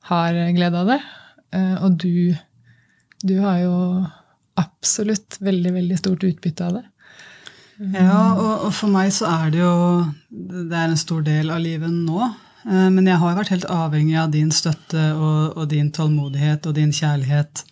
har 0.09 0.37
glede 0.55 0.81
av 0.81 0.89
det. 0.89 0.99
Eh, 1.53 1.75
Og 1.85 1.99
du, 2.01 2.33
du 3.21 3.35
har 3.43 3.61
jo 3.61 3.75
absolutt 4.61 5.37
veldig, 5.39 5.75
veldig 5.77 5.99
stort 6.01 6.25
utbytte 6.27 6.65
av 6.67 6.79
det. 6.79 6.85
Ja, 7.81 8.35
og, 8.37 8.67
og 8.67 8.73
for 8.77 8.93
meg 8.93 9.09
så 9.15 9.25
er 9.25 9.51
det 9.53 9.61
jo 9.63 9.73
Det 10.29 10.77
er 10.77 10.91
en 10.91 10.99
stor 10.99 11.23
del 11.25 11.49
av 11.49 11.61
livet 11.63 11.89
nå. 11.89 12.29
Eh, 12.69 12.89
Men 12.93 13.07
jeg 13.09 13.17
har 13.21 13.37
vært 13.37 13.53
helt 13.55 13.67
avhengig 13.73 14.17
av 14.21 14.31
din 14.33 14.51
støtte 14.53 15.11
og, 15.15 15.57
og 15.57 15.69
din 15.71 15.89
tålmodighet 15.93 16.67
og 16.69 16.77
din 16.77 16.93
kjærlighet 16.93 17.65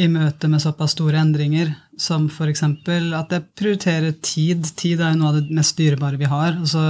i 0.00 0.08
møte 0.08 0.48
med 0.48 0.62
såpass 0.62 0.94
store 0.96 1.20
endringer 1.20 1.72
som 2.00 2.28
f.eks. 2.30 2.62
at 2.64 3.32
jeg 3.34 3.46
prioriterer 3.58 4.14
tid. 4.24 4.64
Tid 4.76 5.00
er 5.00 5.12
jo 5.12 5.20
noe 5.20 5.32
av 5.32 5.40
det 5.40 5.56
mest 5.56 5.76
dyrebare 5.76 6.20
vi 6.20 6.28
har. 6.30 6.56
Og 6.60 6.68
så 6.68 6.84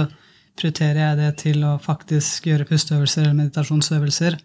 prioriterer 0.59 1.01
jeg 1.01 1.19
det 1.19 1.31
til 1.41 1.65
å 1.67 1.77
faktisk 1.81 2.47
gjøre 2.47 2.67
pusteøvelser 2.69 3.25
eller 3.25 3.39
meditasjonsøvelser. 3.41 4.37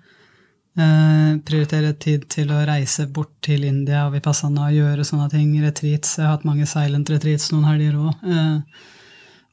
Eh, 0.77 1.37
prioritere 1.49 1.95
tid 1.97 2.27
til 2.29 2.51
å 2.53 2.59
reise 2.69 3.07
bort 3.09 3.33
til 3.45 3.65
India 3.65 4.03
og 4.05 4.13
Vipassana 4.13 4.67
og 4.69 4.77
gjøre 4.77 5.07
sånne 5.09 5.31
ting. 5.33 5.55
Retreats. 5.65 6.19
Jeg 6.19 6.27
har 6.27 6.37
hatt 6.37 6.45
mange 6.49 6.69
silent 6.69 7.09
retreats 7.13 7.49
noen 7.53 7.65
helger 7.71 7.97
òg. 7.97 8.27
Eh, 8.29 8.85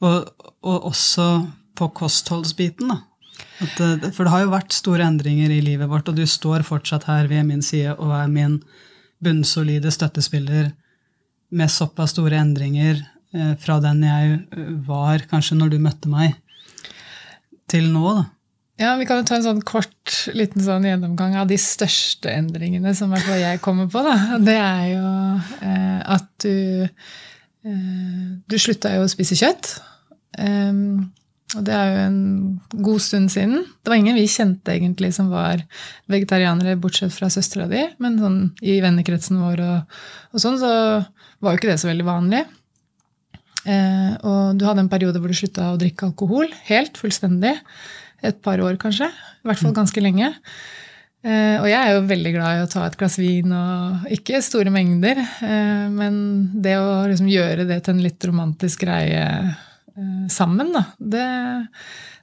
og, 0.04 0.48
og 0.68 0.90
også 0.90 1.28
på 1.78 1.88
kostholdsbiten, 1.96 2.92
da. 2.92 3.00
At, 3.64 3.80
eh, 3.80 4.10
for 4.10 4.26
det 4.26 4.34
har 4.34 4.44
jo 4.44 4.52
vært 4.52 4.76
store 4.76 5.06
endringer 5.08 5.54
i 5.54 5.62
livet 5.64 5.88
vårt, 5.88 6.10
og 6.12 6.18
du 6.18 6.26
står 6.28 6.66
fortsatt 6.66 7.08
her 7.08 7.30
ved 7.30 7.48
min 7.48 7.64
side 7.64 7.96
og 7.96 8.12
er 8.18 8.28
min 8.30 8.60
bunnsolide 9.24 9.92
støttespiller 9.94 10.74
med 11.54 11.72
såpass 11.72 12.12
store 12.12 12.36
endringer 12.42 13.00
eh, 13.00 13.54
fra 13.64 13.80
den 13.80 14.04
jeg 14.04 14.38
var 14.84 15.24
kanskje 15.30 15.56
når 15.56 15.72
du 15.72 15.80
møtte 15.88 16.12
meg, 16.12 16.36
til 17.70 17.88
nå, 17.88 18.06
da. 18.20 18.24
Ja, 18.80 18.96
Vi 18.98 19.06
kan 19.06 19.20
jo 19.20 19.26
ta 19.28 19.38
en 19.38 19.46
sånn 19.46 19.62
kort 19.62 20.14
liten 20.34 20.62
sånn 20.64 20.86
gjennomgang 20.88 21.36
av 21.38 21.50
de 21.50 21.58
største 21.60 22.32
endringene 22.34 22.94
som 22.98 23.12
i 23.14 23.20
hvert 23.22 23.42
jeg 23.42 23.62
kommer 23.62 23.86
på. 23.90 24.02
da. 24.02 24.38
Det 24.42 24.56
er 24.58 24.86
jo 24.90 25.10
eh, 25.62 26.00
at 26.16 26.30
du 26.42 26.82
eh, 26.82 28.24
Du 28.50 28.58
slutta 28.58 28.96
jo 28.96 29.04
å 29.04 29.12
spise 29.12 29.38
kjøtt. 29.38 29.76
Um, 30.34 31.12
og 31.54 31.62
det 31.68 31.74
er 31.76 31.92
jo 31.92 32.02
en 32.08 32.20
god 32.82 33.02
stund 33.04 33.30
siden. 33.30 33.62
Det 33.62 33.92
var 33.92 34.00
ingen 34.00 34.18
vi 34.18 34.26
kjente 34.26 34.74
egentlig 34.74 35.12
som 35.14 35.30
var 35.30 35.62
vegetarianere, 36.10 36.74
bortsett 36.82 37.14
fra 37.14 37.30
søstera 37.30 37.68
di. 37.70 37.84
Men 38.02 38.18
sånn, 38.18 38.38
i 38.58 38.80
vennekretsen 38.82 39.38
vår 39.38 39.62
og, 39.62 39.98
og 40.34 40.42
sånn, 40.42 40.58
så 40.58 40.72
var 41.44 41.54
jo 41.54 41.60
ikke 41.60 41.70
det 41.70 41.78
så 41.82 41.92
veldig 41.92 42.08
vanlig. 42.08 42.42
Eh, 43.64 44.12
og 44.26 44.58
du 44.58 44.66
hadde 44.66 44.82
en 44.82 44.90
periode 44.92 45.20
hvor 45.22 45.30
du 45.30 45.38
slutta 45.38 45.70
å 45.72 45.78
drikke 45.80 46.10
alkohol 46.10 46.50
helt, 46.66 46.98
fullstendig. 47.00 47.54
Et 48.24 48.40
par 48.44 48.60
år, 48.64 48.78
kanskje. 48.80 49.10
I 49.10 49.50
hvert 49.50 49.60
fall 49.60 49.76
ganske 49.76 50.02
lenge. 50.02 50.32
Eh, 51.24 51.56
og 51.56 51.66
jeg 51.70 51.80
er 51.80 51.94
jo 51.94 52.08
veldig 52.08 52.32
glad 52.34 52.58
i 52.58 52.64
å 52.66 52.68
ta 52.68 52.82
et 52.84 52.96
glass 53.00 53.14
vin, 53.16 53.52
og 53.56 54.08
ikke 54.12 54.42
store 54.44 54.72
mengder. 54.72 55.20
Eh, 55.20 55.86
men 55.92 56.16
det 56.64 56.76
å 56.76 57.04
liksom 57.08 57.30
gjøre 57.32 57.64
det 57.68 57.80
til 57.84 57.96
en 57.96 58.02
litt 58.04 58.26
romantisk 58.28 58.84
greie 58.84 59.22
eh, 59.24 60.26
sammen, 60.32 60.74
da, 60.74 60.84
det, 61.00 61.28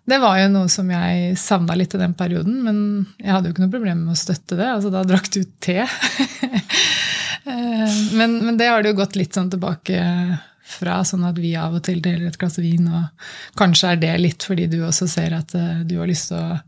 det 0.06 0.20
var 0.22 0.38
jo 0.44 0.52
noe 0.54 0.70
som 0.70 0.90
jeg 0.94 1.34
savna 1.42 1.78
litt 1.78 1.96
i 1.98 2.02
den 2.04 2.14
perioden. 2.18 2.62
Men 2.68 2.78
jeg 3.18 3.34
hadde 3.34 3.50
jo 3.50 3.56
ikke 3.56 3.66
noe 3.66 3.74
problem 3.74 4.06
med 4.06 4.14
å 4.14 4.22
støtte 4.22 4.60
det. 4.60 4.70
altså 4.70 4.94
Da 4.94 5.02
drakk 5.08 5.32
du 5.34 5.42
te. 5.64 5.82
Men, 7.42 8.36
men 8.46 8.54
det 8.60 8.68
har 8.70 8.84
det 8.84 8.92
jo 8.92 9.00
gått 9.00 9.16
litt 9.18 9.34
sånn 9.34 9.48
tilbake 9.50 9.98
fra, 10.74 11.02
sånn 11.08 11.28
at 11.28 11.40
vi 11.42 11.54
av 11.60 11.78
og 11.78 11.84
til 11.88 12.02
deler 12.04 12.30
et 12.30 12.40
glass 12.42 12.60
vin. 12.62 12.88
Og 12.88 13.58
kanskje 13.60 13.94
er 13.94 14.02
det 14.02 14.14
litt 14.22 14.46
fordi 14.48 14.68
du 14.72 14.82
også 14.88 15.10
ser 15.12 15.36
at 15.38 15.56
eh, 15.58 15.84
du 15.88 15.98
har 16.00 16.10
lyst 16.10 16.32
til 16.32 16.40
å 16.40 16.60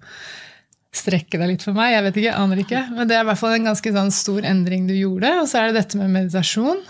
strekke 0.93 1.39
deg 1.41 1.55
litt 1.55 1.65
for 1.65 1.75
meg. 1.77 1.95
Jeg 1.95 2.05
vet 2.07 2.21
ikke, 2.21 2.37
aner 2.37 2.63
ikke. 2.63 2.85
Men 2.93 3.09
det 3.09 3.17
er 3.17 3.25
i 3.25 3.29
hvert 3.31 3.41
fall 3.41 3.57
en 3.57 3.71
ganske 3.71 3.93
sånn 3.95 4.13
stor 4.13 4.45
endring 4.45 4.87
du 4.89 4.95
gjorde. 4.95 5.31
Og 5.41 5.49
så 5.49 5.59
er 5.59 5.71
det 5.71 5.81
dette 5.81 5.99
med 5.99 6.13
meditasjon. 6.13 6.83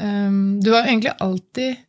Um, 0.00 0.60
du 0.62 0.70
har 0.72 0.86
egentlig 0.86 1.16
alltid 1.18 1.86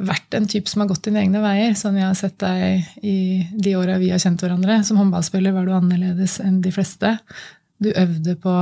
vært 0.00 0.36
en 0.36 0.46
type 0.48 0.70
som 0.70 0.82
har 0.82 0.90
gått 0.90 1.06
dine 1.08 1.22
egne 1.22 1.42
veier. 1.42 1.72
Sånn 1.78 1.98
jeg 1.98 2.06
har 2.08 2.18
sett 2.18 2.36
deg 2.42 3.06
i 3.06 3.16
de 3.52 3.76
åra 3.80 3.98
vi 4.00 4.12
har 4.12 4.20
kjent 4.22 4.44
hverandre. 4.44 4.80
Som 4.86 5.00
håndballspiller 5.00 5.56
var 5.56 5.68
du 5.68 5.74
annerledes 5.76 6.38
enn 6.44 6.60
de 6.64 6.72
fleste. 6.74 7.16
Du 7.80 7.90
øvde 7.90 8.36
på 8.40 8.54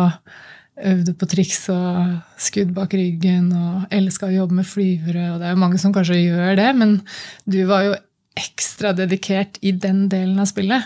øvde 0.84 1.14
på 1.18 1.28
triks 1.30 1.64
og 1.72 2.18
skudd 2.40 2.74
bak 2.76 2.94
ryggen 2.94 3.48
og 3.56 3.94
elska 3.94 4.28
å 4.28 4.34
jobbe 4.34 4.60
med 4.60 4.68
flyvere. 4.68 5.32
og 5.32 5.40
Det 5.40 5.48
er 5.48 5.56
jo 5.56 5.62
mange 5.62 5.80
som 5.82 5.94
kanskje 5.94 6.20
gjør 6.20 6.58
det, 6.58 6.68
men 6.78 7.00
du 7.46 7.58
var 7.68 7.86
jo 7.86 7.96
ekstra 8.38 8.92
dedikert 8.94 9.58
i 9.66 9.72
den 9.74 10.06
delen 10.12 10.38
av 10.38 10.48
spillet. 10.50 10.84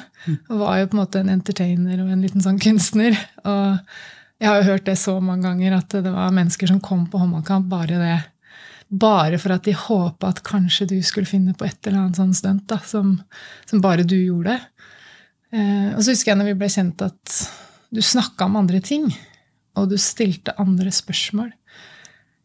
Og 0.48 0.62
var 0.62 0.80
jo 0.80 0.88
på 0.88 0.96
en 0.96 1.02
måte 1.02 1.20
en 1.20 1.32
entertainer 1.32 2.00
og 2.00 2.12
en 2.12 2.24
liten 2.24 2.44
sånn 2.44 2.60
kunstner. 2.62 3.16
Og 3.44 3.78
jeg 4.42 4.48
har 4.48 4.60
jo 4.60 4.68
hørt 4.70 4.86
det 4.88 4.98
så 4.98 5.18
mange 5.22 5.46
ganger 5.46 5.76
at 5.76 5.96
det 6.02 6.12
var 6.12 6.34
mennesker 6.34 6.70
som 6.70 6.80
kom 6.82 7.04
på 7.10 7.20
håndballkamp 7.20 7.68
bare 7.70 8.00
det. 8.00 8.20
Bare 8.92 9.38
for 9.40 9.54
at 9.54 9.64
de 9.68 9.74
håpa 9.76 10.32
at 10.32 10.42
kanskje 10.46 10.88
du 10.90 10.96
skulle 11.04 11.28
finne 11.28 11.54
på 11.56 11.66
et 11.68 11.86
eller 11.86 12.04
annet 12.04 12.20
sånn 12.20 12.34
stunt 12.36 12.66
da, 12.70 12.80
som, 12.84 13.14
som 13.68 13.84
bare 13.84 14.06
du 14.08 14.18
gjorde. 14.18 14.58
Eh, 15.52 15.92
og 15.92 16.00
så 16.00 16.14
husker 16.14 16.32
jeg 16.32 16.40
når 16.40 16.50
vi 16.52 16.58
ble 16.60 16.70
kjent, 16.72 17.04
at 17.04 17.36
du 17.92 18.00
snakka 18.04 18.48
om 18.48 18.58
andre 18.60 18.80
ting. 18.84 19.06
Og 19.80 19.88
du 19.90 19.96
stilte 20.00 20.54
andre 20.60 20.92
spørsmål 20.94 21.52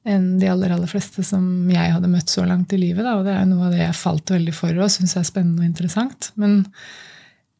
enn 0.07 0.37
de 0.39 0.47
aller 0.47 0.71
aller 0.71 0.87
fleste 0.87 1.23
som 1.25 1.43
jeg 1.67 1.91
hadde 1.91 2.07
møtt 2.07 2.31
så 2.31 2.45
langt 2.47 2.71
i 2.71 2.79
livet. 2.79 3.03
Da. 3.03 3.17
Og 3.19 3.27
det 3.27 3.33
er 3.35 3.47
noe 3.49 3.67
av 3.67 3.75
det 3.75 3.81
jeg 3.83 3.99
falt 3.99 4.31
veldig 4.31 4.55
for 4.55 4.79
og 4.79 4.91
syns 4.93 5.17
er 5.19 5.27
spennende 5.27 5.65
og 5.65 5.67
interessant. 5.67 6.31
Men 6.39 6.61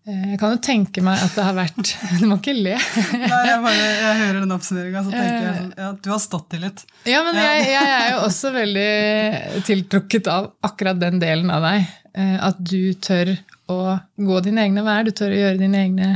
jeg 0.08 0.38
kan 0.40 0.54
jo 0.56 0.60
tenke 0.64 1.02
meg 1.04 1.20
at 1.20 1.34
det 1.36 1.44
har 1.44 1.56
vært 1.58 1.90
Du 2.22 2.28
må 2.30 2.38
ikke 2.40 2.56
le. 2.56 2.78
Nei, 2.78 3.42
jeg, 3.50 3.60
bare, 3.66 3.88
jeg 3.92 4.20
hører 4.22 4.40
den 4.40 4.56
oppsummeringa, 4.56 5.04
så 5.04 5.12
tenker 5.12 5.42
jeg 5.44 5.56
at 5.66 5.82
Ja, 5.84 5.90
du 6.00 6.10
har 6.14 6.22
stått 6.24 6.56
i 6.56 6.62
litt. 6.62 6.84
Ja, 7.10 7.24
men 7.28 7.40
jeg, 7.42 7.66
jeg 7.74 7.94
er 7.98 8.12
jo 8.14 8.22
også 8.30 8.52
veldig 8.56 8.92
tiltrukket 9.68 10.30
av 10.32 10.52
akkurat 10.68 11.02
den 11.02 11.20
delen 11.24 11.52
av 11.52 11.66
deg. 11.68 11.90
Eh, 12.18 12.38
at 12.40 12.62
du 12.64 12.94
tør 13.04 13.34
å 13.68 13.80
gå 14.16 14.40
dine 14.46 14.64
egne 14.64 14.86
veier, 14.86 15.10
du 15.10 15.12
tør 15.16 15.36
å 15.36 15.42
gjøre 15.42 15.60
dine 15.60 15.82
egne 15.84 16.14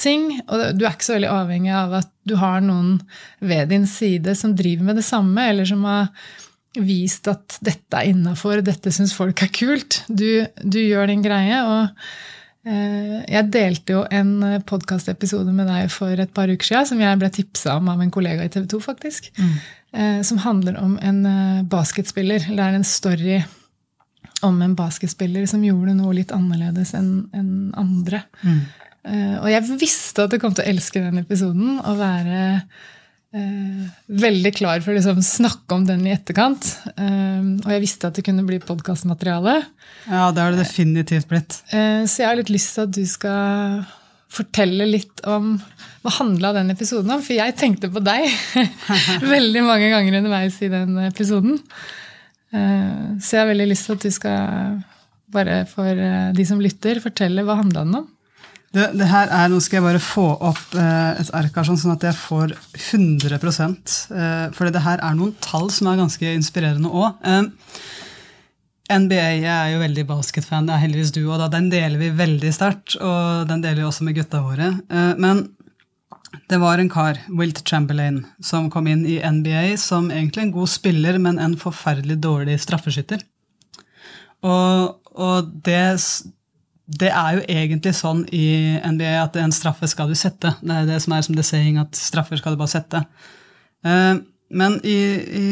ting. 0.00 0.30
Og 0.48 0.78
du 0.78 0.86
er 0.86 0.94
ikke 0.94 1.10
så 1.10 1.18
veldig 1.18 1.32
avhengig 1.34 1.74
av 1.76 1.98
at 2.00 2.10
du 2.26 2.38
har 2.40 2.64
noen 2.64 2.96
ved 3.44 3.68
din 3.74 3.84
side 3.90 4.32
som 4.38 4.56
driver 4.56 4.88
med 4.88 5.00
det 5.02 5.04
samme, 5.06 5.44
eller 5.52 5.68
som 5.68 5.84
har 5.84 6.08
vist 6.76 7.28
at 7.30 7.58
dette 7.64 8.00
er 8.00 8.10
innafor, 8.12 8.60
dette 8.64 8.92
syns 8.92 9.14
folk 9.16 9.44
er 9.44 9.52
kult. 9.52 10.02
Du, 10.08 10.44
du, 10.64 10.80
gjør 10.80 11.12
din 11.12 11.24
greie. 11.24 11.60
Og 11.68 11.84
eh, 11.84 12.16
jeg 12.66 13.46
delte 13.54 13.94
jo 13.94 14.00
en 14.10 14.60
podkastepisode 14.66 15.52
med 15.54 15.68
deg 15.70 15.90
for 15.94 16.18
et 16.18 16.32
par 16.34 16.50
uker 16.50 16.66
siden 16.66 16.88
som 16.88 17.02
jeg 17.02 17.20
ble 17.20 17.30
tipsa 17.30 17.76
om 17.78 17.90
av 17.92 18.00
en 18.02 18.10
kollega 18.10 18.42
i 18.42 18.50
TV 18.50 18.66
2, 18.72 18.80
faktisk. 18.82 19.28
Mm. 19.38 19.52
Eh, 19.96 20.22
som 20.26 20.40
handler 20.42 20.80
om 20.82 20.96
en 21.02 21.20
eh, 21.26 21.62
basketspiller. 21.70 22.48
Det 22.50 22.62
er 22.62 22.74
en 22.76 22.84
story 22.84 23.38
om 24.44 24.58
en 24.62 24.74
basketspiller 24.76 25.46
som 25.48 25.62
gjorde 25.64 25.94
noe 25.96 26.12
litt 26.18 26.34
annerledes 26.34 26.92
enn 26.98 27.70
andre. 27.78 28.26
Mm. 28.42 28.60
Og 29.06 29.46
jeg 29.46 29.78
visste 29.78 30.24
at 30.26 30.32
jeg 30.34 30.42
kom 30.42 30.54
til 30.56 30.64
å 30.64 30.70
elske 30.72 30.98
den 30.98 31.20
episoden 31.20 31.76
og 31.78 32.00
være 32.00 32.40
uh, 33.34 33.82
veldig 34.22 34.52
klar 34.54 34.82
for 34.84 34.92
å 34.92 34.96
liksom, 34.98 35.20
snakke 35.24 35.76
om 35.76 35.86
den 35.88 36.04
i 36.06 36.14
etterkant. 36.14 36.68
Uh, 36.94 37.56
og 37.64 37.70
jeg 37.74 37.82
visste 37.82 38.10
at 38.10 38.18
det 38.18 38.24
kunne 38.26 38.46
bli 38.46 38.60
podkastmateriale. 38.62 39.58
Ja, 40.06 40.30
det 40.30 40.42
har 40.42 40.54
det 40.54 40.62
definitivt 40.62 41.28
blitt. 41.30 41.60
så 41.66 42.22
jeg 42.22 42.28
har 42.28 42.38
litt 42.38 42.52
lyst 42.52 42.76
til 42.76 42.86
at 42.86 42.94
du 42.94 43.02
skal 43.10 43.86
fortelle 44.30 44.86
litt 44.86 45.22
om 45.26 45.54
hva 46.04 46.12
handla 46.20 46.52
den 46.54 46.70
episoden 46.74 47.10
om. 47.16 47.22
For 47.24 47.34
jeg 47.34 47.56
tenkte 47.58 47.90
på 47.90 48.02
deg 48.04 48.28
veldig 49.34 49.62
mange 49.66 49.90
ganger 49.90 50.20
underveis 50.20 50.60
i 50.62 50.70
den 50.70 50.98
episoden. 51.06 51.58
Så 52.52 53.32
jeg 53.34 53.40
har 53.40 53.50
veldig 53.50 53.66
lyst 53.72 53.88
til 53.88 53.96
at 53.96 54.04
du 54.06 54.14
skal, 54.14 54.76
bare 55.34 55.64
for 55.70 56.04
de 56.36 56.46
som 56.46 56.62
lytter, 56.62 57.02
fortelle 57.02 57.42
hva 57.46 57.58
handla 57.58 57.82
den 57.82 57.98
om. 58.04 58.06
Det, 58.76 58.90
det, 58.98 59.06
her 59.08 59.30
er, 59.32 59.48
Nå 59.48 59.58
skal 59.64 59.78
jeg 59.78 59.86
bare 59.86 60.02
få 60.02 60.26
opp 60.50 60.74
eh, 60.76 61.20
et 61.22 61.30
ark 61.36 61.54
sånn, 61.64 61.78
sånn 61.80 61.94
at 61.94 62.04
jeg 62.04 62.18
får 62.18 62.52
100 62.76 63.38
eh, 63.38 64.48
For 64.52 64.68
det 64.72 64.82
her 64.84 65.00
er 65.00 65.16
noen 65.16 65.32
tall 65.44 65.70
som 65.72 65.88
er 65.88 66.02
ganske 66.02 66.34
inspirerende 66.36 66.90
òg. 66.92 67.16
Eh, 67.24 67.46
NBA 68.92 69.22
jeg 69.40 69.50
er 69.50 69.72
jo 69.72 69.80
veldig 69.80 70.04
basketfan, 70.06 70.68
det 70.68 70.76
er 70.76 70.82
heldigvis 70.84 71.14
du 71.16 71.22
òg. 71.24 71.46
Den 71.54 71.70
deler 71.72 71.96
vi 71.98 72.12
veldig 72.20 72.52
sterkt, 72.54 72.98
og 73.00 73.48
den 73.48 73.64
deler 73.64 73.80
vi 73.80 73.88
også 73.88 74.06
med 74.06 74.18
gutta 74.18 74.44
våre. 74.44 74.74
Eh, 74.92 75.14
men 75.24 75.46
det 76.50 76.60
var 76.60 76.78
en 76.78 76.92
kar, 76.92 77.18
Wilt 77.32 77.62
Chamberlain, 77.66 78.20
som 78.44 78.68
kom 78.70 78.86
inn 78.90 79.06
i 79.08 79.16
NBA 79.24 79.78
som 79.80 80.10
egentlig 80.12 80.44
en 80.44 80.54
god 80.58 80.70
spiller, 80.70 81.18
men 81.22 81.40
en 81.40 81.56
forferdelig 81.58 82.20
dårlig 82.22 82.60
straffeskytter. 82.60 83.24
Og, 84.44 84.98
og 85.16 85.48
det 85.64 85.96
det 86.86 87.08
er 87.10 87.38
jo 87.38 87.46
egentlig 87.50 87.92
sånn 87.98 88.22
i 88.34 88.78
NBA 88.78 89.16
at 89.18 89.36
en 89.42 89.54
straffe 89.54 89.88
skal 89.90 90.10
du 90.10 90.14
sette. 90.18 90.52
Det 90.60 90.74
er 90.74 90.86
det 90.86 91.00
som 91.02 91.16
er 91.16 91.24
som 91.26 91.34
det 91.34 91.46
saying, 91.46 91.80
at 91.82 91.98
straffer 91.98 92.38
skal 92.38 92.54
du 92.54 92.60
bare 92.60 92.70
sette. 92.76 93.02
Eh, 93.82 94.14
men 94.54 94.78
i, 94.86 95.00
i 95.26 95.46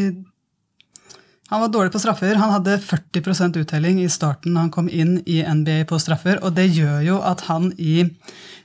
Han 1.50 1.60
var 1.60 1.68
dårlig 1.74 1.92
på 1.92 2.00
straffer. 2.00 2.38
Han 2.38 2.54
hadde 2.54 2.78
40% 2.80 3.58
uttelling 3.60 4.00
i 4.00 4.08
starten 4.08 4.54
da 4.54 4.62
han 4.64 4.72
kom 4.74 4.88
inn 4.88 5.18
i 5.26 5.42
NBA 5.42 5.84
på 5.90 5.98
straffer, 6.00 6.38
og 6.42 6.54
det 6.56 6.70
gjør 6.72 7.02
jo 7.04 7.18
at 7.22 7.44
han 7.50 7.72
i 7.78 8.06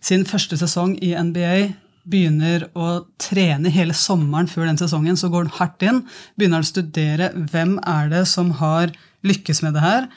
sin 0.01 0.23
første 0.25 0.57
sesong 0.57 0.95
i 1.03 1.11
NBA 1.17 1.73
begynner 2.09 2.69
å 2.79 3.03
trene 3.21 3.69
hele 3.73 3.93
sommeren 3.97 4.47
før 4.49 4.69
den 4.69 4.79
sesongen. 4.79 5.17
Så 5.17 5.29
går 5.29 5.49
han 5.49 5.57
hardt 5.57 5.85
inn, 5.85 6.05
begynner 6.37 6.63
å 6.63 6.69
studere 6.69 7.33
hvem 7.51 7.77
er 7.81 8.09
det 8.13 8.25
som 8.29 8.53
har 8.61 8.93
lykkes 9.25 9.65
med 9.65 9.75
det 9.75 9.83
her 9.83 10.09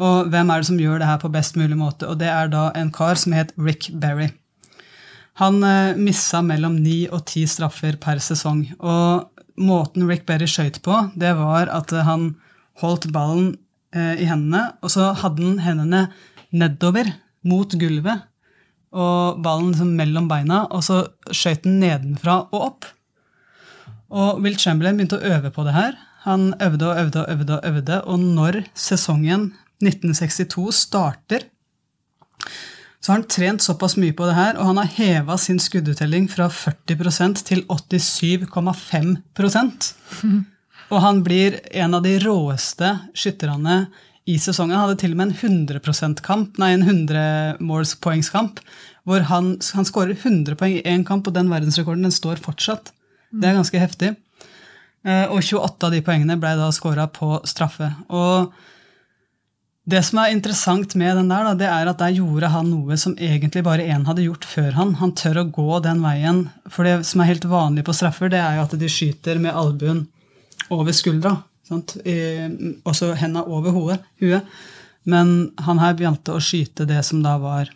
og 0.00 0.30
hvem 0.32 0.50
er 0.50 0.62
det 0.62 0.68
som 0.70 0.80
gjør 0.80 1.02
det 1.02 1.08
her 1.10 1.20
på 1.22 1.32
best 1.32 1.58
mulig 1.60 1.76
måte? 1.78 2.08
Og 2.08 2.20
det 2.20 2.30
er 2.32 2.50
da 2.52 2.68
en 2.78 2.92
kar 2.94 3.18
som 3.20 3.34
het 3.36 3.52
Rick 3.60 3.90
Berry. 4.00 4.30
Han 5.40 5.62
eh, 5.64 5.96
missa 5.96 6.42
mellom 6.44 6.78
ni 6.82 7.04
og 7.08 7.26
ti 7.30 7.46
straffer 7.48 7.98
per 8.00 8.20
sesong. 8.24 8.64
Og 8.80 9.28
måten 9.60 10.08
Rick 10.08 10.26
Berry 10.28 10.48
skøyt 10.50 10.80
på, 10.84 10.96
det 11.20 11.34
var 11.38 11.70
at 11.72 11.92
han 12.08 12.32
holdt 12.80 13.10
ballen 13.12 13.54
eh, 13.94 14.16
i 14.24 14.28
hendene, 14.28 14.70
og 14.80 14.92
så 14.96 15.12
hadde 15.20 15.44
han 15.44 15.62
hendene 15.64 16.06
nedover 16.50 17.12
mot 17.46 17.72
gulvet 17.78 18.26
og 18.90 19.38
ballen 19.42 19.70
liksom 19.70 19.92
mellom 19.98 20.28
beina, 20.30 20.64
og 20.74 20.82
så 20.82 21.04
skøyt 21.30 21.66
han 21.66 21.78
nedenfra 21.82 22.40
og 22.50 22.60
opp. 22.60 22.88
Og 24.10 24.40
Will 24.42 24.58
Chamberlain 24.58 24.98
begynte 24.98 25.20
å 25.20 25.34
øve 25.36 25.52
på 25.54 25.64
det 25.66 25.76
her. 25.76 25.94
Han 26.26 26.50
øvde 26.60 26.88
og 26.88 26.98
øvde 26.98 27.20
og 27.22 27.30
øvde, 27.32 27.58
og 27.58 27.68
øvde, 27.70 28.00
og 28.04 28.18
når 28.20 28.62
sesongen 28.74 29.52
1962 29.80 30.66
starter, 30.76 31.46
så 33.00 33.12
har 33.12 33.18
han 33.18 33.28
trent 33.32 33.64
såpass 33.64 33.96
mye 33.96 34.12
på 34.12 34.26
det 34.28 34.36
her, 34.36 34.58
og 34.60 34.70
han 34.70 34.80
har 34.82 34.92
heva 34.98 35.38
sin 35.40 35.60
skudduttelling 35.62 36.28
fra 36.28 36.50
40% 36.52 37.44
til 37.48 37.64
87,5 37.64 39.16
mm. 40.22 40.40
Og 40.90 41.00
han 41.00 41.22
blir 41.24 41.56
en 41.80 41.96
av 41.96 42.04
de 42.04 42.18
råeste 42.20 42.92
skytterne 43.16 43.86
i 44.28 44.36
sesongen. 44.38 44.76
Han 44.76 44.88
hadde 44.88 45.00
til 45.00 45.14
og 45.14 45.20
med 45.20 45.30
en 45.30 45.66
100 45.66 45.80
%-kamp, 45.80 46.60
nei, 46.60 46.74
en 46.74 46.84
100-målspoengskamp, 46.84 48.60
hvor 49.08 49.24
han, 49.30 49.54
han 49.74 49.88
skårer 49.88 50.18
100 50.18 50.58
poeng 50.60 50.76
i 50.76 50.84
én 50.84 51.06
kamp, 51.08 51.26
og 51.26 51.36
den 51.38 51.48
verdensrekorden 51.52 52.04
den 52.04 52.14
står 52.14 52.42
fortsatt. 52.44 52.92
Det 53.30 53.48
er 53.48 53.56
ganske 53.56 53.80
heftig. 53.80 54.12
Eh, 55.06 55.24
og 55.30 55.40
28 55.40 55.88
av 55.88 55.94
de 55.94 56.02
poengene 56.04 56.36
ble 56.40 56.52
da 56.58 56.68
skåra 56.74 57.06
på 57.08 57.38
straffe. 57.48 57.88
Og 58.12 58.52
det 59.90 60.00
som 60.06 60.20
er 60.22 60.32
interessant 60.34 60.94
med 60.98 61.16
den 61.18 61.30
der, 61.32 61.46
da, 61.50 61.52
det 61.58 61.68
er 61.70 61.90
at 61.90 62.00
der 62.00 62.14
gjorde 62.14 62.50
han 62.52 62.70
noe 62.70 62.96
som 63.00 63.16
egentlig 63.18 63.62
bare 63.66 63.86
én 63.86 64.06
hadde 64.08 64.24
gjort 64.24 64.46
før 64.48 64.72
han. 64.76 64.94
Han 65.00 65.14
tør 65.18 65.42
å 65.42 65.48
gå 65.50 65.78
den 65.84 66.02
veien. 66.04 66.42
For 66.70 66.86
det 66.86 67.00
som 67.08 67.22
er 67.22 67.30
helt 67.32 67.46
vanlig 67.50 67.84
på 67.86 67.94
straffer, 67.96 68.32
det 68.32 68.40
er 68.42 68.58
jo 68.58 68.66
at 68.66 68.76
de 68.80 68.90
skyter 68.90 69.40
med 69.42 69.56
albuen 69.56 70.04
over 70.70 70.94
skuldra. 70.96 71.36
Og 71.70 72.92
så 72.98 73.12
henda 73.18 73.44
over 73.46 73.76
huet. 73.76 74.48
Men 75.08 75.50
han 75.64 75.80
her 75.80 75.94
begynte 75.98 76.34
å 76.36 76.42
skyte 76.44 76.86
det 76.88 77.00
som 77.06 77.22
da 77.24 77.36
var 77.40 77.70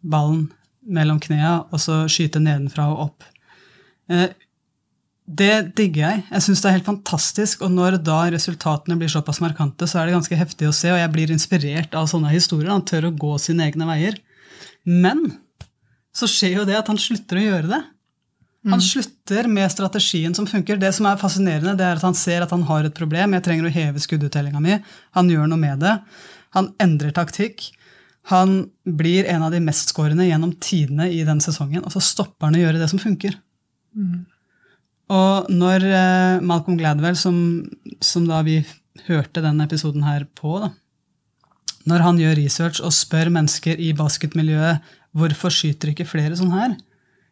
ballen 0.00 0.48
mellom 0.90 1.20
knea, 1.20 1.58
og 1.68 1.82
så 1.82 2.04
skyte 2.10 2.40
nedenfra 2.42 2.86
og 2.90 3.02
opp. 3.08 3.26
Eh, 4.10 4.30
det 5.30 5.76
digger 5.78 6.02
jeg. 6.02 6.22
Jeg 6.26 6.44
syns 6.46 6.62
det 6.62 6.68
er 6.68 6.76
helt 6.78 6.88
fantastisk. 6.88 7.62
Og 7.66 7.70
når 7.74 8.00
da 8.02 8.18
resultatene 8.34 8.96
blir 8.98 9.10
såpass 9.12 9.38
markante, 9.42 9.86
så 9.86 10.00
er 10.00 10.08
det 10.08 10.16
ganske 10.16 10.38
heftig 10.40 10.66
å 10.66 10.74
se, 10.74 10.90
og 10.90 10.98
jeg 10.98 11.12
blir 11.14 11.30
inspirert 11.34 11.94
av 11.98 12.08
sånne 12.10 12.32
historier. 12.32 12.72
Han 12.72 12.86
tør 12.88 13.08
å 13.08 13.14
gå 13.14 13.36
sine 13.42 13.68
egne 13.68 13.86
veier. 13.88 14.18
Men 14.88 15.22
så 16.16 16.26
skjer 16.30 16.60
jo 16.60 16.66
det 16.68 16.78
at 16.80 16.90
han 16.90 16.98
slutter 16.98 17.38
å 17.38 17.44
gjøre 17.46 17.70
det. 17.70 17.80
Han 18.66 18.76
mm. 18.76 18.84
slutter 18.84 19.46
med 19.48 19.72
strategien 19.72 20.34
som 20.36 20.48
funker. 20.48 20.80
Det 20.80 20.90
som 20.92 21.06
er 21.08 21.20
fascinerende, 21.20 21.76
det 21.78 21.86
er 21.86 22.00
at 22.00 22.04
han 22.04 22.16
ser 22.18 22.44
at 22.44 22.50
han 22.52 22.66
har 22.68 22.88
et 22.88 22.96
problem. 22.96 23.36
Jeg 23.36 23.46
trenger 23.46 23.68
å 23.68 23.72
heve 23.72 24.02
skudduttellinga 24.02 24.60
mi. 24.60 24.80
Han 25.16 25.30
gjør 25.32 25.48
noe 25.48 25.60
med 25.60 25.80
det. 25.84 25.94
Han 26.58 26.72
endrer 26.82 27.14
taktikk. 27.16 27.70
Han 28.28 28.66
blir 28.84 29.30
en 29.30 29.46
av 29.46 29.54
de 29.54 29.62
mestskårende 29.64 30.26
gjennom 30.28 30.52
tidene 30.60 31.08
i 31.08 31.22
den 31.24 31.40
sesongen, 31.40 31.86
og 31.86 31.94
så 31.94 32.02
stopper 32.04 32.50
han 32.50 32.58
å 32.58 32.60
gjøre 32.66 32.82
det 32.82 32.90
som 32.92 33.00
funker. 33.00 33.38
Mm. 33.96 34.26
Og 35.10 35.48
når 35.50 35.86
eh, 35.88 36.42
Malcolm 36.46 36.78
Gladwell, 36.78 37.16
som, 37.18 37.36
som, 38.04 38.28
da 38.30 38.42
vi 38.46 38.60
hørte 39.08 39.42
denne 39.42 39.66
episoden 39.66 40.04
her 40.06 40.26
på, 40.38 40.58
da, 40.62 40.70
når 41.90 42.04
han 42.04 42.20
gjør 42.20 42.36
research 42.38 42.82
og 42.84 42.94
spør 42.94 43.32
mennesker 43.32 43.80
i 43.80 43.90
basketmiljøet 43.96 44.84
hvorfor 45.16 45.52
skyter 45.54 45.90
ikke 45.90 46.06
flere 46.06 46.36
sånn 46.38 46.52
her, 46.54 46.76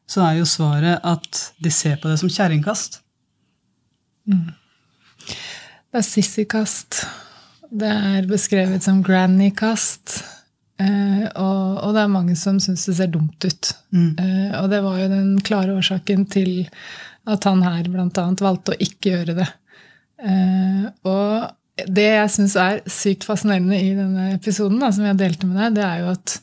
så 0.09 0.25
er 0.25 0.39
jo 0.39 0.49
svaret 0.49 1.05
at 1.07 1.43
de 1.63 1.71
ser 1.71 1.99
på 2.01 2.09
det 2.11 2.17
som 2.19 2.33
kjerringkast. 2.33 3.03
Mm. 4.29 4.49
Det 5.29 6.01
er 6.01 6.07
sissykast. 6.07 7.03
Det 7.69 7.93
er 7.93 8.27
beskrevet 8.29 8.85
som 8.85 9.03
grannykast. 9.05 10.23
Eh, 10.79 11.25
og, 11.35 11.79
og, 11.83 11.93
det 11.97 12.03
er 12.05 12.13
mange 12.13 12.37
som 12.39 12.61
syns 12.63 12.87
det 12.89 12.97
ser 13.01 13.13
dumt 13.13 13.45
ut. 13.45 13.71
Mm. 13.93 14.11
Eh, 14.15 14.53
og 14.63 14.71
det 14.73 14.81
var 14.85 15.01
jo 15.03 15.11
den 15.13 15.31
klare 15.45 15.77
årsaken 15.77 16.25
til 16.33 16.53
at 17.29 17.47
han 17.49 17.63
her 17.67 17.89
bl.a. 17.93 18.27
valgte 18.41 18.75
å 18.75 18.81
ikke 18.83 19.15
gjøre 19.15 19.37
det. 19.39 19.49
Eh, 20.25 20.89
og 21.09 21.87
det 21.87 22.09
jeg 22.09 22.35
syns 22.35 22.57
er 22.59 22.81
sykt 22.91 23.27
fascinerende 23.29 23.79
i 23.79 23.93
denne 23.95 24.33
episoden, 24.35 24.81
da, 24.83 24.91
som 24.95 25.07
jeg 25.07 25.21
delte 25.21 25.47
med 25.47 25.61
deg, 25.61 25.79
det 25.79 25.87
er 25.87 26.03
jo 26.03 26.11
at 26.17 26.39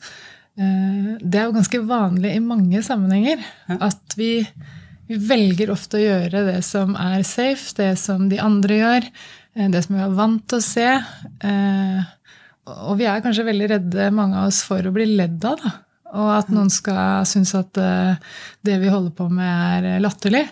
Eh, 0.56 1.16
det 1.20 1.38
er 1.38 1.48
jo 1.48 1.56
ganske 1.56 1.82
vanlig 1.84 2.32
i 2.32 2.42
mange 2.42 2.82
sammenhenger. 2.84 3.42
At 3.76 4.16
vi, 4.16 4.40
vi, 5.08 5.18
velger 5.28 5.72
ofte 5.74 6.00
å 6.00 6.04
gjøre 6.04 6.44
det 6.48 6.60
som 6.66 6.96
er 7.00 7.24
safe, 7.28 7.74
det 7.78 7.92
som 8.00 8.30
de 8.32 8.40
andre 8.42 8.80
gjør, 8.80 9.08
eh, 9.56 9.70
det 9.72 9.84
som 9.84 9.98
vi 9.98 10.04
er 10.04 10.14
vant 10.16 10.46
til 10.48 10.60
å 10.60 10.66
se. 10.66 10.88
Eh, 11.50 12.12
og 12.66 12.96
vi 12.98 13.06
er 13.06 13.22
kanskje 13.22 13.46
veldig 13.46 13.72
redde, 13.76 14.12
mange 14.14 14.40
av 14.40 14.50
oss, 14.50 14.64
for 14.66 14.82
å 14.82 14.94
bli 14.94 15.10
ledd 15.12 15.44
av. 15.46 15.60
da. 15.62 15.74
Og 16.14 16.30
at 16.36 16.50
noen 16.54 16.70
skal 16.70 17.26
synes 17.26 17.54
at 17.58 17.74
det 17.74 18.76
vi 18.82 18.92
holder 18.92 19.10
på 19.16 19.26
med, 19.32 19.82
er 19.82 20.02
latterlig. 20.02 20.44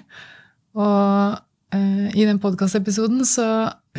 Og 0.75 1.39
i 1.75 2.27
den 2.27 2.41
podkastepisoden 2.43 3.23
så, 3.27 3.47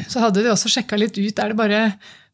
så 0.07 0.23
hadde 0.23 0.43
de 0.43 0.51
også 0.51 0.71
sjekka 0.71 0.99
litt 0.99 1.15
ut 1.15 1.39
er 1.39 1.51
det 1.51 1.59
bare 1.59 1.79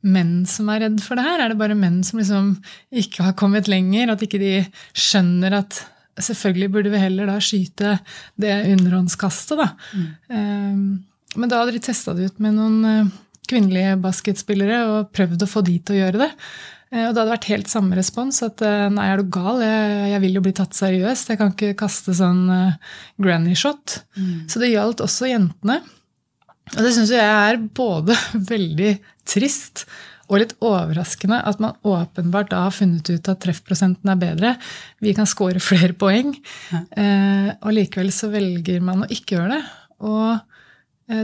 menn 0.02 0.42
som 0.50 0.70
er 0.74 0.86
redd 0.86 1.00
for 1.04 1.18
det 1.18 1.26
her? 1.26 1.44
Er 1.44 1.54
det 1.54 1.60
bare 1.60 1.78
menn 1.78 2.02
som 2.06 2.20
liksom 2.22 2.52
ikke 2.90 3.26
har 3.28 3.38
kommet 3.38 3.70
lenger? 3.72 4.14
At 4.14 4.26
ikke 4.26 4.42
de 4.42 4.54
skjønner 4.98 5.60
at 5.62 5.84
selvfølgelig 6.22 6.72
burde 6.74 6.94
vi 6.94 7.02
heller 7.02 7.30
da 7.30 7.38
skyte 7.44 7.96
det 8.42 8.56
underhåndskastet, 8.74 9.62
da. 9.62 9.70
Mm. 9.94 10.08
Um, 10.30 10.86
men 11.40 11.52
da 11.52 11.62
hadde 11.62 11.78
de 11.78 11.84
testa 11.84 12.16
det 12.18 12.32
ut 12.32 12.42
med 12.44 12.58
noen 12.58 13.12
kvinnelige 13.52 13.98
basketspillere 14.04 14.82
og 14.90 15.12
prøvd 15.16 15.46
å 15.46 15.50
få 15.50 15.64
de 15.68 15.78
til 15.80 15.98
å 15.98 16.02
gjøre 16.02 16.24
det. 16.26 16.30
Uh, 16.92 17.08
og 17.08 17.14
det 17.14 17.22
hadde 17.22 17.32
vært 17.34 17.50
helt 17.52 17.72
samme 17.72 17.98
respons. 17.98 18.42
At 18.46 18.64
uh, 18.66 18.90
nei, 18.94 19.08
er 19.12 19.22
du 19.22 19.32
gal? 19.34 19.64
Jeg, 19.64 20.12
jeg, 20.14 20.24
vil 20.26 20.38
jo 20.38 20.46
bli 20.46 20.56
tatt 20.60 20.78
seriøst. 20.78 21.34
Jeg 21.34 21.42
kan 21.42 21.56
ikke 21.56 21.80
kaste 21.80 22.16
sånn 22.18 22.46
granny 23.22 23.58
shot. 23.58 24.02
Mm. 24.20 24.46
Så 24.52 24.62
det 24.62 24.74
gjaldt 24.74 25.04
også 25.06 25.32
jentene. 25.32 25.82
Og 26.72 26.80
det 26.86 26.94
syns 26.96 27.12
jeg 27.12 27.26
er 27.26 27.60
både 27.76 28.16
veldig 28.54 28.96
trist 29.28 29.86
og 30.32 30.40
litt 30.40 30.54
overraskende 30.64 31.42
at 31.44 31.60
man 31.64 31.76
åpenbart 31.84 32.54
da 32.54 32.64
har 32.66 32.76
funnet 32.76 33.10
ut 33.12 33.30
at 33.32 33.42
treffprosenten 33.44 34.14
er 34.14 34.20
bedre. 34.20 34.54
Vi 35.04 35.14
kan 35.18 35.28
score 35.28 35.60
flere 35.70 35.96
poeng. 35.98 36.34
Ja. 36.72 36.86
Uh, 36.96 37.50
og 37.68 37.76
likevel 37.76 38.14
så 38.16 38.32
velger 38.32 38.84
man 38.84 39.04
å 39.04 39.12
ikke 39.12 39.38
gjøre 39.38 39.58
det. 39.58 39.62
Og 40.02 40.24
eh, 40.32 40.40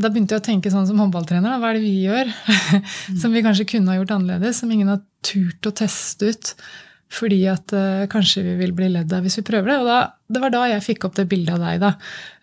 da 0.02 0.10
begynte 0.10 0.36
jeg 0.36 0.42
å 0.42 0.48
tenke 0.48 0.72
sånn 0.74 0.88
som 0.90 1.00
håndballtrener. 1.00 1.60
Hva 1.62 1.72
er 1.72 1.78
det 1.78 1.86
vi 1.86 2.08
gjør 2.08 2.32
som 3.22 3.32
vi 3.36 3.44
kanskje 3.46 3.68
kunne 3.72 3.94
ha 3.94 4.00
gjort 4.00 4.18
annerledes? 4.18 4.60
Som 4.62 4.74
ingen 4.74 4.92
har 4.92 5.00
turt 5.26 5.70
å 5.70 5.76
teste 5.76 6.34
ut 6.34 6.54
fordi 7.14 7.40
at 7.48 7.72
uh, 7.72 8.06
kanskje 8.12 8.44
vi 8.44 8.56
vil 8.60 8.74
bli 8.76 8.90
ledd 8.92 9.14
av 9.16 9.24
hvis 9.24 9.40
vi 9.40 9.46
prøver 9.48 9.72
det. 9.72 9.78
Og 9.80 9.88
da, 9.88 10.00
det 10.28 10.42
var 10.44 10.54
da 10.54 10.64
jeg 10.74 10.86
fikk 10.90 11.08
opp 11.08 11.16
det 11.16 11.28
bildet 11.32 11.56
av 11.56 11.64
deg. 11.64 11.80
da, 11.84 11.94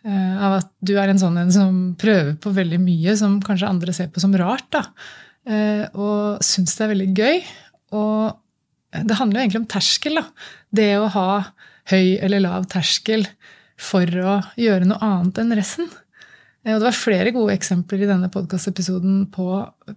uh, 0.09 0.47
Av 0.47 0.57
at 0.61 0.71
du 0.81 0.95
er 1.01 1.13
en 1.13 1.21
sånn 1.21 1.37
en 1.41 1.53
som 1.53 1.83
prøver 2.01 2.33
på 2.41 2.55
veldig 2.57 2.81
mye 2.83 3.17
som 3.21 3.37
kanskje 3.45 3.69
andre 3.71 3.97
ser 3.97 4.09
på 4.13 4.23
som 4.25 4.35
rart. 4.41 4.67
da, 4.73 4.87
uh, 5.51 5.85
Og 5.93 6.45
syns 6.45 6.77
det 6.79 6.87
er 6.87 6.95
veldig 6.95 7.11
gøy. 7.13 7.43
Og 8.01 9.05
det 9.05 9.19
handler 9.19 9.41
jo 9.41 9.45
egentlig 9.45 9.63
om 9.65 9.73
terskel. 9.77 10.23
da, 10.23 10.25
Det 10.81 10.91
å 10.97 11.13
ha 11.13 11.29
høy 11.93 12.17
eller 12.25 12.41
lav 12.47 12.65
terskel 12.73 13.27
for 13.77 14.09
å 14.23 14.39
gjøre 14.57 14.89
noe 14.89 15.03
annet 15.05 15.43
enn 15.43 15.57
resten. 15.59 15.91
Eh, 16.65 16.73
og 16.73 16.81
det 16.81 16.89
var 16.89 16.97
flere 16.97 17.33
gode 17.35 17.55
eksempler 17.55 18.05
i 18.05 18.09
denne 18.09 18.31
podkastepisoden 18.33 19.27
på, 19.35 19.49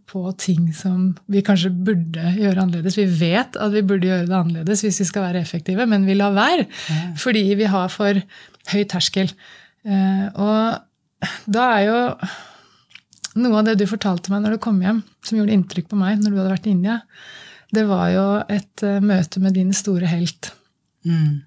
på, 0.09 0.23
ting 0.39 0.71
som 0.75 1.13
vi 1.31 1.43
kanskje 1.45 1.71
burde 1.71 2.33
gjøre 2.37 2.65
annerledes. 2.65 2.99
Vi 2.99 3.07
vet 3.21 3.55
at 3.55 3.73
vi 3.75 3.85
burde 3.87 4.09
gjøre 4.09 4.27
det 4.27 4.37
annerledes 4.37 4.83
hvis 4.85 5.01
vi 5.03 5.09
skal 5.11 5.29
være 5.29 5.45
effektive, 5.45 5.87
men 5.89 6.05
vi 6.07 6.17
lar 6.19 6.35
være 6.35 6.67
ja. 6.67 6.99
fordi 7.19 7.45
vi 7.59 7.71
har 7.71 7.89
for 7.93 8.21
høy 8.73 8.83
terskel. 8.91 9.31
Eh, 9.87 10.27
og 10.35 11.41
da 11.49 11.71
er 11.77 11.87
jo 11.87 11.99
noe 13.37 13.59
av 13.59 13.67
det 13.67 13.77
du 13.79 13.87
fortalte 13.89 14.33
meg 14.33 14.43
når 14.43 14.57
du 14.57 14.63
kom 14.63 14.79
hjem, 14.81 15.03
som 15.25 15.39
gjorde 15.39 15.55
inntrykk 15.55 15.91
på 15.91 15.99
meg 15.99 16.21
når 16.21 16.31
du 16.31 16.39
hadde 16.39 16.55
vært 16.55 16.69
i 16.69 16.73
India, 16.73 17.01
det 17.75 17.83
var 17.87 18.09
jo 18.13 18.25
et 18.53 18.83
eh, 18.85 19.03
møte 19.03 19.43
med 19.43 19.57
din 19.57 19.73
store 19.75 20.09
helt. 20.09 20.51
Mm. 21.07 21.43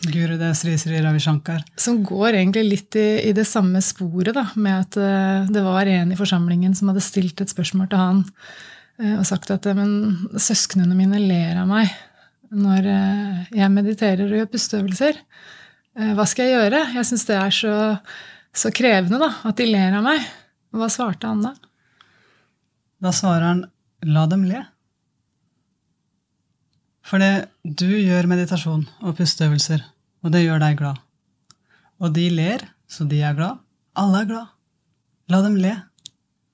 Gurudev 0.00 0.54
Sri 0.56 0.76
Sri 0.80 1.00
Ravi 1.02 1.20
Shankar. 1.20 1.62
Som 1.76 2.00
går 2.06 2.38
egentlig 2.38 2.64
litt 2.64 2.96
i, 2.96 3.28
i 3.28 3.32
det 3.36 3.44
samme 3.48 3.82
sporet, 3.84 4.32
da, 4.36 4.46
med 4.56 4.86
at 4.86 4.98
uh, 5.00 5.50
det 5.52 5.62
var 5.64 5.90
en 5.90 6.12
i 6.14 6.18
forsamlingen 6.18 6.74
som 6.76 6.90
hadde 6.90 7.04
stilt 7.04 7.42
et 7.42 7.52
spørsmål 7.52 7.90
til 7.90 8.00
han 8.00 8.22
uh, 8.24 9.16
og 9.18 9.26
sagt 9.28 9.52
at 9.52 9.68
men 9.76 10.30
søsknene 10.40 10.96
mine 10.96 11.20
ler 11.20 11.60
av 11.60 11.68
meg 11.70 11.92
når 12.50 12.86
jeg 13.54 13.70
mediterer 13.70 14.24
og 14.24 14.32
gjør 14.34 14.48
pusteøvelser. 14.50 15.20
hva 16.18 16.24
skal 16.26 16.48
jeg 16.48 16.56
gjøre? 16.56 16.80
Jeg 16.96 17.06
syns 17.06 17.22
det 17.28 17.36
er 17.38 17.52
så, 17.54 17.74
så 18.50 18.72
krevende 18.74 19.20
da, 19.22 19.28
at 19.46 19.60
de 19.60 19.68
ler 19.70 19.94
av 19.94 20.02
meg. 20.02 20.24
Hva 20.74 20.88
svarte 20.90 21.30
han 21.30 21.44
da? 21.44 21.52
Da 23.06 23.12
svarer 23.14 23.46
han 23.46 23.62
la 24.02 24.26
dem 24.32 24.48
le. 24.50 24.64
For 27.10 27.18
du 27.66 27.88
gjør 27.90 28.28
meditasjon 28.30 28.84
og 29.02 29.16
pusteøvelser, 29.18 29.82
og 30.22 30.30
det 30.30 30.44
gjør 30.44 30.60
deg 30.62 30.76
glad. 30.78 31.00
Og 31.98 32.12
de 32.14 32.28
ler, 32.30 32.62
så 32.86 33.02
de 33.08 33.18
er 33.26 33.34
glad. 33.34 33.58
Alle 33.98 34.22
er 34.22 34.28
glad. 34.28 34.52
La 35.30 35.40
dem 35.42 35.56
le. 35.58 35.72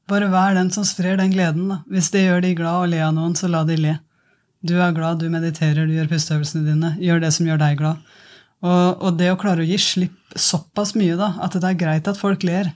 Bare 0.09 0.31
vær 0.33 0.57
den 0.57 0.71
som 0.73 0.87
sprer 0.89 1.19
den 1.21 1.35
gleden. 1.35 1.69
Da. 1.69 1.79
Hvis 1.93 2.09
det 2.15 2.25
gjør 2.25 2.41
de 2.47 2.55
glad 2.57 2.81
å 2.81 2.89
le 2.89 3.03
av 3.05 3.13
noen, 3.19 3.37
så 3.37 3.51
la 3.53 3.67
de 3.69 3.77
le. 3.77 3.99
Du 4.67 4.79
er 4.81 4.97
glad, 4.97 5.21
du 5.21 5.29
mediterer, 5.31 5.85
du 5.85 5.93
gjør 5.93 6.09
pusteøvelsene 6.15 6.65
dine. 6.71 6.95
Gjør 7.05 7.21
det 7.27 7.35
som 7.37 7.51
gjør 7.51 7.61
deg 7.61 7.77
glad. 7.83 8.01
Og, 8.65 9.05
og 9.05 9.21
det 9.21 9.29
å 9.35 9.39
klare 9.39 9.61
å 9.61 9.69
gi 9.69 9.77
slipp 9.83 10.37
såpass 10.41 10.95
mye, 10.97 11.19
da, 11.21 11.35
at 11.45 11.55
det 11.61 11.69
er 11.69 11.81
greit 11.85 12.09
at 12.09 12.19
folk 12.19 12.47
ler, 12.49 12.73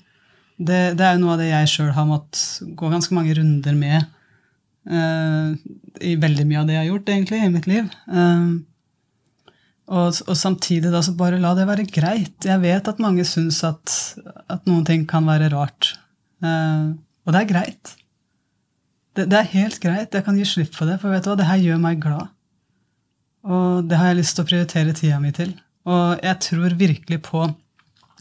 det, 0.60 0.80
det 1.00 1.06
er 1.06 1.16
jo 1.16 1.22
noe 1.24 1.38
av 1.38 1.40
det 1.40 1.48
jeg 1.48 1.70
sjøl 1.72 1.94
har 1.96 2.04
måttet 2.04 2.74
gå 2.76 2.90
ganske 2.92 3.16
mange 3.16 3.32
runder 3.38 3.76
med 3.76 4.04
Uh, 4.88 5.52
I 6.00 6.16
veldig 6.20 6.46
mye 6.48 6.62
av 6.62 6.68
det 6.68 6.76
jeg 6.76 6.82
har 6.84 6.90
gjort 6.90 7.12
egentlig 7.12 7.40
i 7.44 7.52
mitt 7.52 7.68
liv. 7.68 7.88
Uh, 8.08 8.60
og, 9.90 10.20
og, 10.24 10.34
samtidig 10.38 10.92
da 10.92 11.02
så 11.02 11.16
bare 11.18 11.40
la 11.42 11.52
det 11.58 11.68
være 11.68 11.88
greit. 11.90 12.36
Jeg 12.46 12.62
vet 12.62 12.88
at 12.88 13.02
mange 13.02 13.26
syns 13.28 13.60
at, 13.66 13.94
at 14.48 14.68
noen 14.70 14.86
ting 14.88 15.06
kan 15.10 15.26
være 15.28 15.50
rart. 15.52 15.94
Uh, 16.40 16.96
og 17.26 17.34
det 17.34 17.42
er 17.42 17.50
greit. 17.50 17.96
Det, 19.16 19.26
det, 19.26 19.40
er 19.40 19.54
helt 19.56 19.80
greit. 19.82 20.14
Jeg 20.14 20.24
kan 20.26 20.38
gi 20.38 20.46
slipp 20.48 20.76
på 20.76 20.86
det, 20.88 21.00
for 21.02 21.12
vet 21.12 21.26
du 21.26 21.32
hva, 21.32 21.40
det 21.40 21.48
her 21.50 21.64
gjør 21.64 21.82
meg 21.82 22.00
glad. 22.02 22.30
Og 23.50 23.88
det 23.88 23.98
har 23.98 24.12
jeg 24.12 24.20
lyst 24.20 24.36
til 24.36 24.44
å 24.44 24.50
prioritere 24.50 24.96
tida 24.96 25.18
mi 25.20 25.32
til. 25.34 25.52
Og 25.88 26.20
jeg 26.22 26.38
tror 26.44 26.76
virkelig 26.78 27.20
på 27.26 27.48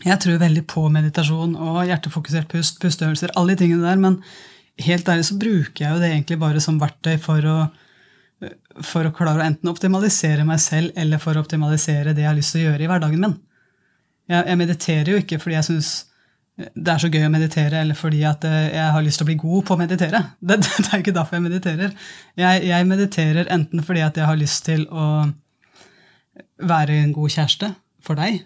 jeg 0.06 0.16
tror 0.24 0.38
veldig 0.40 0.62
på 0.72 0.86
meditasjon 0.94 1.58
og 1.60 1.82
hjertefokusert 1.90 2.48
pust, 2.52 2.78
pusteøvelser, 2.80 3.34
alle 3.36 3.52
de 3.52 3.66
tingene 3.66 3.84
der, 3.84 3.98
men 4.00 4.22
helt 4.86 5.12
ærlig 5.12 5.28
så 5.28 5.38
bruker 5.40 5.86
jeg 5.86 5.94
jo 5.94 6.02
det 6.02 6.10
egentlig 6.14 6.40
bare 6.42 6.64
som 6.64 6.80
verktøy 6.82 7.18
for 7.22 7.46
å, 7.50 7.58
for 8.86 9.08
å 9.08 9.14
klare 9.16 9.44
å 9.44 9.48
enten 9.48 9.72
optimalisere 9.72 10.46
meg 10.48 10.62
selv 10.64 10.98
eller 11.00 11.22
for 11.22 11.38
å 11.38 11.44
optimalisere 11.44 12.16
det 12.16 12.26
jeg 12.26 12.32
har 12.32 12.38
lyst 12.38 12.56
til 12.56 12.64
å 12.64 12.70
gjøre 12.70 12.86
i 12.86 12.92
hverdagen 12.92 13.26
min. 13.26 13.36
Jeg, 14.30 14.46
jeg 14.46 14.62
mediterer 14.62 15.12
jo 15.14 15.24
ikke 15.24 15.42
fordi 15.42 15.58
jeg 15.58 15.70
syns 15.72 15.92
det 16.60 16.92
er 16.92 17.00
så 17.00 17.08
gøy 17.08 17.24
å 17.24 17.32
meditere, 17.32 17.80
eller 17.80 17.96
fordi 17.96 18.24
at 18.28 18.44
eh, 18.48 18.74
jeg 18.74 18.94
har 18.96 19.04
lyst 19.04 19.22
til 19.22 19.26
å 19.26 19.30
bli 19.30 19.38
god 19.40 19.66
på 19.68 19.76
å 19.76 19.80
meditere. 19.80 20.24
Det, 20.50 20.58
det, 20.66 20.86
er 20.90 21.04
ikke 21.04 21.16
derfor 21.16 21.38
jeg 21.38 21.46
mediterer. 21.46 21.94
Jeg, 22.40 22.64
jeg, 22.68 22.88
mediterer 22.90 23.52
enten 23.56 23.84
fordi 23.86 24.04
at 24.04 24.20
jeg 24.20 24.28
har 24.28 24.40
lyst 24.40 24.66
til 24.68 24.86
å 24.92 25.08
være 26.70 26.98
en 27.00 27.14
god 27.16 27.36
kjæreste 27.36 27.72
for 28.04 28.20
deg, 28.20 28.42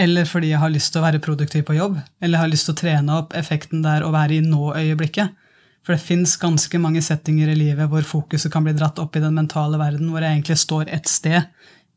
eller 0.00 0.26
fordi 0.28 0.50
jeg 0.54 0.60
har 0.62 0.72
lyst 0.72 0.92
til 0.94 1.02
å 1.02 1.04
være 1.04 1.22
produktiv 1.22 1.66
på 1.68 1.76
jobb, 1.76 1.98
eller 2.24 2.40
har 2.40 2.50
lyst 2.50 2.68
til 2.68 2.74
å 2.74 2.80
trene 2.80 3.18
opp 3.20 3.36
effekten 3.36 3.84
der 3.84 4.06
og 4.06 4.14
være 4.16 4.38
i 4.38 4.44
nå-øyeblikket. 4.44 5.43
For 5.84 5.94
det 5.94 6.04
fins 6.04 6.36
ganske 6.40 6.80
mange 6.80 7.02
settinger 7.04 7.50
i 7.52 7.56
livet 7.58 7.90
hvor 7.92 8.06
fokuset 8.08 8.52
kan 8.52 8.64
bli 8.64 8.72
dratt 8.76 9.00
opp 9.02 9.16
i 9.16 9.22
den 9.22 9.36
mentale 9.36 9.78
verden, 9.80 10.08
hvor 10.10 10.24
jeg 10.24 10.38
egentlig 10.38 10.56
står 10.62 10.92
et 10.96 11.10
sted 11.10 11.44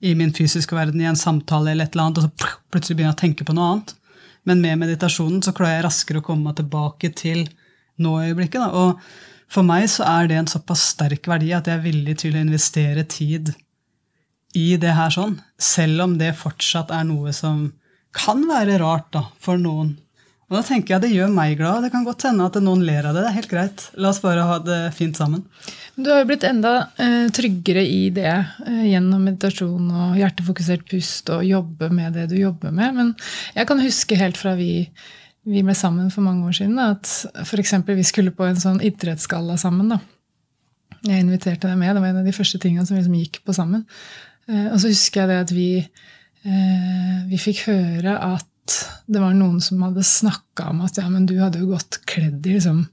i 0.03 0.11
min 0.17 0.33
fysiske 0.35 0.75
verden 0.75 1.01
i 1.01 1.07
en 1.09 1.17
samtale 1.17 1.71
eller 1.71 1.87
et 1.87 1.95
eller 1.95 2.09
annet, 2.09 2.19
og 2.19 2.27
så 2.27 2.57
plutselig 2.73 2.97
begynner 2.97 3.13
jeg 3.13 3.17
å 3.17 3.21
tenke 3.23 3.47
på 3.47 3.55
noe 3.55 3.69
annet. 3.71 3.95
Men 4.47 4.61
med 4.63 4.81
meditasjonen 4.83 5.39
så 5.43 5.53
klarer 5.55 5.79
jeg 5.79 5.87
raskere 5.87 6.21
å 6.21 6.27
komme 6.27 6.53
tilbake 6.55 7.11
til 7.17 7.47
nå-øyeblikket. 8.03 8.75
Og 8.75 8.99
for 9.51 9.67
meg 9.67 9.87
så 9.91 10.05
er 10.07 10.29
det 10.29 10.37
en 10.41 10.51
såpass 10.51 10.83
sterk 10.93 11.27
verdi 11.31 11.53
at 11.55 11.67
jeg 11.67 11.79
er 11.79 11.87
villig 11.87 12.19
til 12.21 12.35
å 12.35 12.43
investere 12.43 13.07
tid 13.09 13.53
i 14.57 14.69
det 14.79 14.93
her 14.97 15.11
sånn, 15.13 15.35
selv 15.59 16.05
om 16.05 16.15
det 16.19 16.33
fortsatt 16.39 16.91
er 16.95 17.03
noe 17.07 17.33
som 17.35 17.67
kan 18.15 18.43
være 18.49 18.79
rart 18.81 19.11
da, 19.13 19.25
for 19.43 19.59
noen 19.61 19.95
og 20.47 20.55
da 20.55 20.61
tenker 20.63 20.93
jeg 20.93 21.03
Det 21.03 21.09
gjør 21.11 21.31
meg 21.35 21.57
glad. 21.59 21.83
Det 21.83 21.91
kan 21.91 22.05
godt 22.07 22.23
hende 22.23 22.45
at 22.47 22.55
noen 22.63 22.85
ler 22.87 23.03
av 23.03 23.17
det. 23.17 23.25
Det 23.25 23.31
er 23.33 23.35
helt 23.35 23.51
greit. 23.51 23.81
La 23.99 24.13
oss 24.13 24.21
bare 24.23 24.45
ha 24.47 24.61
det 24.63 24.79
fint 24.95 25.19
sammen. 25.19 25.43
Du 25.99 26.07
har 26.07 26.21
jo 26.21 26.29
blitt 26.29 26.45
enda 26.47 26.71
eh, 27.03 27.27
tryggere 27.35 27.83
i 27.83 28.07
det 28.15 28.31
eh, 28.31 28.85
gjennom 28.93 29.25
meditasjon 29.27 29.91
og 29.91 30.15
hjertefokusert 30.21 30.87
pust 30.87 31.33
og 31.35 31.43
jobbe 31.43 31.91
med 31.91 32.15
det 32.15 32.29
du 32.31 32.37
jobber 32.39 32.71
med. 32.71 32.95
Men 32.95 33.11
jeg 33.57 33.67
kan 33.67 33.83
huske 33.83 34.21
helt 34.21 34.39
fra 34.39 34.55
vi, 34.55 34.87
vi 35.43 35.67
ble 35.67 35.75
sammen 35.75 36.13
for 36.15 36.23
mange 36.23 36.47
år 36.47 36.55
siden, 36.61 36.79
at 36.79 37.11
f.eks. 37.43 37.75
vi 37.91 38.07
skulle 38.07 38.31
på 38.31 38.47
en 38.47 38.63
sånn 38.63 38.79
idrettsgalla 38.87 39.59
sammen. 39.59 39.97
da. 39.97 39.99
Jeg 41.01 41.25
inviterte 41.25 41.67
deg 41.67 41.75
med. 41.75 41.91
Det 41.91 42.05
var 42.05 42.13
en 42.13 42.23
av 42.23 42.31
de 42.31 42.39
første 42.39 42.63
tingene 42.63 42.87
som 42.87 42.95
vi 42.95 43.03
liksom 43.03 43.19
gikk 43.19 43.43
på 43.43 43.57
sammen. 43.57 43.83
Eh, 44.47 44.69
og 44.69 44.79
så 44.79 44.95
husker 44.95 45.25
jeg 45.25 45.33
det 45.33 45.41
at 45.43 45.57
vi, 45.59 45.71
vi 47.27 47.39
fikk 47.41 47.65
høre 47.67 48.15
at 48.15 48.53
det 49.05 49.21
var 49.21 49.35
noen 49.37 49.61
som 49.63 49.83
hadde 49.85 50.03
snakka 50.05 50.71
om 50.71 50.83
at 50.85 50.99
ja, 50.99 51.07
men 51.11 51.27
du 51.29 51.37
hadde 51.39 51.61
jo 51.61 51.71
gått 51.71 52.01
kledd 52.09 52.45
i 52.47 52.57
liksom, 52.57 52.83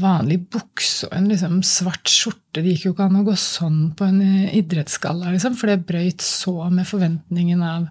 vanlig 0.00 0.42
bukse 0.52 1.08
og 1.08 1.14
en 1.16 1.28
liksom 1.30 1.60
svart 1.64 2.10
skjorte. 2.10 2.60
Det 2.60 2.74
gikk 2.74 2.88
jo 2.88 2.92
ikke 2.94 3.06
an 3.06 3.20
å 3.22 3.26
gå 3.26 3.36
sånn 3.38 3.78
på 3.96 4.08
en 4.10 4.20
idrettsgalla, 4.56 5.32
liksom, 5.32 5.56
for 5.56 5.72
det 5.72 5.86
brøyt 5.88 6.24
så 6.24 6.54
med 6.72 6.88
forventningen 6.88 7.62
av 7.64 7.86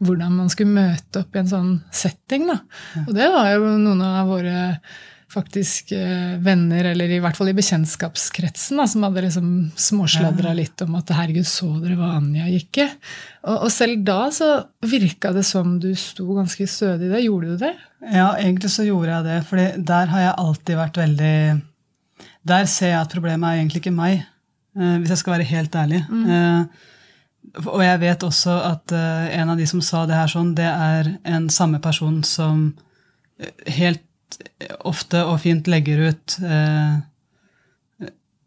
hvordan 0.00 0.38
man 0.40 0.52
skulle 0.52 0.76
møte 0.76 1.24
opp 1.24 1.36
i 1.36 1.42
en 1.42 1.50
sånn 1.50 1.72
setting. 1.92 2.48
Da. 2.48 2.60
Og 3.04 3.12
det 3.16 3.28
var 3.34 3.50
jo 3.52 3.74
noen 3.74 4.04
av 4.06 4.32
våre 4.32 4.56
faktisk 5.34 5.92
eh, 5.92 6.36
venner, 6.42 6.86
eller 6.92 7.10
i 7.10 7.18
hvert 7.22 7.36
fall 7.38 7.50
i 7.50 7.56
bekjentskapskretsen, 7.56 8.78
da, 8.80 8.86
som 8.90 9.04
hadde 9.06 9.24
liksom 9.26 9.48
småsladra 9.80 10.54
litt 10.56 10.84
om 10.84 10.94
at 10.98 11.10
'herregud, 11.14 11.46
så 11.48 11.68
dere 11.82 11.98
hva 11.98 12.14
Anja 12.18 12.46
gikk 12.50 12.84
i?' 12.84 12.88
Og, 13.44 13.56
og, 13.56 13.70
selv 13.74 14.04
da 14.06 14.30
så 14.32 14.48
virka 14.88 15.34
det 15.34 15.44
som 15.44 15.76
du 15.82 15.90
sto 15.98 16.24
ganske 16.36 16.66
stødig 16.70 17.10
i 17.10 17.12
det. 17.12 17.24
Gjorde 17.26 17.50
du 17.50 17.64
det? 17.66 17.74
Ja, 18.06 18.30
egentlig 18.38 18.70
så 18.72 18.86
gjorde 18.86 19.12
jeg 19.12 19.26
det. 19.26 19.36
For 19.50 19.84
der 19.90 20.12
har 20.14 20.22
jeg 20.22 20.38
alltid 20.46 20.80
vært 20.80 21.00
veldig 21.02 21.36
Der 22.44 22.66
ser 22.68 22.90
jeg 22.92 23.00
at 23.00 23.12
problemet 23.12 23.48
er 23.48 23.60
egentlig 23.60 23.80
ikke 23.82 23.96
meg, 23.96 24.24
eh, 24.76 24.96
hvis 25.00 25.12
jeg 25.12 25.20
skal 25.20 25.36
være 25.36 25.50
helt 25.50 25.76
ærlig. 25.76 26.00
Mm. 26.08 26.24
Eh, 26.30 27.60
og 27.66 27.84
jeg 27.84 28.00
vet 28.00 28.24
også 28.24 28.56
at 28.70 28.92
en 28.92 29.50
av 29.52 29.58
de 29.60 29.66
som 29.68 29.80
sa 29.84 30.06
det 30.08 30.16
her 30.16 30.30
sånn, 30.32 30.54
det 30.56 30.66
er 30.66 31.10
en 31.28 31.50
samme 31.52 31.78
person 31.84 32.22
som 32.24 32.72
helt 33.68 34.00
ofte 34.86 35.22
og 35.26 35.40
fint 35.42 35.68
legger 35.70 36.08
ut 36.10 36.36
eh, 36.42 36.96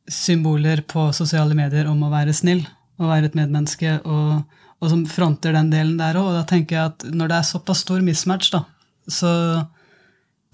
symboler 0.07 0.81
på 0.87 1.09
sosiale 1.15 1.55
medier 1.57 1.87
om 1.89 2.03
å 2.03 2.11
være 2.11 2.35
snill 2.35 2.63
og 2.97 3.11
være 3.11 3.29
et 3.29 3.37
medmenneske, 3.37 3.99
og, 4.09 4.43
og 4.81 4.91
som 4.91 5.03
fronter 5.09 5.53
den 5.53 5.69
delen 5.69 5.97
der 5.99 6.17
òg. 6.17 6.31
Og 6.31 6.37
da 6.39 6.45
tenker 6.49 6.77
jeg 6.77 6.93
at 6.93 7.07
når 7.13 7.31
det 7.31 7.39
er 7.39 7.49
såpass 7.51 7.83
stor 7.85 8.01
mismatch, 8.05 8.49
da, 8.55 8.63
så, 9.07 9.31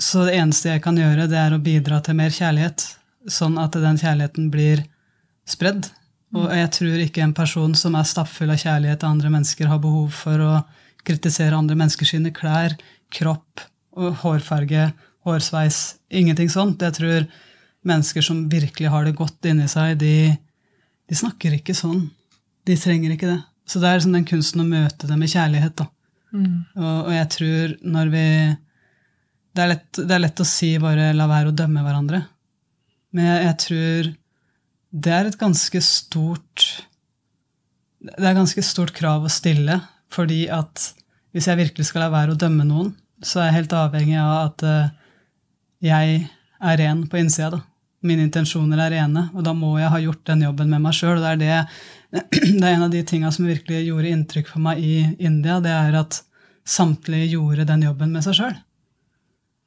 så 0.02 0.26
det 0.28 0.36
eneste 0.42 0.74
jeg 0.74 0.84
kan 0.84 1.00
gjøre, 1.00 1.30
det 1.32 1.40
er 1.40 1.56
å 1.56 1.62
bidra 1.64 2.02
til 2.04 2.18
mer 2.20 2.34
kjærlighet, 2.36 2.88
sånn 3.32 3.56
at 3.62 3.78
den 3.80 4.00
kjærligheten 4.02 4.50
blir 4.52 4.84
spredd. 5.48 5.88
Og 6.36 6.50
jeg 6.50 6.72
tror 6.76 7.04
ikke 7.04 7.24
en 7.24 7.36
person 7.38 7.76
som 7.78 7.96
er 7.96 8.10
stappfull 8.10 8.52
av 8.52 8.60
kjærlighet 8.60 9.04
til 9.04 9.14
andre 9.14 9.32
mennesker, 9.38 9.70
har 9.70 9.82
behov 9.82 10.12
for 10.18 10.44
å 10.44 10.54
kritisere 11.08 11.56
andre 11.56 11.78
menneskers 11.78 12.16
klær, 12.36 12.76
kropp 13.14 13.64
og 14.00 14.16
hårfarge 14.24 14.88
hårsveis, 15.28 15.96
ingenting 16.12 16.52
sånt. 16.52 16.84
Jeg 16.84 16.98
tror 16.98 17.26
mennesker 17.88 18.24
som 18.26 18.46
virkelig 18.52 18.92
har 18.92 19.08
det 19.08 19.16
godt 19.18 19.50
inni 19.50 19.68
seg, 19.72 19.98
de, 20.02 20.34
de 21.10 21.18
snakker 21.18 21.58
ikke 21.58 21.76
sånn. 21.78 22.06
De 22.68 22.78
trenger 22.80 23.16
ikke 23.16 23.32
det. 23.32 23.42
Så 23.68 23.80
det 23.80 23.90
er 23.90 24.00
liksom 24.00 24.16
den 24.16 24.28
kunsten 24.28 24.64
å 24.64 24.68
møte 24.68 25.08
det 25.08 25.18
med 25.20 25.32
kjærlighet. 25.32 25.76
da. 25.80 25.88
Mm. 26.34 26.64
Og, 26.80 26.98
og, 27.06 27.12
jeg 27.14 27.30
tror 27.36 27.76
når 27.96 28.14
vi 28.14 28.28
det 29.54 29.62
er, 29.62 29.70
lett, 29.70 29.90
det 30.00 30.16
er, 30.16 30.24
lett, 30.24 30.42
å 30.42 30.50
si 30.50 30.72
bare 30.82 31.12
'la 31.14 31.28
være 31.30 31.52
å 31.52 31.56
dømme 31.56 31.84
hverandre'. 31.86 32.24
Men 33.14 33.28
jeg, 33.30 33.44
jeg 33.46 33.58
tror 33.64 34.10
det 35.04 35.14
er 35.14 35.30
et 35.30 35.38
ganske 35.38 35.82
stort 35.82 36.66
Det 38.04 38.18
er 38.18 38.32
et 38.32 38.42
ganske 38.42 38.64
stort 38.66 38.92
krav 38.98 39.24
å 39.24 39.32
stille, 39.32 39.78
fordi 40.12 40.48
at 40.52 40.90
hvis 41.34 41.48
jeg 41.48 41.58
virkelig 41.58 41.86
skal 41.88 42.04
la 42.04 42.10
være 42.14 42.34
å 42.34 42.40
dømme 42.40 42.66
noen, 42.68 42.92
så 43.24 43.40
er 43.40 43.48
jeg 43.48 43.58
helt 43.62 43.76
avhengig 43.78 44.18
av 44.20 44.34
at 44.50 44.66
uh, 44.68 45.03
jeg 45.84 46.26
er 46.64 46.78
ren 46.80 47.06
på 47.12 47.20
innsida. 47.20 47.50
da. 47.58 47.62
Mine 48.04 48.26
intensjoner 48.28 48.82
er 48.84 48.92
rene, 48.98 49.30
og 49.32 49.46
da 49.46 49.54
må 49.56 49.78
jeg 49.80 49.92
ha 49.92 50.00
gjort 50.04 50.26
den 50.28 50.44
jobben 50.44 50.72
med 50.72 50.84
meg 50.84 50.96
sjøl. 50.96 51.22
Det, 51.40 51.48
er 51.48 51.68
det 52.60 52.64
er 52.64 52.74
en 52.74 52.88
av 52.88 52.92
de 52.92 53.04
tinga 53.08 53.32
som 53.32 53.48
virkelig 53.48 53.86
gjorde 53.88 54.12
inntrykk 54.12 54.52
for 54.52 54.64
meg 54.64 54.82
i 54.84 54.96
India. 55.24 55.60
Det 55.64 55.72
er 55.72 56.00
at 56.02 56.20
samtlige 56.68 57.34
gjorde 57.38 57.68
den 57.70 57.86
jobben 57.88 58.12
med 58.12 58.26
seg 58.26 58.40
sjøl. 58.40 58.58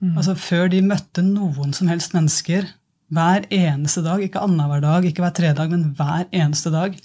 Mm. 0.04 0.12
Altså, 0.18 0.36
før 0.36 0.68
de 0.72 0.82
møtte 0.84 1.24
noen 1.24 1.72
som 1.76 1.88
helst 1.88 2.12
mennesker 2.16 2.68
hver 3.16 3.46
eneste 3.54 4.02
dag, 4.04 4.20
ikke 4.20 4.42
annenhver 4.44 4.82
dag, 4.84 5.06
ikke 5.06 5.24
hver 5.24 5.34
tredje 5.36 5.56
dag, 5.56 5.72
men 5.72 5.94
hver 5.96 6.26
eneste 6.28 6.72
dag, 6.74 6.96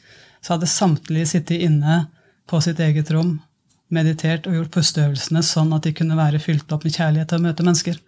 så 0.42 0.56
hadde 0.56 0.68
samtlige 0.68 1.30
sittet 1.36 1.64
inne 1.64 2.06
på 2.50 2.60
sitt 2.64 2.82
eget 2.84 3.12
rom, 3.14 3.38
meditert 3.94 4.48
og 4.50 4.58
gjort 4.58 4.76
pusteøvelsene 4.76 5.44
sånn 5.46 5.72
at 5.76 5.86
de 5.86 5.94
kunne 5.96 6.18
være 6.20 6.42
fylt 6.44 6.72
opp 6.74 6.84
med 6.88 6.96
kjærlighet 6.96 7.32
til 7.32 7.40
å 7.40 7.46
møte 7.46 7.68
mennesker 7.68 8.00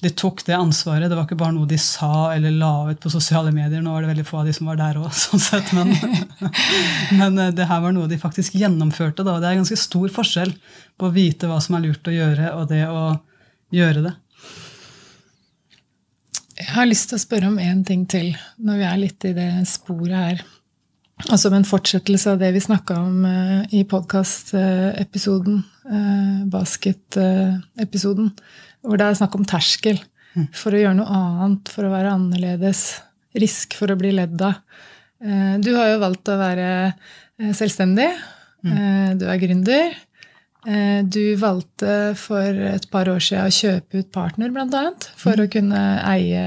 de 0.00 0.10
tok 0.16 0.40
det 0.46 0.56
ansvaret. 0.56 1.10
Det 1.10 1.16
var 1.16 1.26
ikke 1.26 1.36
bare 1.40 1.52
noe 1.52 1.68
de 1.68 1.76
sa 1.80 2.30
eller 2.32 2.54
la 2.56 2.72
ut 2.88 3.00
på 3.02 3.12
sosiale 3.12 3.52
medier. 3.52 3.82
Nå 3.84 3.92
var 3.92 4.04
det 4.04 4.12
veldig 4.14 4.24
få 4.28 4.38
av 4.40 4.48
de 4.48 4.54
som 4.56 4.70
var 4.70 4.78
der 4.80 5.00
òg, 5.00 5.10
sånn 5.24 5.42
sett. 5.44 5.72
Men, 5.76 5.92
men, 7.20 7.36
eh, 7.36 7.52
det 7.56 7.68
her 7.68 7.82
var 7.84 7.92
noe 7.96 8.08
de 8.08 8.20
faktisk 8.20 8.56
gjennomførte. 8.56 9.26
Da. 9.26 9.36
Det 9.42 9.50
er 9.50 9.58
ganske 9.60 9.76
stor 9.80 10.08
forskjell 10.14 10.54
på 10.96 11.08
å 11.08 11.12
vite 11.12 11.50
hva 11.50 11.58
som 11.60 11.76
er 11.76 11.84
lurt 11.88 12.08
å 12.08 12.14
gjøre, 12.16 12.54
og 12.56 12.70
det 12.72 12.86
å 12.88 13.02
gjøre 13.76 14.06
det. 14.08 14.14
Jeg 16.60 16.72
har 16.76 16.88
lyst 16.88 17.10
til 17.10 17.16
å 17.16 17.22
spørre 17.22 17.48
om 17.48 17.60
én 17.60 17.84
ting 17.88 18.06
til, 18.08 18.32
når 18.60 18.80
vi 18.80 18.88
er 18.88 18.98
litt 19.00 19.28
i 19.28 19.34
det 19.36 19.50
sporet 19.68 20.16
her. 20.16 20.42
Og 21.28 21.36
som 21.40 21.52
en 21.52 21.68
fortsettelse 21.68 22.32
av 22.32 22.40
det 22.40 22.48
vi 22.54 22.64
snakka 22.64 22.96
om 22.96 23.24
uh, 23.28 23.60
i 23.76 23.84
podkastepisoden, 23.88 25.60
basketepisoden, 25.60 26.48
basket-episoden. 26.52 28.32
Hvor 28.86 29.00
det 29.00 29.06
er 29.06 29.18
snakk 29.18 29.34
om 29.36 29.46
terskel 29.48 29.98
mm. 30.34 30.50
for 30.56 30.74
å 30.74 30.80
gjøre 30.80 30.98
noe 30.98 31.18
annet, 31.20 31.72
for 31.72 31.86
å 31.86 31.92
være 31.92 32.14
annerledes. 32.16 32.84
Risk 33.40 33.76
for 33.78 33.92
å 33.92 33.98
bli 33.98 34.14
ledd 34.16 34.40
av. 34.42 34.62
Eh, 35.20 35.56
du 35.60 35.74
har 35.76 35.92
jo 35.92 36.02
valgt 36.02 36.30
å 36.32 36.38
være 36.40 36.68
eh, 36.88 37.52
selvstendig. 37.56 38.08
Mm. 38.64 38.72
Eh, 38.72 39.10
du 39.20 39.26
er 39.28 39.42
gründer. 39.42 39.98
Du 40.60 41.22
valgte 41.40 42.12
for 42.20 42.58
et 42.68 42.84
par 42.92 43.08
år 43.08 43.22
siden 43.24 43.46
å 43.48 43.52
kjøpe 43.54 44.02
ut 44.02 44.10
partner, 44.12 44.50
annet, 44.52 45.06
for 45.16 45.32
mm. 45.32 45.40
å 45.46 45.52
kunne 45.54 45.84
eie, 46.04 46.42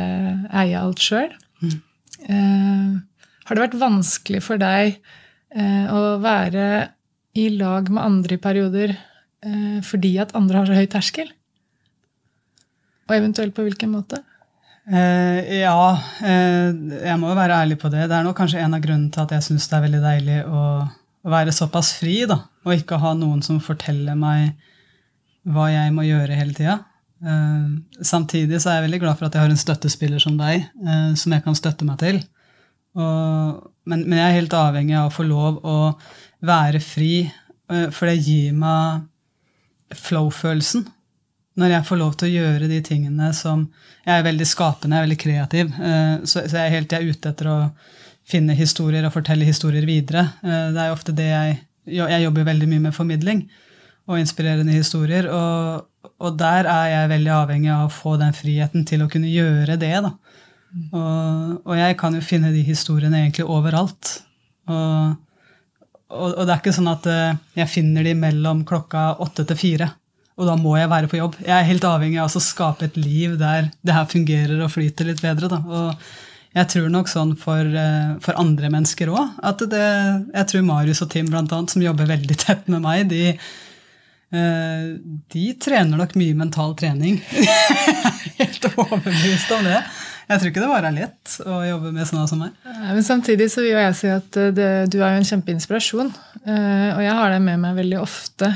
eie 0.53 0.75
alt 0.77 1.01
sjøl. 1.01 1.31
Har 2.21 3.57
det 3.57 3.63
vært 3.63 3.79
vanskelig 3.81 4.43
for 4.45 4.61
deg 4.61 4.99
å 5.89 6.03
være 6.21 6.67
i 7.41 7.47
lag 7.57 7.89
med 7.89 8.03
andre 8.03 8.37
i 8.37 8.43
perioder 8.45 8.93
fordi 9.81 10.13
at 10.21 10.37
andre 10.37 10.61
har 10.61 10.69
så 10.69 10.77
høy 10.77 10.91
terskel? 10.93 11.33
Og 13.09 13.15
eventuelt 13.17 13.55
på 13.55 13.65
hvilken 13.65 13.91
måte? 13.93 14.21
Eh, 14.83 15.61
ja, 15.61 15.79
eh, 16.27 16.71
jeg 17.07 17.19
må 17.19 17.29
jo 17.31 17.37
være 17.37 17.61
ærlig 17.63 17.77
på 17.79 17.91
det. 17.91 18.09
Det 18.11 18.17
er 18.17 18.25
nok 18.25 18.35
kanskje 18.35 18.59
en 18.63 18.75
av 18.75 18.83
grunnene 18.83 19.11
til 19.13 19.23
at 19.23 19.31
jeg 19.37 19.45
syns 19.45 19.69
det 19.71 19.77
er 19.77 19.85
veldig 19.85 20.03
deilig 20.03 20.39
å, 20.47 20.63
være 21.23 21.53
såpass 21.55 21.93
fri, 21.95 22.17
da, 22.27 22.41
og 22.67 22.73
ikke 22.75 22.97
ha 22.99 23.13
noen 23.15 23.39
som 23.45 23.61
forteller 23.63 24.17
meg 24.19 24.57
hva 25.47 25.69
jeg 25.71 25.93
må 25.95 26.03
gjøre 26.03 26.35
hele 26.35 26.55
tida. 26.57 26.81
Eh, 27.23 27.69
samtidig 28.03 28.59
så 28.59 28.71
er 28.71 28.81
jeg 28.81 28.89
veldig 28.89 28.99
glad 29.05 29.19
for 29.19 29.29
at 29.29 29.37
jeg 29.37 29.45
har 29.45 29.53
en 29.53 29.61
støttespiller 29.61 30.19
som 30.19 30.35
deg, 30.39 30.65
eh, 30.83 31.13
som 31.19 31.31
jeg 31.31 31.45
kan 31.45 31.55
støtte 31.55 31.87
meg 31.87 32.01
til. 32.03 32.19
Og, 32.99 33.63
men, 33.87 34.03
men, 34.03 34.17
jeg 34.19 34.25
er 34.25 34.37
helt 34.41 34.57
avhengig 34.59 34.97
av 34.99 35.07
å 35.07 35.15
få 35.15 35.25
lov 35.29 35.63
å 35.63 35.77
være 36.43 36.83
fri, 36.83 37.13
eh, 37.71 37.87
for 37.95 38.11
det 38.11 38.19
gir 38.19 38.51
meg 38.59 39.07
flow-følelsen 39.95 40.83
når 41.59 41.75
jeg 41.75 41.87
får 41.87 41.99
lov 41.99 42.13
til 42.17 42.29
å 42.29 42.43
gjøre 42.43 42.69
de 42.71 42.79
tingene 42.85 43.33
som 43.37 43.67
Jeg 44.03 44.19
er 44.19 44.25
veldig 44.25 44.45
skapende, 44.49 44.97
jeg 44.97 44.99
er 44.99 45.05
veldig 45.05 45.19
kreativ. 45.21 45.75
Eh, 45.79 46.15
så 46.27 46.41
jeg 46.43 46.59
er 46.59 46.73
helt 46.73 46.91
jeg 46.91 47.05
er 47.05 47.13
ute 47.13 47.29
etter 47.29 47.47
å 47.47 47.57
finne 48.27 48.55
historier 48.57 49.05
og 49.07 49.13
fortelle 49.13 49.47
historier 49.47 49.85
videre. 49.87 50.25
Eh, 50.43 50.71
det 50.75 50.81
er 50.81 50.91
ofte 50.91 51.15
det 51.15 51.29
jeg 51.29 51.61
Jeg 51.83 52.23
jobber 52.23 52.45
veldig 52.47 52.67
mye 52.71 52.79
med 52.79 52.93
formidling 52.95 53.41
og 54.07 54.19
inspirerende 54.19 54.71
historier. 54.71 55.25
Og, 55.27 56.11
og 56.15 56.37
der 56.39 56.67
er 56.71 56.85
jeg 56.87 57.09
veldig 57.11 57.33
avhengig 57.35 57.71
av 57.73 57.89
å 57.89 57.91
få 57.91 58.15
den 58.21 58.31
friheten 58.31 58.85
til 58.87 59.03
å 59.03 59.09
kunne 59.11 59.27
gjøre 59.27 59.75
det. 59.75 59.91
da. 60.05 60.13
Og, 60.95 61.59
og 61.67 61.75
jeg 61.75 61.97
kan 61.99 62.15
jo 62.15 62.23
finne 62.23 62.53
de 62.55 62.63
historiene 62.63 63.19
egentlig 63.19 63.49
overalt. 63.51 64.13
Og, 64.71 65.19
og 66.13 66.39
det 66.45 66.53
er 66.53 66.61
ikke 66.61 66.75
sånn 66.75 66.91
at 66.93 67.09
eh, 67.11 67.35
jeg 67.59 67.71
finner 67.73 68.07
de 68.07 68.15
mellom 68.15 68.63
klokka 68.67 69.17
åtte 69.23 69.43
til 69.49 69.59
fire. 69.59 69.89
Og 70.33 70.49
da 70.49 70.57
må 70.57 70.75
jeg 70.79 70.89
være 70.89 71.09
på 71.11 71.19
jobb. 71.19 71.37
Jeg 71.43 71.53
er 71.53 71.67
helt 71.67 71.85
avhengig 71.85 72.21
av 72.21 72.33
å 72.33 72.41
skape 72.41 72.87
et 72.87 72.95
liv 72.97 73.35
der 73.41 73.69
det 73.85 73.95
her 73.95 74.07
fungerer 74.09 74.63
og 74.65 74.71
flyter 74.73 75.11
litt 75.11 75.21
bedre. 75.21 75.49
Da. 75.51 75.59
Og 75.61 76.05
jeg 76.53 76.69
tror 76.69 76.89
nok 76.93 77.09
sånn 77.09 77.33
for, 77.37 77.61
eh, 77.65 78.13
for 78.21 78.37
andre 78.41 78.69
mennesker 78.73 79.09
òg. 79.13 79.37
At 79.45 79.61
det, 79.69 79.83
jeg 80.33 80.49
tror 80.49 80.65
Marius 80.65 81.03
og 81.05 81.11
Tim, 81.13 81.29
blant 81.29 81.53
annet, 81.53 81.73
som 81.73 81.85
jobber 81.85 82.09
veldig 82.09 82.37
tett 82.37 82.67
med 82.69 82.81
meg, 82.81 83.07
de, 83.09 83.37
eh, 84.33 84.87
de 85.33 85.45
trener 85.61 86.01
nok 86.01 86.17
mye 86.17 86.37
mental 86.37 86.73
trening. 86.77 87.21
helt 88.39 88.69
overbevist 88.73 89.53
om 89.53 89.69
det. 89.69 89.79
Jeg 90.29 90.39
tror 90.39 90.49
ikke 90.49 90.61
det 90.63 90.71
bare 90.71 90.89
er 90.89 90.97
lett 90.97 91.33
å 91.45 91.61
jobbe 91.67 91.93
med 91.93 92.09
sånne 92.09 92.27
som 92.29 92.41
meg. 92.41 92.53
Men 92.65 93.05
samtidig 93.05 93.49
så 93.53 93.61
vil 93.61 93.73
jeg 93.75 93.97
si 94.01 94.13
at 94.13 94.37
eh, 94.41 94.53
det, 94.53 94.69
du 94.93 95.01
er 95.01 95.13
jo 95.13 95.23
en 95.23 95.31
kjempeinspirasjon. 95.33 96.13
Og 96.43 97.01
jeg 97.01 97.15
har 97.15 97.31
det 97.31 97.41
med 97.41 97.61
meg 97.61 97.77
veldig 97.77 97.99
ofte 98.01 98.49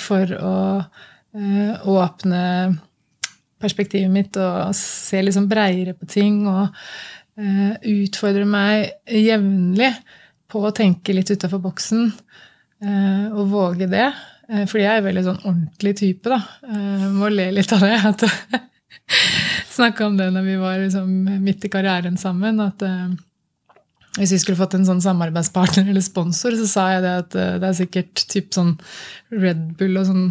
for 0.00 0.34
å 0.38 0.56
eh, 0.80 1.88
åpne 1.88 2.42
perspektivet 3.62 4.10
mitt 4.10 4.36
og 4.40 4.74
se 4.76 5.20
liksom 5.22 5.46
breiere 5.50 5.94
på 5.94 6.08
ting 6.10 6.42
og 6.50 6.72
eh, 7.38 7.76
utfordre 7.92 8.46
meg 8.48 8.90
jevnlig 9.06 9.92
på 10.52 10.64
å 10.66 10.74
tenke 10.76 11.14
litt 11.16 11.30
utafor 11.32 11.62
boksen 11.62 12.10
og 12.82 13.44
våge 13.46 13.86
det. 13.86 14.08
Fordi 14.50 14.82
jeg 14.82 14.98
er 14.98 15.04
veldig 15.04 15.22
sånn 15.22 15.44
ordentlig 15.46 15.92
type, 16.00 16.26
da. 16.26 16.40
Må 17.14 17.28
le 17.30 17.44
litt 17.54 17.70
av 17.72 17.84
det. 17.86 18.30
snakka 19.76 20.08
om 20.08 20.16
det 20.18 20.26
når 20.34 20.48
vi 20.48 20.56
var 20.58 20.80
liksom 20.82 21.12
midt 21.44 21.64
i 21.64 21.70
karrieren 21.72 22.18
sammen. 22.18 22.58
at 22.60 22.82
hvis 24.18 24.34
vi 24.34 24.38
skulle 24.42 24.58
fått 24.58 24.76
en 24.76 24.84
sånn 24.84 25.00
samarbeidspartner 25.04 25.88
eller 25.88 26.04
sponsor, 26.04 26.56
så 26.58 26.68
sa 26.68 26.86
jeg 26.94 27.04
det 27.04 27.12
at 27.22 27.36
uh, 27.38 27.54
det 27.62 27.68
er 27.70 27.78
sikkert 27.78 28.24
typ 28.32 28.52
sånn 28.56 28.74
Red 29.32 29.62
Bull 29.78 29.96
og 30.00 30.08
sånn 30.10 30.26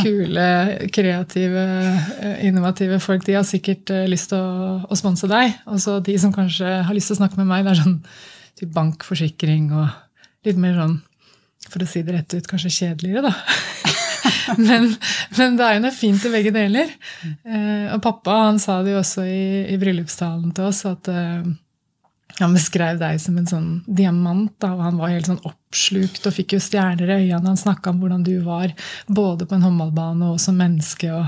kule, 0.00 0.48
kreative, 0.94 1.64
uh, 1.66 2.36
innovative 2.46 3.00
folk. 3.04 3.26
De 3.28 3.36
har 3.36 3.46
sikkert 3.48 3.92
lyst 4.08 4.32
til 4.32 4.40
å, 4.40 4.80
å 4.88 4.98
sponse 4.98 5.28
deg. 5.30 5.58
Og 5.68 5.82
så 5.84 5.98
de 6.04 6.16
som 6.22 6.32
kanskje 6.34 6.80
har 6.86 6.96
lyst 6.96 7.12
til 7.12 7.18
å 7.18 7.22
snakke 7.22 7.40
med 7.42 7.50
meg, 7.50 7.66
det 7.66 7.74
er 7.74 7.82
sånn 7.82 7.98
typ 8.60 8.72
bankforsikring 8.76 9.70
og 9.76 9.88
litt 10.46 10.60
mer 10.60 10.76
sånn, 10.78 10.98
for 11.70 11.84
å 11.84 11.88
si 11.88 12.02
det 12.04 12.16
rett 12.16 12.36
ut, 12.36 12.48
kanskje 12.48 12.72
kjedeligere, 12.72 13.30
da. 13.30 13.34
men, 14.66 14.90
men, 15.36 15.56
det 15.58 15.66
er 15.66 15.76
jo 15.76 15.82
noe 15.84 15.94
fint 15.94 16.24
i 16.26 16.32
begge 16.32 16.52
deler. 16.54 16.92
Eh, 17.24 17.88
og 17.94 18.00
pappa 18.04 18.38
han 18.46 18.60
sa 18.62 18.80
det 18.84 18.94
jo 18.94 19.00
også 19.02 19.26
i, 19.28 19.42
i 19.72 19.78
bryllupstalen 19.80 20.54
til 20.56 20.70
oss 20.70 20.82
at 20.88 21.10
eh, 21.12 21.50
han 22.44 22.56
beskrev 22.56 22.98
deg 23.00 23.20
som 23.22 23.36
en 23.38 23.48
sånn 23.48 23.68
diamant. 23.86 24.52
Da, 24.62 24.72
og 24.74 24.82
Han 24.86 24.98
var 25.00 25.12
helt 25.12 25.28
sånn 25.30 25.42
oppslukt 25.46 26.26
og 26.26 26.34
fikk 26.36 26.56
jo 26.56 26.62
stjerner 26.62 27.10
i 27.10 27.18
øynene. 27.24 27.52
Han 27.52 27.60
snakka 27.60 27.92
om 27.92 28.02
hvordan 28.02 28.24
du 28.26 28.34
var 28.44 28.74
både 29.08 29.46
på 29.48 29.56
en 29.56 29.64
håndballbane 29.66 30.32
og 30.32 30.40
som 30.42 30.58
menneske. 30.60 31.12
og 31.12 31.26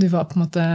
Du 0.00 0.08
var 0.12 0.28
på 0.30 0.38
en 0.38 0.44
måte 0.46 0.66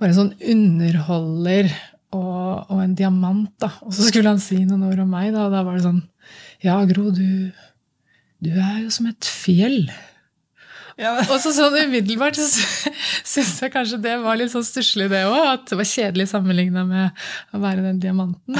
bare 0.00 0.12
en 0.12 0.18
sånn 0.18 0.34
underholder 0.40 1.70
og, 2.16 2.70
og 2.70 2.78
en 2.82 2.94
diamant. 2.98 3.50
da. 3.62 3.72
Og 3.86 3.94
så 3.94 4.08
skulle 4.08 4.32
han 4.32 4.42
si 4.42 4.62
noen 4.64 4.88
ord 4.90 5.04
om 5.04 5.10
meg, 5.12 5.32
da, 5.34 5.46
og 5.46 5.54
da 5.54 5.64
var 5.66 5.78
det 5.78 5.86
sånn 5.86 6.04
Ja, 6.64 6.76
Gro, 6.84 7.08
du, 7.14 7.50
du 8.44 8.50
er 8.52 8.82
jo 8.84 8.90
som 8.92 9.08
et 9.10 9.26
fjell. 9.26 9.88
Ja, 10.98 11.14
og 11.30 11.36
så 11.42 11.52
sånn 11.54 11.76
umiddelbart 11.84 12.38
så 12.38 12.46
syns 12.48 13.56
jeg 13.62 13.72
kanskje 13.74 14.00
det 14.02 14.16
var 14.22 14.38
litt 14.40 14.52
sånn 14.54 14.66
stusslig, 14.66 15.10
det 15.12 15.24
òg. 15.28 15.38
At 15.54 15.66
det 15.70 15.78
var 15.80 15.88
kjedelig 15.88 16.30
sammenligna 16.32 16.84
med 16.88 17.24
å 17.54 17.62
være 17.62 17.84
den 17.86 18.00
diamanten. 18.02 18.58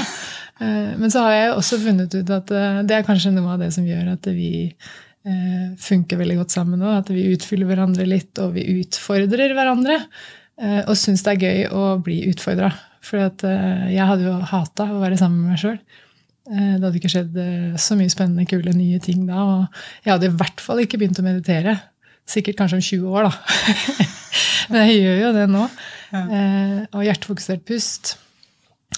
Eh, 0.61 0.91
men 0.99 1.13
så 1.13 1.25
har 1.25 1.37
jeg 1.37 1.55
også 1.55 1.81
funnet 1.81 2.13
ut 2.13 2.35
at 2.35 2.51
eh, 2.53 2.83
det 2.87 2.99
er 2.99 3.07
kanskje 3.07 3.33
noe 3.35 3.55
av 3.55 3.63
det 3.63 3.71
som 3.75 3.87
gjør 3.87 4.13
at 4.13 4.29
vi 4.35 4.51
eh, 4.67 5.71
funker 5.81 6.21
veldig 6.21 6.37
godt 6.43 6.55
sammen 6.55 6.83
òg. 6.83 6.99
At 7.01 7.11
vi 7.13 7.31
utfyller 7.33 7.69
hverandre 7.71 8.07
litt, 8.09 8.31
og 8.43 8.55
vi 8.59 8.67
utfordrer 8.81 9.57
hverandre. 9.57 10.03
Og 10.61 10.93
syns 10.99 11.23
det 11.25 11.31
er 11.31 11.41
gøy 11.41 11.61
å 11.73 11.83
bli 12.05 12.19
utfordra. 12.29 12.67
For 13.01 13.17
jeg 13.17 14.03
hadde 14.05 14.27
jo 14.27 14.33
hata 14.45 14.85
å 14.93 14.99
være 15.01 15.17
sammen 15.17 15.39
med 15.41 15.55
meg 15.55 15.61
sjøl. 15.63 15.79
Det 16.45 16.83
hadde 16.83 16.99
ikke 16.99 17.09
skjedd 17.09 17.39
så 17.81 17.97
mye 17.97 18.11
spennende, 18.13 18.45
kule, 18.45 18.69
nye 18.75 18.99
ting 19.01 19.23
da. 19.25 19.39
Og 19.41 19.79
jeg 20.05 20.11
hadde 20.11 20.29
i 20.29 20.35
hvert 20.37 20.61
fall 20.61 20.83
ikke 20.83 20.99
begynt 21.01 21.17
å 21.17 21.25
meditere 21.25 21.73
Sikkert 22.29 22.59
kanskje 22.59 22.79
om 22.79 22.83
20 22.85 23.15
år, 23.15 23.29
da. 23.29 24.09
Men 24.71 24.87
jeg 24.87 24.99
gjør 25.01 25.21
jo 25.25 25.31
det 25.35 25.47
nå. 25.51 25.63
Ja. 26.11 26.21
Eh, 26.21 26.77
og 26.95 27.07
hjertefokusert 27.07 27.63
pust 27.67 28.15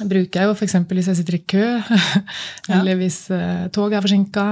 bruker 0.01 0.41
jeg 0.41 0.49
jo 0.49 0.55
f.eks. 0.57 0.76
hvis 0.89 1.09
jeg 1.11 1.19
sitter 1.19 1.38
i 1.38 1.43
kø, 1.53 1.65
eller 2.76 2.97
hvis 2.97 3.28
eh, 3.34 3.69
toget 3.74 3.99
er 3.99 4.05
forsinka, 4.05 4.47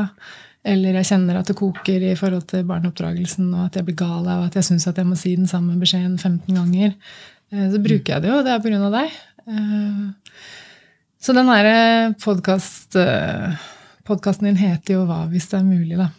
eller 0.62 1.00
jeg 1.00 1.10
kjenner 1.10 1.40
at 1.40 1.50
det 1.50 1.58
koker 1.58 2.04
i 2.06 2.14
forhold 2.18 2.46
til 2.52 2.66
barneoppdragelsen, 2.70 3.50
og 3.56 3.66
at 3.66 3.80
jeg 3.80 3.88
blir 3.88 3.98
gal 4.04 4.28
av 4.30 4.46
at 4.46 4.58
jeg 4.60 4.68
syns 4.70 4.86
at 4.90 5.00
jeg 5.02 5.10
må 5.10 5.18
si 5.18 5.34
den 5.34 5.50
samme 5.50 5.74
beskjeden 5.82 6.20
15 6.20 6.60
ganger. 6.60 6.94
Eh, 7.52 7.68
så 7.74 7.82
bruker 7.82 8.14
jeg 8.14 8.24
det 8.24 8.30
jo. 8.30 8.42
Det 8.46 8.54
er 8.54 8.78
av 8.78 8.98
deg. 9.00 9.20
Eh, 9.50 10.04
så 11.22 11.34
den 11.38 11.50
derre 11.50 11.78
eh, 12.10 13.58
podkasten 14.06 14.48
din 14.48 14.58
heter 14.58 15.00
jo 15.00 15.06
Hva 15.10 15.24
hvis 15.32 15.50
det 15.50 15.60
er 15.60 15.66
mulig, 15.66 15.98
da. 15.98 16.12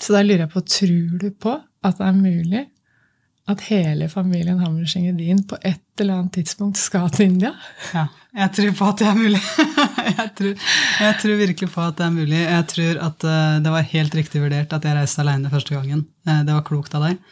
Så 0.00 0.14
da 0.14 0.22
lurer 0.22 0.44
jeg 0.44 0.52
på, 0.52 0.62
tror 0.66 1.20
du 1.20 1.30
på 1.32 1.54
at 1.86 2.00
det 2.00 2.08
er 2.08 2.18
mulig 2.18 2.64
at 3.46 3.62
hele 3.68 4.08
familien 4.10 4.58
Hammerseng-Edin 4.58 5.44
på 5.46 5.58
et 5.62 6.02
eller 6.02 6.18
annet 6.18 6.34
tidspunkt 6.40 6.80
skal 6.80 7.10
til 7.14 7.30
India? 7.30 7.52
Ja, 7.94 8.08
jeg 8.34 8.52
tror 8.56 8.72
på 8.80 8.88
at 8.90 9.02
det 9.02 9.06
er 9.06 9.20
mulig. 9.20 9.42
jeg, 10.18 10.28
tror, 10.38 10.66
jeg, 11.04 11.18
tror, 11.22 11.36
virkelig 11.38 11.70
på 11.70 11.84
at 11.84 12.00
det 12.00 12.06
er 12.08 12.16
mulig. 12.16 12.40
Jeg 12.42 12.66
tror 12.72 13.00
at 13.06 13.28
uh, 13.28 13.60
det 13.62 13.74
var 13.76 13.90
helt 13.92 14.18
riktig 14.18 14.42
vurdert 14.42 14.74
at 14.74 14.88
jeg 14.88 14.98
reiste 14.98 15.22
alene 15.22 15.52
første 15.52 15.78
gangen. 15.78 16.02
Uh, 16.26 16.42
det 16.42 16.58
var 16.58 16.66
klokt 16.66 16.98
av 16.98 17.06
deg. 17.06 17.22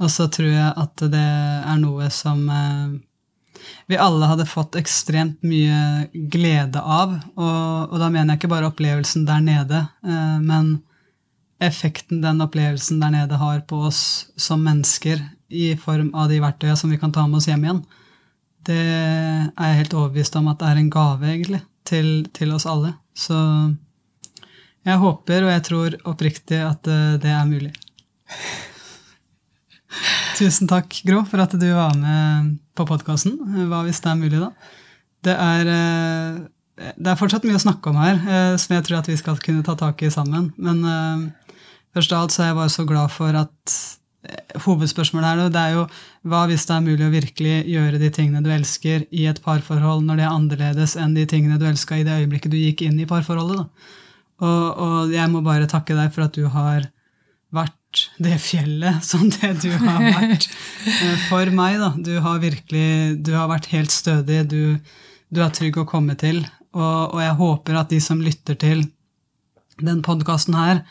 Og 0.00 0.08
så 0.08 0.30
tror 0.32 0.48
jeg 0.48 0.72
at 0.80 1.06
det 1.12 1.28
er 1.28 1.80
noe 1.82 2.08
som 2.14 2.40
uh, 2.48 2.96
vi 3.90 4.00
alle 4.00 4.30
hadde 4.30 4.48
fått 4.48 4.80
ekstremt 4.80 5.44
mye 5.44 6.08
glede 6.32 6.80
av. 6.80 7.18
Og, 7.36 7.90
og, 7.90 7.98
da 8.00 8.08
mener 8.08 8.32
jeg 8.32 8.40
ikke 8.40 8.54
bare 8.54 8.70
opplevelsen 8.72 9.28
der 9.28 9.42
nede, 9.44 9.82
men 10.40 10.78
effekten 11.60 12.22
den 12.24 12.40
opplevelsen 12.44 13.00
der 13.02 13.12
nede 13.14 13.38
har 13.40 13.60
på 13.68 13.82
oss 13.90 14.30
som 14.40 14.62
mennesker 14.64 15.20
i 15.50 15.74
form 15.76 16.12
av 16.14 16.30
de 16.30 16.38
verktøyene 16.40 16.78
som 16.78 16.92
vi 16.92 16.98
kan 17.00 17.12
ta 17.12 17.26
med 17.26 17.40
oss 17.40 17.48
hjem 17.50 17.66
igjen, 17.66 17.82
det 18.68 18.80
er 18.80 19.70
jeg 19.70 19.78
helt 19.82 19.96
overbevist 19.96 20.36
om 20.38 20.50
at 20.52 20.60
det 20.60 20.68
er 20.68 20.80
en 20.80 20.90
gave, 20.92 21.26
egentlig, 21.26 21.62
til, 21.88 22.10
til 22.36 22.52
oss 22.54 22.68
alle. 22.68 22.92
Så 23.16 23.36
jeg 24.86 25.00
håper 25.00 25.44
og 25.44 25.52
jeg 25.52 25.64
tror 25.66 25.96
oppriktig 26.08 26.60
at 26.64 26.88
eh, 26.88 27.16
det 27.20 27.32
er 27.32 27.48
mulig. 27.48 27.72
Tusen 30.38 30.70
takk, 30.70 30.94
Gro, 31.04 31.24
for 31.28 31.42
at 31.42 31.56
du 31.58 31.66
var 31.74 31.96
med 31.98 32.56
på 32.78 32.86
podkasten. 32.88 33.36
Hva 33.68 33.82
hvis 33.84 34.00
det 34.00 34.12
er 34.12 34.20
mulig, 34.20 34.40
da? 34.40 34.50
Det 35.26 35.34
er, 35.36 35.72
eh, 35.74 36.92
det 36.96 37.12
er 37.12 37.18
fortsatt 37.20 37.44
mye 37.44 37.58
å 37.58 37.64
snakke 37.64 37.92
om 37.92 38.00
her, 38.00 38.20
eh, 38.22 38.54
som 38.60 38.76
jeg 38.76 38.86
tror 38.86 39.00
at 39.00 39.10
vi 39.10 39.18
skal 39.20 39.40
kunne 39.42 39.66
ta 39.66 39.76
tak 39.76 40.00
i 40.06 40.12
sammen. 40.12 40.52
Men 40.56 40.84
Først 41.96 42.12
av 42.14 42.24
alt 42.24 42.34
så 42.34 42.44
er 42.44 42.52
jeg 42.52 42.60
bare 42.60 42.72
så 42.72 42.84
glad 42.86 43.12
for 43.14 43.38
at 43.38 43.74
eh, 44.28 44.60
hovedspørsmålet 44.66 45.28
her 45.30 45.40
nå, 45.40 45.48
det 45.54 45.62
er 45.62 45.76
jo 45.78 45.86
hva 46.30 46.44
hvis 46.50 46.66
det 46.68 46.76
er 46.76 46.84
mulig 46.86 47.06
å 47.06 47.14
virkelig 47.14 47.56
gjøre 47.72 48.02
de 48.02 48.12
tingene 48.14 48.44
du 48.44 48.50
elsker 48.54 49.08
i 49.10 49.26
et 49.30 49.40
parforhold 49.42 50.04
når 50.06 50.20
det 50.20 50.26
er 50.26 50.36
annerledes 50.36 50.94
enn 51.00 51.16
de 51.16 51.26
tingene 51.30 51.58
du 51.58 51.66
elska 51.70 51.98
i 51.98 52.06
det 52.06 52.20
øyeblikket 52.22 52.54
du 52.54 52.60
gikk 52.60 52.86
inn 52.86 53.00
i 53.00 53.08
parforholdet? 53.10 53.64
da. 53.64 53.98
Og, 54.40 54.64
og, 54.80 55.12
jeg 55.12 55.28
må 55.32 55.42
bare 55.44 55.68
takke 55.68 55.96
deg 55.98 56.14
for 56.14 56.24
at 56.24 56.38
du 56.38 56.46
har 56.52 56.86
vært 57.52 58.04
det 58.22 58.38
fjellet 58.40 59.02
som 59.10 59.26
det 59.26 59.56
du 59.64 59.70
har 59.74 60.06
vært 60.06 60.46
eh, 60.86 61.26
for 61.26 61.50
meg. 61.54 61.80
da. 61.82 61.92
Du 61.98 62.14
har 62.22 62.40
virkelig 62.42 63.18
du 63.26 63.34
har 63.34 63.50
vært 63.50 63.70
helt 63.74 63.92
stødig, 63.92 64.44
du, 64.52 64.78
du 65.34 65.42
er 65.42 65.52
trygg 65.54 65.82
å 65.82 65.88
komme 65.88 66.16
til. 66.20 66.44
Og, 66.70 67.16
og 67.16 67.20
jeg 67.24 67.38
håper 67.42 67.82
at 67.82 67.90
de 67.90 67.98
som 68.02 68.22
lytter 68.22 68.56
til 68.62 68.86
den 69.80 70.04
podkasten 70.06 70.54
her, 70.54 70.84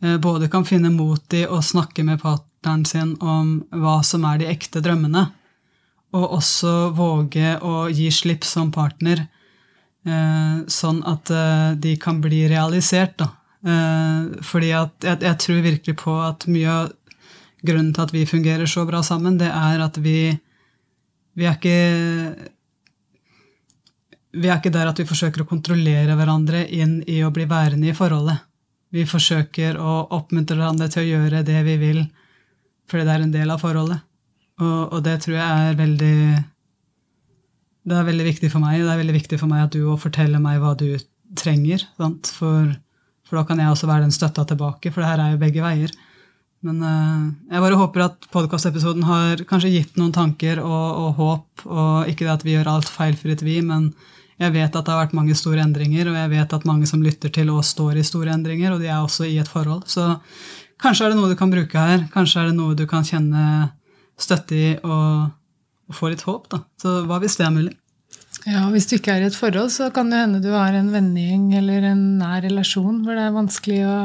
både 0.00 0.48
kan 0.48 0.64
finne 0.64 0.88
mot 0.94 1.34
i 1.36 1.42
å 1.44 1.60
snakke 1.62 2.04
med 2.06 2.22
partneren 2.22 2.86
sin 2.88 3.16
om 3.20 3.58
hva 3.70 3.98
som 4.06 4.24
er 4.24 4.40
de 4.40 4.48
ekte 4.48 4.80
drømmene, 4.84 5.26
og 6.16 6.36
også 6.38 6.72
våge 6.96 7.58
å 7.62 7.88
gi 7.92 8.08
slipp 8.10 8.46
som 8.48 8.72
partner, 8.72 9.26
eh, 10.06 10.54
sånn 10.66 11.02
at 11.06 11.30
eh, 11.30 11.72
de 11.76 11.94
kan 12.00 12.22
bli 12.24 12.46
realisert. 12.50 13.18
Da. 13.20 13.28
Fordi 14.40 14.70
at 14.72 15.04
jeg, 15.04 15.20
jeg 15.20 15.36
tror 15.44 15.58
virkelig 15.66 15.94
på 16.00 16.14
at 16.24 16.46
mye 16.48 16.70
av 16.72 16.86
grunnen 17.60 17.92
til 17.92 18.06
at 18.06 18.14
vi 18.14 18.24
fungerer 18.28 18.66
så 18.66 18.86
bra 18.88 19.02
sammen, 19.04 19.36
det 19.36 19.50
er 19.52 19.82
at 19.84 19.98
vi, 20.00 20.32
vi 21.36 21.44
er 21.44 21.58
ikke 21.58 22.48
vi 24.30 24.48
er 24.48 24.60
ikke 24.60 24.72
der 24.72 24.90
at 24.90 25.00
vi 25.00 25.08
forsøker 25.08 25.42
å 25.42 25.48
kontrollere 25.48 26.14
hverandre 26.18 26.62
inn 26.70 27.00
i 27.10 27.20
å 27.26 27.32
bli 27.34 27.48
værende 27.50 27.90
i 27.90 27.96
forholdet. 27.96 28.46
Vi 28.90 29.06
forsøker 29.06 29.78
å 29.78 30.00
oppmuntre 30.16 30.58
hverandre 30.58 30.88
til 30.90 31.04
å 31.04 31.08
gjøre 31.08 31.44
det 31.46 31.60
vi 31.66 31.76
vil, 31.80 32.00
fordi 32.90 33.06
det 33.06 33.14
er 33.14 33.26
en 33.26 33.34
del 33.34 33.52
av 33.54 33.62
forholdet. 33.62 34.02
Og, 34.60 34.80
og, 34.90 34.98
det 35.06 35.20
tror 35.24 35.38
jeg 35.38 35.68
er 35.70 35.78
veldig 35.78 36.16
Det 37.88 37.96
er 37.96 38.08
veldig 38.10 38.26
viktig 38.26 38.50
for 38.52 38.60
meg. 38.60 38.82
Det 38.82 38.92
er 38.92 39.00
veldig 39.00 39.16
viktig 39.16 39.38
for 39.40 39.48
meg 39.48 39.64
at 39.64 39.72
du 39.72 39.86
òg 39.86 40.02
forteller 40.02 40.42
meg 40.42 40.60
hva 40.60 40.74
du 40.76 40.90
trenger. 41.38 41.86
For, 41.96 42.74
for, 43.24 43.38
da 43.38 43.46
kan 43.48 43.62
jeg 43.62 43.72
også 43.72 43.88
være 43.88 44.08
den 44.08 44.14
støtta 44.14 44.44
tilbake, 44.44 44.92
for 44.92 45.02
det 45.02 45.10
her 45.12 45.24
er 45.24 45.34
jo 45.34 45.42
begge 45.42 45.64
veier. 45.64 45.94
Men 46.66 46.82
uh, 46.84 47.30
jeg 47.48 47.64
bare 47.64 47.78
håper 47.80 48.04
at 48.04 48.26
podkastepisoden 48.34 49.06
har 49.08 49.40
kanskje 49.48 49.72
gitt 49.72 49.96
noen 49.96 50.12
tanker 50.12 50.60
og, 50.60 50.88
og, 50.90 51.10
håp, 51.16 51.64
og 51.64 52.10
ikke 52.10 52.26
det 52.26 52.34
at 52.34 52.44
vi 52.44 52.56
gjør 52.58 52.74
alt 52.74 52.90
feilfritt, 52.92 53.46
vi, 53.46 53.62
men 53.64 53.94
jeg 54.40 54.54
vet 54.54 54.72
at 54.72 54.86
det 54.86 54.92
har 54.92 55.02
vært 55.02 55.16
mange 55.16 55.36
store 55.36 55.60
endringer, 55.66 56.08
og 56.08 56.16
jeg 56.16 56.32
vet 56.32 56.54
at 56.56 56.64
mange 56.68 56.88
som 56.88 57.02
lytter 57.04 57.32
til 57.34 57.50
oss, 57.52 57.74
står 57.74 58.00
i 58.00 58.06
store 58.06 58.32
endringer, 58.32 58.72
og 58.72 58.80
de 58.80 58.88
er 58.88 59.00
også 59.00 59.28
i 59.28 59.36
et 59.40 59.50
forhold. 59.50 59.84
Så 59.90 60.06
kanskje 60.80 61.06
er 61.06 61.12
det 61.12 61.20
noe 61.20 61.28
du 61.28 61.36
kan 61.36 61.52
bruke 61.52 61.84
her. 61.90 62.06
Kanskje 62.14 62.40
er 62.40 62.48
det 62.48 62.56
noe 62.56 62.78
du 62.78 62.86
kan 62.88 63.04
kjenne 63.04 63.44
støtte 64.20 64.56
i 64.56 64.70
og, 64.80 65.28
og 65.90 65.96
få 65.96 66.12
litt 66.12 66.24
håp. 66.24 66.48
da. 66.52 66.62
Så 66.80 67.02
hva 67.08 67.20
hvis 67.20 67.36
det 67.40 67.46
er 67.46 67.54
mulig? 67.54 67.76
Ja, 68.48 68.62
Hvis 68.72 68.86
du 68.88 68.94
ikke 68.96 69.12
er 69.12 69.26
i 69.26 69.28
et 69.28 69.36
forhold, 69.36 69.68
så 69.74 69.90
kan 69.92 70.08
det 70.08 70.22
hende 70.22 70.40
du 70.40 70.48
har 70.54 70.72
en 70.72 70.88
vennegjeng 70.94 71.50
eller 71.58 71.90
en 71.90 72.04
nær 72.22 72.40
relasjon 72.46 73.02
hvor 73.04 73.18
det 73.18 73.26
er 73.26 73.34
vanskelig 73.34 73.80
å 73.84 73.96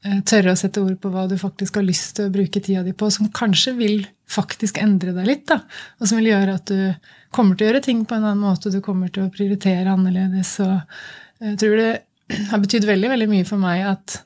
tørre 0.00 0.54
å 0.54 0.58
sette 0.58 0.80
ord 0.80 0.96
på 1.00 1.10
hva 1.12 1.26
du 1.28 1.36
faktisk 1.40 1.76
har 1.76 1.84
lyst 1.84 2.14
til 2.16 2.28
å 2.28 2.32
bruke 2.32 2.62
tida 2.62 2.82
di 2.86 2.94
på, 2.96 3.10
som 3.12 3.28
kanskje 3.36 3.74
vil 3.76 4.06
faktisk 4.30 4.78
endre 4.80 5.12
deg 5.16 5.26
litt, 5.28 5.44
da, 5.50 5.60
og 5.98 6.08
som 6.08 6.20
vil 6.20 6.30
gjøre 6.30 6.56
at 6.56 6.70
du 6.70 7.10
kommer 7.34 7.58
til 7.58 7.66
å 7.66 7.70
gjøre 7.70 7.84
ting 7.84 8.04
på 8.08 8.16
en 8.16 8.24
annen 8.24 8.42
måte, 8.42 8.72
du 8.72 8.80
kommer 8.84 9.10
til 9.12 9.26
å 9.26 9.34
prioritere 9.34 9.92
annerledes. 9.92 10.54
Og 10.64 11.44
jeg 11.44 11.60
tror 11.60 11.76
det 11.80 11.92
har 12.52 12.62
betydd 12.62 12.88
veldig, 12.88 13.12
veldig 13.12 13.30
mye 13.30 13.48
for 13.48 13.62
meg 13.62 13.86
at 13.90 14.20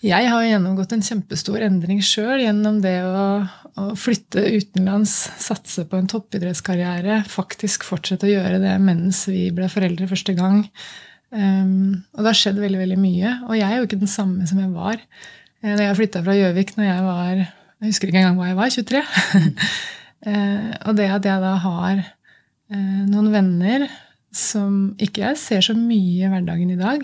Jeg 0.00 0.30
har 0.32 0.44
gjennomgått 0.46 0.94
en 0.96 1.02
kjempestor 1.04 1.60
endring 1.60 1.98
sjøl 2.00 2.40
gjennom 2.40 2.78
det 2.80 3.02
å, 3.04 3.24
å, 3.76 3.90
flytte 4.00 4.46
utenlands, 4.48 5.12
satse 5.36 5.84
på 5.90 5.98
en 5.98 6.08
toppidrettskarriere, 6.08 7.18
faktisk 7.28 7.84
fortsette 7.84 8.24
å 8.24 8.30
gjøre 8.30 8.62
det 8.62 8.78
mens 8.80 9.26
vi 9.28 9.50
ble 9.52 9.68
foreldre 9.68 10.08
første 10.08 10.32
gang. 10.38 10.62
Um, 11.30 12.02
og 12.16 12.24
det 12.24 12.32
har 12.32 12.38
skjedd 12.38 12.58
veldig 12.58 12.80
veldig 12.80 12.98
mye. 12.98 13.32
Og 13.46 13.54
jeg 13.54 13.66
er 13.68 13.78
jo 13.78 13.86
ikke 13.86 14.00
den 14.00 14.10
samme 14.10 14.46
som 14.50 14.58
jeg 14.58 14.72
var 14.74 14.98
uh, 14.98 15.74
da 15.78 15.84
jeg 15.84 15.98
flytta 16.00 16.24
fra 16.26 16.34
Gjøvik 16.34 16.72
når 16.74 16.88
jeg 16.88 17.04
var 17.06 17.34
Jeg 17.38 17.92
husker 17.92 18.10
ikke 18.10 18.22
engang 18.24 18.40
hva 18.40 18.48
jeg 18.50 18.58
var. 18.58 18.72
23. 18.74 19.02
uh, 19.04 19.68
eh, 20.30 20.70
og 20.84 20.96
det 20.98 21.06
at 21.14 21.28
jeg 21.30 21.44
da 21.44 21.52
har 21.62 22.02
uh, 22.02 23.02
noen 23.10 23.30
venner 23.34 23.86
som 24.34 24.92
ikke 25.02 25.24
jeg 25.24 25.38
ser 25.40 25.64
så 25.64 25.74
mye 25.74 26.26
i 26.26 26.28
hverdagen 26.30 26.70
i 26.70 26.78
dag, 26.78 27.02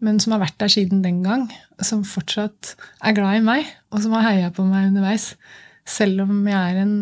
men 0.00 0.20
som 0.22 0.32
har 0.32 0.40
vært 0.46 0.56
der 0.62 0.72
siden 0.72 1.02
den 1.04 1.18
gang, 1.24 1.44
som 1.84 2.00
fortsatt 2.06 2.72
er 3.04 3.16
glad 3.16 3.40
i 3.40 3.44
meg, 3.44 3.68
og 3.92 4.00
som 4.04 4.14
har 4.16 4.24
heia 4.30 4.48
på 4.54 4.64
meg 4.64 4.88
underveis. 4.88 5.34
Selv 5.84 6.24
om 6.24 6.46
jeg 6.48 6.56
er 6.56 6.80
en, 6.80 6.94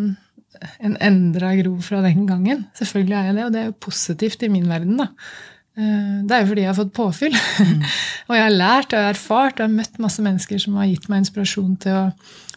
en 0.83 0.97
endra 0.99 1.53
Gro 1.61 1.77
fra 1.87 2.03
den 2.03 2.27
gangen. 2.27 2.67
Selvfølgelig 2.79 3.17
er 3.17 3.31
jeg 3.31 3.39
det, 3.39 3.47
og 3.47 3.55
det 3.55 3.63
er 3.63 3.71
jo 3.71 3.79
positivt 3.87 4.43
i 4.43 4.51
min 4.51 4.67
verden. 4.71 4.99
da. 5.05 5.11
Eh, 5.81 6.21
det 6.27 6.37
er 6.37 6.43
jo 6.43 6.51
fordi 6.51 6.65
jeg 6.65 6.73
har 6.73 6.79
fått 6.79 6.95
påfyll. 6.97 7.37
Mm. 7.65 7.85
og 8.29 8.37
jeg 8.37 8.45
har 8.45 8.57
lært 8.57 8.93
og 8.93 8.99
jeg 8.99 9.09
har 9.09 9.17
erfart 9.17 9.55
og 9.57 9.65
jeg 9.65 9.69
har 9.69 9.77
møtt 9.79 10.01
masse 10.03 10.25
mennesker 10.25 10.63
som 10.63 10.79
har 10.81 10.91
gitt 10.91 11.09
meg 11.11 11.25
inspirasjon 11.25 11.77
til 11.85 11.97
å 11.97 12.07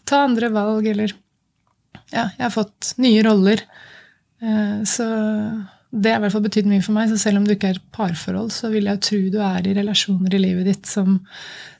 ta 0.09 0.25
andre 0.25 0.49
valg, 0.51 0.87
eller 0.91 1.13
ja, 2.11 2.27
jeg 2.35 2.43
har 2.43 2.53
fått 2.53 2.93
nye 3.01 3.23
roller. 3.25 3.63
Eh, 4.43 4.81
så 4.89 5.07
det 5.93 6.09
har 6.09 6.19
i 6.19 6.23
hvert 6.25 6.33
fall 6.33 6.45
betydd 6.47 6.67
mye 6.69 6.83
for 6.83 6.97
meg. 6.97 7.11
Så 7.11 7.19
selv 7.21 7.39
om 7.39 7.47
du 7.47 7.53
ikke 7.55 7.73
er 7.75 7.81
parforhold, 7.95 8.51
så 8.53 8.71
vil 8.73 8.89
jeg 8.89 9.03
tro 9.05 9.21
du 9.33 9.39
er 9.45 9.69
i 9.69 9.75
relasjoner 9.77 10.35
i 10.35 10.41
livet 10.41 10.69
ditt 10.69 10.89
som, 10.89 11.19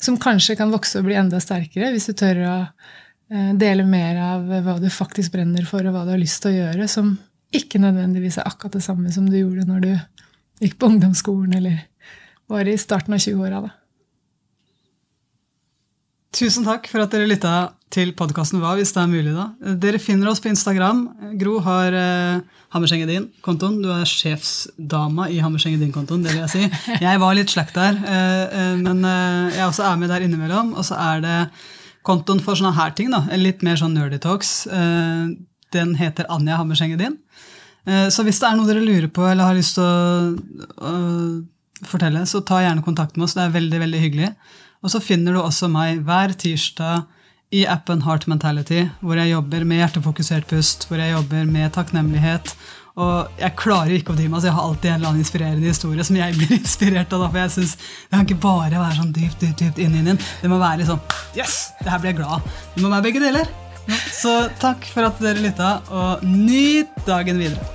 som 0.01 0.19
kanskje 0.21 0.57
kan 0.59 0.73
vokse 0.73 1.01
og 1.01 1.09
bli 1.09 1.17
enda 1.19 1.41
sterkere, 1.43 1.91
hvis 1.93 2.11
du 2.11 2.15
tør 2.17 2.43
å 2.45 2.55
eh, 2.63 3.51
dele 3.59 3.85
mer 3.89 4.21
av 4.21 4.47
hva 4.65 4.79
du 4.81 4.89
faktisk 4.93 5.35
brenner 5.35 5.67
for, 5.69 5.83
og 5.83 5.97
hva 5.97 6.05
du 6.07 6.13
har 6.13 6.21
lyst 6.21 6.43
til 6.45 6.53
å 6.53 6.59
gjøre, 6.61 6.89
som 6.91 7.15
ikke 7.53 7.81
nødvendigvis 7.81 8.39
er 8.41 8.49
akkurat 8.49 8.77
det 8.77 8.85
samme 8.85 9.11
som 9.13 9.27
du 9.29 9.35
gjorde 9.37 9.67
når 9.69 9.83
du 9.83 9.91
gikk 10.61 10.77
på 10.79 10.89
ungdomsskolen 10.91 11.55
eller 11.57 11.79
var 12.51 12.67
i 12.69 12.77
starten 12.77 13.15
av 13.15 13.23
20-åra. 13.23 13.71
Tusen 16.33 16.65
takk 16.65 16.87
for 16.89 17.03
at 17.03 17.13
dere 17.13 17.29
lytta 17.29 17.53
til 17.93 18.09
podkasten 18.17 18.57
Hva, 18.61 18.71
hvis 18.79 18.89
det 18.95 19.03
er 19.03 19.09
mulig. 19.11 19.33
da. 19.35 19.75
Dere 19.77 19.99
finner 20.01 20.31
oss 20.31 20.41
på 20.41 20.49
Instagram. 20.49 21.03
Gro 21.37 21.59
har 21.61 21.93
eh, 21.93 22.39
Hammerseng-Edin-kontoen. 22.73 23.75
Du 23.83 23.91
er 23.93 24.09
sjefsdama 24.09 25.27
i 25.29 25.37
Hammerseng-Edin-kontoen, 25.45 26.23
det 26.25 26.33
vil 26.33 26.41
jeg 26.41 26.53
si. 26.55 26.63
Jeg 27.05 27.21
var 27.21 27.37
litt 27.37 27.53
slack 27.53 27.69
der, 27.75 27.99
eh, 28.01 28.43
eh, 28.49 28.73
men 28.81 29.05
eh, 29.05 29.59
jeg 29.59 29.67
også 29.67 29.85
er 29.91 30.01
med 30.01 30.09
der 30.09 30.25
innimellom. 30.25 30.73
Og 30.73 30.87
så 30.89 30.97
er 30.97 31.21
det 31.21 31.37
kontoen 32.07 32.41
for 32.43 32.57
sånne 32.57 32.73
her 32.79 32.97
ting, 32.97 33.13
da. 33.13 33.21
Litt 33.37 33.61
mer 33.61 33.77
sånn 33.77 33.93
nerdy 33.93 34.17
talks. 34.23 34.63
Eh, 34.65 35.27
den 35.77 35.93
heter 36.01 36.25
Anja 36.33 36.57
Hammerseng-Edin. 36.63 37.19
Eh, 37.87 38.07
så 38.13 38.25
hvis 38.25 38.39
det 38.41 38.49
er 38.49 38.59
noe 38.59 38.69
dere 38.69 38.83
lurer 38.83 39.09
på 39.11 39.25
eller 39.27 39.49
har 39.49 39.57
lyst 39.57 39.77
til 39.79 39.87
å, 39.87 40.35
å 40.83 40.93
fortelle, 41.87 42.25
så 42.29 42.43
ta 42.45 42.61
gjerne 42.63 42.85
kontakt 42.85 43.17
med 43.17 43.27
oss. 43.27 43.35
Det 43.37 43.43
er 43.45 43.57
veldig, 43.57 43.81
veldig 43.87 44.03
hyggelig. 44.03 44.31
Og 44.83 44.91
så 44.91 45.01
finner 45.03 45.35
du 45.35 45.41
også 45.41 45.69
meg 45.71 46.03
hver 46.07 46.35
tirsdag 46.39 47.03
i 47.53 47.65
appen 47.69 48.01
Heart 48.03 48.25
Mentality, 48.31 48.87
hvor 49.03 49.19
jeg 49.19 49.31
jobber 49.31 49.65
med 49.67 49.83
hjertefokusert 49.83 50.47
pust, 50.49 50.87
hvor 50.89 51.01
jeg 51.01 51.13
jobber 51.13 51.45
med 51.49 51.73
takknemlighet. 51.75 52.55
Og 52.93 53.39
jeg 53.41 53.57
klarer 53.57 53.95
ikke 53.95 54.13
å 54.13 54.17
dy 54.17 54.27
meg, 54.29 54.41
så 54.41 54.51
jeg 54.51 54.57
har 54.57 54.67
alltid 54.67 54.89
en 54.91 54.99
eller 54.99 55.11
annen 55.11 55.23
inspirerende 55.23 55.69
historie 55.71 56.05
som 56.05 56.17
jeg 56.17 56.35
blir 56.39 56.55
inspirert 56.59 57.13
av. 57.13 57.27
for 57.29 57.41
jeg 57.41 57.55
synes 57.57 57.75
Det 57.77 58.13
kan 58.13 58.27
ikke 58.27 58.43
bare 58.45 58.77
være 58.77 58.99
sånn 58.99 59.13
dypt 59.15 59.41
dypt, 59.41 59.59
dypt 59.63 59.83
inn 59.85 59.97
i 59.97 60.05
den. 60.11 60.21
Det 60.41 60.51
må 60.51 60.61
være 60.61 60.81
litt 60.81 60.91
sånn 60.91 61.01
Yes! 61.37 61.73
Det 61.81 61.89
her 61.89 62.01
blir 62.01 62.13
jeg 62.13 62.21
glad 62.21 62.39
av. 62.39 62.63
Det 62.75 62.85
må 62.85 62.93
være 62.93 63.09
begge 63.09 63.23
deler. 63.23 63.62
Så 64.13 64.49
takk 64.61 64.85
for 64.87 65.09
at 65.09 65.19
dere 65.23 65.41
lytta, 65.43 65.71
og 65.91 66.23
nyt 66.23 66.91
dagen 67.07 67.41
videre. 67.41 67.71